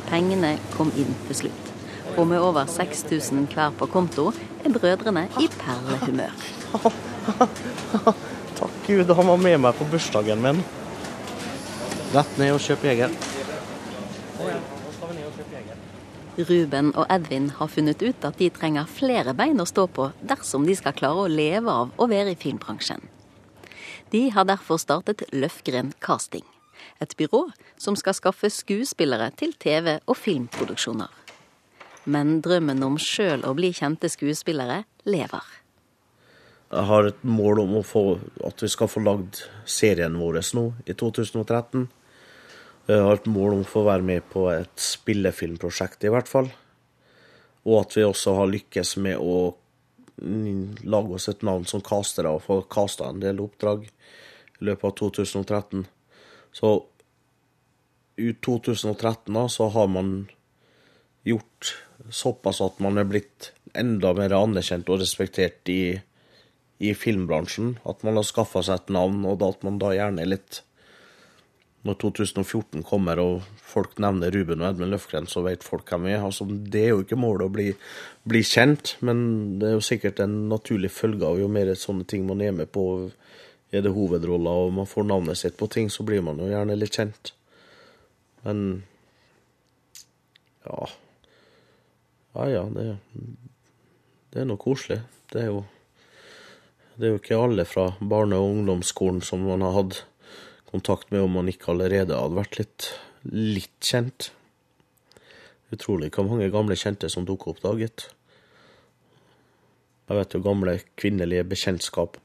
Pengene 0.08 0.54
kom 0.78 0.94
inn 0.96 1.12
til 1.28 1.36
slutt. 1.42 1.74
Og 2.16 2.30
med 2.30 2.40
over 2.40 2.70
6000 2.72 3.50
hver 3.52 3.76
på 3.76 3.90
konto 3.92 4.30
er 4.64 4.72
brødrene 4.72 5.26
i 5.42 5.50
perlehumør. 5.60 6.32
Takk 8.62 8.80
Gud, 8.88 9.12
han 9.12 9.32
var 9.34 9.44
med 9.44 9.60
meg 9.66 9.76
på 9.76 9.90
bursdagen 9.92 10.40
min. 10.48 10.64
Rett 12.16 12.40
ned 12.40 12.56
og 12.56 12.64
kjøp 12.64 12.88
Jeger. 12.88 13.12
Ruben 16.34 16.90
og 16.98 17.06
Edvin 17.14 17.52
har 17.60 17.70
funnet 17.70 18.02
ut 18.02 18.26
at 18.26 18.40
de 18.42 18.48
trenger 18.50 18.90
flere 18.90 19.36
bein 19.38 19.62
å 19.62 19.68
stå 19.70 19.86
på 19.94 20.08
dersom 20.26 20.66
de 20.66 20.74
skal 20.74 20.96
klare 20.98 21.28
å 21.28 21.30
leve 21.30 21.70
av 21.70 21.92
å 21.94 22.08
være 22.10 22.34
i 22.34 22.40
filmbransjen. 22.40 23.04
De 24.10 24.24
har 24.34 24.48
derfor 24.50 24.82
startet 24.82 25.22
Løfgren 25.30 25.92
Casting, 26.02 26.46
et 26.98 27.14
byrå 27.18 27.44
som 27.78 27.94
skal 28.00 28.18
skaffe 28.18 28.50
skuespillere 28.50 29.30
til 29.38 29.54
TV- 29.54 30.00
og 30.08 30.18
filmproduksjoner. 30.18 31.12
Men 32.06 32.40
drømmen 32.42 32.82
om 32.84 32.98
sjøl 32.98 33.46
å 33.46 33.54
bli 33.54 33.70
kjente 33.70 34.10
skuespillere 34.10 34.84
lever. 35.06 35.46
Jeg 36.74 36.90
har 36.90 37.12
et 37.12 37.22
mål 37.22 37.62
om 37.62 37.76
få, 37.86 38.18
at 38.42 38.64
vi 38.66 38.72
skal 38.74 38.90
få 38.90 39.06
lagd 39.06 39.44
serien 39.70 40.18
vår 40.18 40.42
nå 40.58 40.72
i 40.90 40.98
2013. 40.98 41.86
Jeg 42.84 43.00
har 43.00 43.16
et 43.16 43.28
mål 43.32 43.54
om 43.56 43.62
å 43.64 43.68
få 43.70 43.86
være 43.88 44.04
med 44.04 44.26
på 44.28 44.50
et 44.52 44.74
spillefilmprosjekt 44.82 46.04
i 46.04 46.12
hvert 46.12 46.28
fall. 46.28 46.50
Og 47.64 47.78
at 47.80 47.96
vi 47.96 48.04
også 48.04 48.34
har 48.36 48.50
lykkes 48.52 48.98
med 49.06 49.22
å 49.24 49.54
lage 50.20 51.16
oss 51.16 51.30
et 51.32 51.46
navn 51.48 51.64
som 51.70 51.84
castere 51.86 52.34
og 52.36 52.44
få 52.44 52.58
casta 52.72 53.08
en 53.08 53.22
del 53.24 53.40
oppdrag 53.40 53.86
i 53.88 54.68
løpet 54.68 54.90
av 54.90 54.98
2013. 55.00 55.86
Så 56.52 56.74
i 58.20 58.34
2013 58.36 59.32
da, 59.32 59.48
så 59.48 59.70
har 59.74 59.88
man 59.88 60.12
gjort 61.24 61.72
såpass 62.12 62.60
at 62.62 62.84
man 62.84 63.00
er 63.00 63.08
blitt 63.08 63.54
enda 63.80 64.12
mer 64.18 64.36
anerkjent 64.36 64.92
og 64.92 65.00
respektert 65.02 65.72
i, 65.72 65.96
i 66.84 66.92
filmbransjen. 66.92 67.78
At 67.88 68.04
man 68.04 68.20
har 68.20 68.28
skaffa 68.28 68.62
seg 68.68 68.84
et 68.84 68.94
navn, 69.00 69.24
og 69.24 69.42
at 69.48 69.64
man 69.64 69.80
da 69.82 69.96
gjerne 69.96 70.28
er 70.28 70.34
litt 70.36 70.62
Når 71.84 71.98
2014 72.00 72.84
kommer 72.88 73.20
og 73.20 73.48
folk 73.60 73.98
nevner 74.00 74.32
Ruben 74.32 74.62
og 74.64 74.70
Edmund 74.70 74.94
Løfgren, 74.94 75.26
så 75.28 75.42
vet 75.44 75.66
folk 75.68 75.90
hvem 75.92 76.08
vi 76.08 76.14
er. 76.16 76.24
Altså, 76.24 76.48
det 76.48 76.80
er 76.80 76.94
jo 76.94 77.02
ikke 77.04 77.20
målet 77.20 77.50
å 77.50 77.52
bli, 77.52 77.66
bli 78.24 78.40
kjent, 78.48 78.96
men 79.04 79.26
det 79.60 79.68
er 79.68 79.76
jo 79.76 79.84
sikkert 79.84 80.22
en 80.24 80.38
naturlig 80.52 80.94
følge 80.96 81.28
av 81.28 81.42
jo 81.42 81.50
mer 81.52 81.74
sånne 81.76 82.08
ting 82.08 82.24
man 82.30 82.44
er 82.46 82.56
med 82.56 82.72
på. 82.72 82.86
Er 83.74 83.84
det 83.84 83.92
hovedroller 83.92 84.68
og 84.68 84.76
man 84.78 84.88
får 84.88 85.10
navnet 85.10 85.40
sitt 85.42 85.58
på 85.60 85.68
ting, 85.76 85.92
så 85.92 86.06
blir 86.08 86.24
man 86.24 86.40
jo 86.40 86.48
gjerne 86.48 86.78
litt 86.80 86.96
kjent. 86.96 87.34
Men 88.48 88.84
ja 90.64 90.88
Ja 92.34 92.46
ja, 92.50 92.64
det, 92.74 92.98
det 94.34 94.42
er 94.42 94.48
nå 94.48 94.56
koselig. 94.58 95.02
Det 95.34 95.44
er 95.44 95.52
jo 95.52 95.64
Det 96.96 97.08
er 97.08 97.12
jo 97.16 97.20
ikke 97.20 97.38
alle 97.42 97.66
fra 97.66 97.88
barne- 98.00 98.38
og 98.38 98.52
ungdomsskolen 98.54 99.22
som 99.26 99.42
man 99.44 99.62
har 99.66 99.74
hatt 99.82 100.04
kontakt 100.74 101.14
med 101.14 101.24
om 101.24 101.38
man 101.38 101.52
ikke 101.52 101.72
allerede 101.74 102.18
hadde 102.18 102.40
vært 102.42 102.60
litt, 102.60 102.90
litt 103.30 103.78
kjent. 103.86 104.32
Utrolig 105.74 106.12
hvor 106.14 106.28
mange 106.28 106.52
gamle 106.54 106.78
kjente 106.78 107.10
som 107.10 107.26
dukker 107.30 107.54
opp 107.54 107.64
da, 107.64 107.78
gitt. 107.80 108.10
Jeg 110.10 110.20
vet 110.20 110.36
jo 110.36 110.44
gamle 110.44 110.78
kvinnelige 111.00 111.48
bekjentskap 111.48 112.20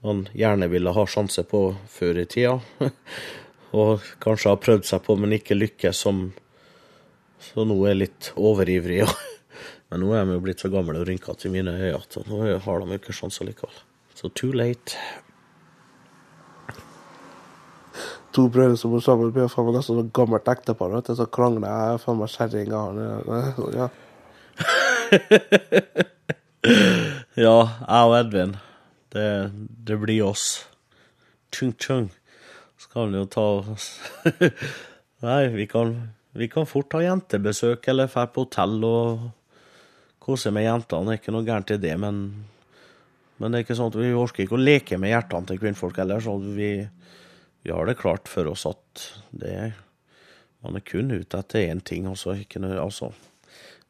man 0.00 0.28
gjerne 0.32 0.68
ville 0.68 0.90
ha 0.94 1.06
sjanse 1.06 1.42
på 1.42 1.62
før 1.90 2.22
i 2.22 2.26
tida. 2.30 2.58
og 3.78 4.04
kanskje 4.22 4.52
har 4.52 4.60
prøvd 4.62 4.86
seg 4.86 5.02
på, 5.06 5.16
men 5.18 5.34
ikke 5.36 5.58
lykkes, 5.58 6.04
som 6.06 6.28
så 7.42 7.64
nå 7.66 7.76
er 7.84 7.94
jeg 7.94 8.02
litt 8.02 8.30
overivrig. 8.38 9.04
men 9.90 10.04
nå 10.04 10.12
er 10.14 10.26
de 10.26 10.36
jo 10.38 10.44
blitt 10.44 10.62
så 10.62 10.70
gamle 10.72 11.00
og 11.00 11.08
rynkete 11.08 11.48
i 11.48 11.54
mine 11.54 11.74
øyne 11.74 11.96
at 11.98 12.18
nå 12.28 12.42
har 12.64 12.84
de 12.84 12.98
ikke 12.98 13.16
sjanse 13.16 13.46
likevel. 13.46 13.82
Så 14.18 14.30
too 14.34 14.54
late. 14.54 14.98
To 18.36 18.48
brødre 18.52 18.76
som 18.76 18.92
bor 18.92 19.00
sammen, 19.04 19.32
blir 19.32 19.48
faen 19.48 19.66
meg 19.68 19.78
nesten 19.78 20.02
et 20.02 20.12
gammelt 20.14 20.48
ektepar. 20.50 20.92
vet 20.92 21.08
du, 21.08 21.14
Så 21.16 21.26
krangler 21.32 21.68
jeg 21.68 22.02
faen 22.04 22.18
meg 22.20 22.28
kjerringa 22.34 22.80
ja. 23.78 23.88
Ja, 27.38 27.58
jeg 27.86 28.10
og 28.10 28.14
Edvin. 28.18 28.56
Det, 29.14 29.28
det 29.88 29.96
blir 30.02 30.26
oss. 30.26 30.66
Tjung, 31.54 31.72
tjung. 31.80 32.10
Skal 32.78 33.10
vi 33.12 33.18
jo 33.18 33.26
ta 33.30 33.46
Nei, 35.24 35.48
vi 35.54 35.66
kan, 35.70 35.94
vi 36.36 36.46
kan 36.52 36.68
fort 36.68 36.92
ha 36.94 37.00
jentebesøk 37.02 37.88
eller 37.90 38.10
dra 38.12 38.26
på 38.30 38.44
hotell 38.44 38.84
og 38.86 39.24
kose 40.22 40.52
med 40.54 40.66
jentene. 40.66 41.08
Det 41.08 41.16
er 41.16 41.22
ikke 41.22 41.34
noe 41.34 41.46
gærent 41.46 41.72
i 41.74 41.80
det, 41.82 41.94
men, 41.98 42.20
men 43.38 43.50
det 43.50 43.58
er 43.58 43.66
ikke 43.66 43.78
sånn 43.78 43.90
at 43.90 43.98
vi 43.98 44.12
orker 44.12 44.44
ikke 44.44 44.58
å 44.58 44.62
leke 44.62 45.00
med 45.00 45.14
hjertene 45.14 45.48
til 45.48 45.60
kvinnfolk 45.62 45.98
heller. 46.02 46.22
Så 46.22 46.36
vi, 46.42 46.70
vi 47.68 47.74
har 47.76 47.84
det 47.84 47.98
klart 48.00 48.30
for 48.32 48.48
oss 48.48 48.64
at 48.64 49.02
det 49.30 49.74
Man 50.64 50.74
er 50.74 50.82
kun 50.82 51.12
ute 51.12 51.38
etter 51.38 51.68
én 51.68 51.78
ting, 51.84 52.08
altså. 52.10 52.32
Ikke 52.34 52.58
altså 52.64 53.12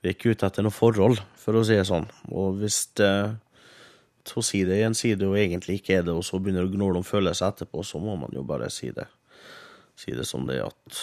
vi 0.03 0.11
er 0.11 0.15
ikke 0.15 0.35
ute 0.35 0.47
etter 0.47 0.67
noe 0.67 0.75
forhold, 0.75 1.21
for 1.39 1.59
å 1.59 1.63
si 1.67 1.75
det 1.79 1.87
sånn. 1.89 2.05
Og 2.29 2.59
hvis 2.61 2.81
det 2.99 3.13
så 4.29 4.43
si 4.45 4.61
det 4.69 4.77
i 4.79 4.85
en 4.87 4.97
side 4.99 5.25
og 5.25 5.39
egentlig 5.41 5.79
ikke 5.79 5.97
er 5.99 6.05
det, 6.07 6.15
og 6.15 6.27
så 6.27 6.39
begynner 6.43 6.67
å 6.67 6.71
gnåle 6.71 7.01
om 7.01 7.07
følelser 7.07 7.49
etterpå, 7.49 7.83
så 7.87 7.99
må 8.03 8.19
man 8.21 8.35
jo 8.37 8.45
bare 8.47 8.69
si 8.71 8.91
det. 8.95 9.07
Si 9.99 10.13
det 10.15 10.27
som 10.29 10.45
det 10.47 10.59
er 10.59 10.69
at 10.69 11.01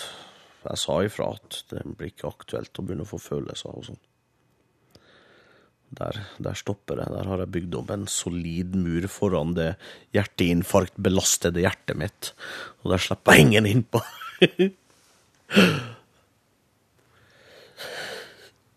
jeg 0.66 0.82
sa 0.84 1.00
ifra 1.04 1.32
at 1.36 1.64
det 1.72 1.82
blir 1.96 2.12
ikke 2.12 2.30
aktuelt 2.30 2.80
å 2.80 2.86
begynne 2.86 3.08
å 3.08 3.10
få 3.10 3.20
følelser 3.22 3.74
og 3.74 3.88
sånn. 3.90 4.04
Der, 5.96 6.18
der 6.44 6.56
stopper 6.60 7.00
det. 7.00 7.08
Der 7.14 7.28
har 7.30 7.40
jeg 7.44 7.54
bygd 7.56 7.76
opp 7.80 7.92
en 7.94 8.08
solid 8.12 8.76
mur 8.76 9.08
foran 9.12 9.54
det 9.56 9.76
hjerteinfarktbelastede 10.16 11.64
hjertet 11.64 11.96
mitt, 12.00 12.34
og 12.84 12.92
der 12.92 13.00
slipper 13.06 13.38
jeg 13.38 13.46
ingen 13.48 13.70
innpå. 13.70 14.02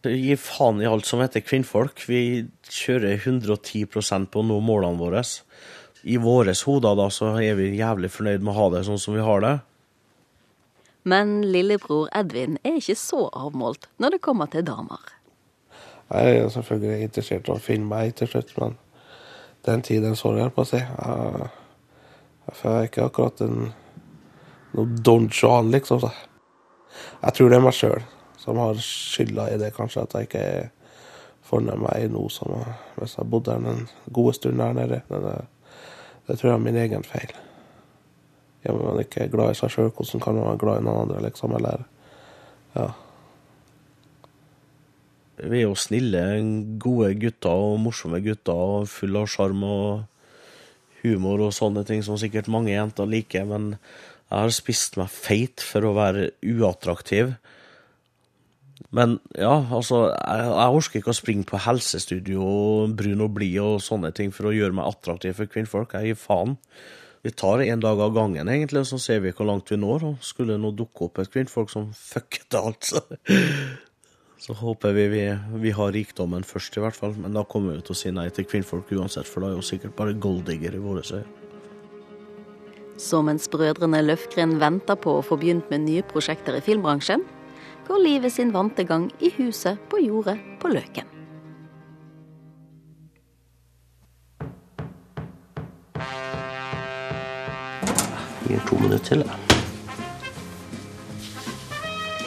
Gi 0.08 0.36
faen 0.38 0.78
i 0.80 0.86
alt 0.86 1.08
som 1.08 1.20
heter 1.20 1.42
kvinnfolk. 1.42 2.04
Vi 2.06 2.46
kjører 2.70 3.18
110% 3.18 4.30
på 4.30 4.40
å 4.40 4.46
nå 4.46 4.60
målene 4.62 5.00
våre. 5.00 5.24
I 6.06 6.16
våre 6.22 6.54
hoder 6.54 6.94
da, 7.00 7.08
så 7.10 7.34
er 7.42 7.58
vi 7.58 7.72
jævlig 7.80 8.12
fornøyd 8.14 8.44
med 8.44 8.54
å 8.54 8.58
ha 8.60 8.68
det 8.76 8.84
sånn 8.86 9.02
som 9.02 9.16
vi 9.18 9.26
har 9.26 9.42
det. 9.42 9.56
Men 11.08 11.40
lillebror 11.42 12.08
Edvin 12.14 12.58
er 12.62 12.78
ikke 12.78 12.98
så 12.98 13.26
avmålt 13.32 13.88
når 13.98 14.16
det 14.16 14.24
kommer 14.24 14.50
til 14.52 14.66
damer. 14.66 15.17
Jeg 16.08 16.36
er 16.36 16.52
selvfølgelig 16.52 17.08
interessert 17.08 17.48
i 17.48 17.52
å 17.52 17.60
finne 17.60 17.88
meg 17.88 18.14
til 18.16 18.30
slutt, 18.30 18.54
men 18.60 18.78
den 19.66 19.82
tid 19.84 20.02
den 20.02 20.16
sorg, 20.16 20.38
jeg 20.40 20.54
på 20.56 20.64
å 20.64 20.68
si. 20.68 20.80
Jeg, 20.80 21.50
jeg 22.48 22.72
er 22.72 22.88
ikke 22.88 23.08
akkurat 23.10 23.42
en 23.44 23.72
noe 24.76 25.02
Don 25.04 25.28
Juan, 25.32 25.70
liksom. 25.72 26.06
Jeg 27.22 27.34
tror 27.36 27.50
det 27.50 27.58
er 27.58 27.64
meg 27.64 27.76
sjøl 27.76 28.02
som 28.38 28.60
har 28.62 28.78
skylda 28.80 29.48
i 29.52 29.58
det, 29.60 29.74
kanskje, 29.76 30.04
at 30.06 30.14
jeg 30.16 30.28
ikke 30.28 30.44
er 30.44 30.68
fornøyd 31.48 31.80
med 31.80 31.84
meg 31.88 32.12
nå 32.12 32.24
som 32.32 32.54
hvis 32.98 33.16
jeg 33.18 33.28
bodde 33.32 33.54
her 33.54 33.66
en 33.72 33.84
god 34.14 34.36
stund 34.36 34.62
her 34.62 34.76
nede. 34.76 35.02
Men 35.10 35.26
det, 35.26 35.36
det 36.28 36.38
tror 36.38 36.52
jeg 36.52 36.56
er 36.58 36.64
min 36.64 36.80
egen 36.84 37.04
feil. 37.04 37.34
Ja, 38.64 38.72
men 38.72 38.84
man 38.84 39.00
er 39.00 39.32
glad 39.32 39.52
i 39.52 39.58
seg 39.58 39.72
sjøl, 39.72 39.92
hvordan 39.92 40.22
kan 40.24 40.36
man 40.38 40.50
være 40.50 40.62
glad 40.62 40.80
i 40.80 40.86
noen 40.86 41.04
andre, 41.04 41.22
liksom? 41.28 41.54
Eller 41.58 41.84
ja. 42.76 42.88
Vi 45.38 45.60
er 45.60 45.68
jo 45.68 45.76
snille, 45.78 46.22
gode 46.82 47.12
gutter 47.22 47.64
og 47.68 47.78
morsomme 47.82 48.20
gutter 48.24 48.58
og 48.58 48.88
fulle 48.90 49.22
av 49.22 49.30
sjarm 49.30 49.62
og 49.66 50.06
humor 51.04 51.44
og 51.46 51.54
sånne 51.54 51.84
ting 51.86 52.02
som 52.02 52.18
sikkert 52.18 52.50
mange 52.50 52.72
jenter 52.72 53.06
liker, 53.06 53.46
men 53.46 53.76
jeg 54.28 54.34
har 54.34 54.52
spist 54.52 54.98
meg 55.00 55.12
feit 55.12 55.62
for 55.64 55.86
å 55.86 55.94
være 55.96 56.30
uattraktiv. 56.42 57.36
Men 58.94 59.18
ja, 59.36 59.54
altså, 59.74 60.08
jeg, 60.12 60.44
jeg 60.48 60.76
orker 60.80 61.00
ikke 61.00 61.14
å 61.14 61.18
springe 61.18 61.48
på 61.48 61.60
helsestudio 61.64 62.44
og 62.44 62.94
brun 62.98 63.24
og 63.24 63.34
blid 63.36 63.58
og 63.62 63.82
sånne 63.84 64.12
ting 64.16 64.32
for 64.34 64.48
å 64.48 64.54
gjøre 64.54 64.76
meg 64.76 64.88
attraktiv 64.90 65.36
for 65.38 65.50
kvinnfolk. 65.50 65.96
Jeg 65.96 66.12
gir 66.12 66.20
faen. 66.20 66.56
Vi 67.26 67.32
tar 67.34 67.60
en 67.64 67.82
dag 67.82 68.00
av 68.00 68.14
gangen, 68.14 68.48
egentlig, 68.48 68.84
og 68.84 68.90
så 68.92 69.00
ser 69.02 69.24
vi 69.24 69.32
hvor 69.34 69.48
langt 69.48 69.72
vi 69.72 69.80
når. 69.80 70.06
Og 70.12 70.24
skulle 70.24 70.58
nå 70.60 70.70
dukke 70.76 71.08
opp 71.08 71.18
et 71.22 71.32
kvinnfolk 71.32 71.72
som 71.72 71.90
fucket 71.96 72.58
alt, 72.58 72.92
så, 72.92 73.02
så 74.38 74.54
håper 74.54 74.92
vi, 74.92 75.08
vi 75.08 75.24
vi 75.62 75.70
har 75.74 75.92
rikdommen 75.92 76.44
først, 76.46 76.76
i 76.76 76.80
hvert 76.80 76.96
fall. 76.96 77.16
Men 77.18 77.34
da 77.34 77.42
kommer 77.44 77.74
vi 77.74 77.82
til 77.82 77.94
å 77.96 77.98
si 77.98 78.12
nei 78.14 78.28
til 78.30 78.46
kvinnfolk 78.46 78.92
uansett, 78.94 79.26
for 79.26 79.42
da 79.42 79.50
er 79.50 79.58
jo 79.58 79.66
sikkert 79.66 79.96
bare 79.98 80.14
golddigger 80.14 80.78
i 80.78 80.82
våre 80.82 81.02
øyne. 81.02 81.26
Så 82.98 83.20
mens 83.22 83.46
brødrene 83.50 84.00
Løfgren 84.02 84.56
venter 84.58 84.98
på 84.98 85.18
å 85.18 85.22
få 85.22 85.38
begynt 85.38 85.68
med 85.70 85.84
nye 85.86 86.02
prosjekter 86.06 86.56
i 86.58 86.62
filmbransjen, 86.62 87.22
går 87.86 88.02
livet 88.02 88.34
sin 88.34 88.50
vante 88.54 88.84
gang 88.84 89.06
i 89.22 89.30
huset 89.38 89.78
på 89.90 90.02
jordet 90.02 90.38
på 90.62 90.70
Løken. 90.74 91.14
Gir 98.48 98.62
to 98.66 98.78
minutter 98.80 99.04
til, 99.04 99.26
da. 99.26 99.34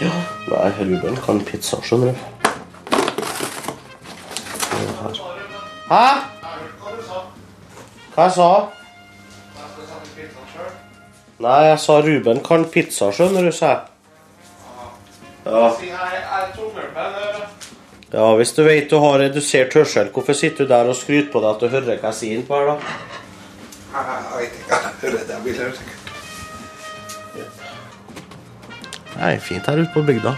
Ja, 0.02 0.12
nei, 0.52 0.72
Ruben 0.80 1.18
kan 1.26 1.40
pizza, 1.48 1.78
skjønner 1.86 2.12
du. 2.12 2.16
Hæ? 5.92 6.04
Hva 8.12 8.28
jeg 8.28 8.34
sa 8.36 8.50
Nei, 11.42 11.62
jeg 11.66 11.80
sa 11.82 11.96
Ruben 12.06 12.44
kan 12.46 12.68
pizza, 12.70 13.10
skjønner 13.16 13.48
du, 13.48 13.54
sa 13.56 13.72
jeg. 13.72 13.88
Ja. 15.46 15.72
ja, 18.14 18.28
hvis 18.38 18.52
du 18.54 18.62
vet 18.68 18.92
du 18.92 19.00
har 19.02 19.18
redusert 19.24 19.74
hørsel, 19.74 20.12
hvorfor 20.14 20.38
sitter 20.38 20.68
du 20.68 20.74
der 20.74 20.92
og 20.92 21.00
skryter 21.00 21.32
på 21.34 21.42
deg 21.42 21.50
at 21.56 21.64
du 21.64 21.72
hører 21.74 21.96
hva 21.96 22.12
jeg 22.12 22.20
sier 22.20 22.38
innpå 22.38 22.60
her, 22.60 22.76
da? 22.76 22.78
Jeg 23.92 24.38
vet 24.38 24.54
ikke. 24.62 24.78
Jeg 24.78 24.94
hører 25.02 25.26
det. 25.26 25.34
Jeg 25.34 25.44
vil 25.46 25.58
høre 25.60 26.01
Det 29.14 29.28
er 29.28 29.40
fint 29.40 29.68
her 29.68 29.82
ute 29.82 29.92
på 29.94 30.04
bygda. 30.08 30.36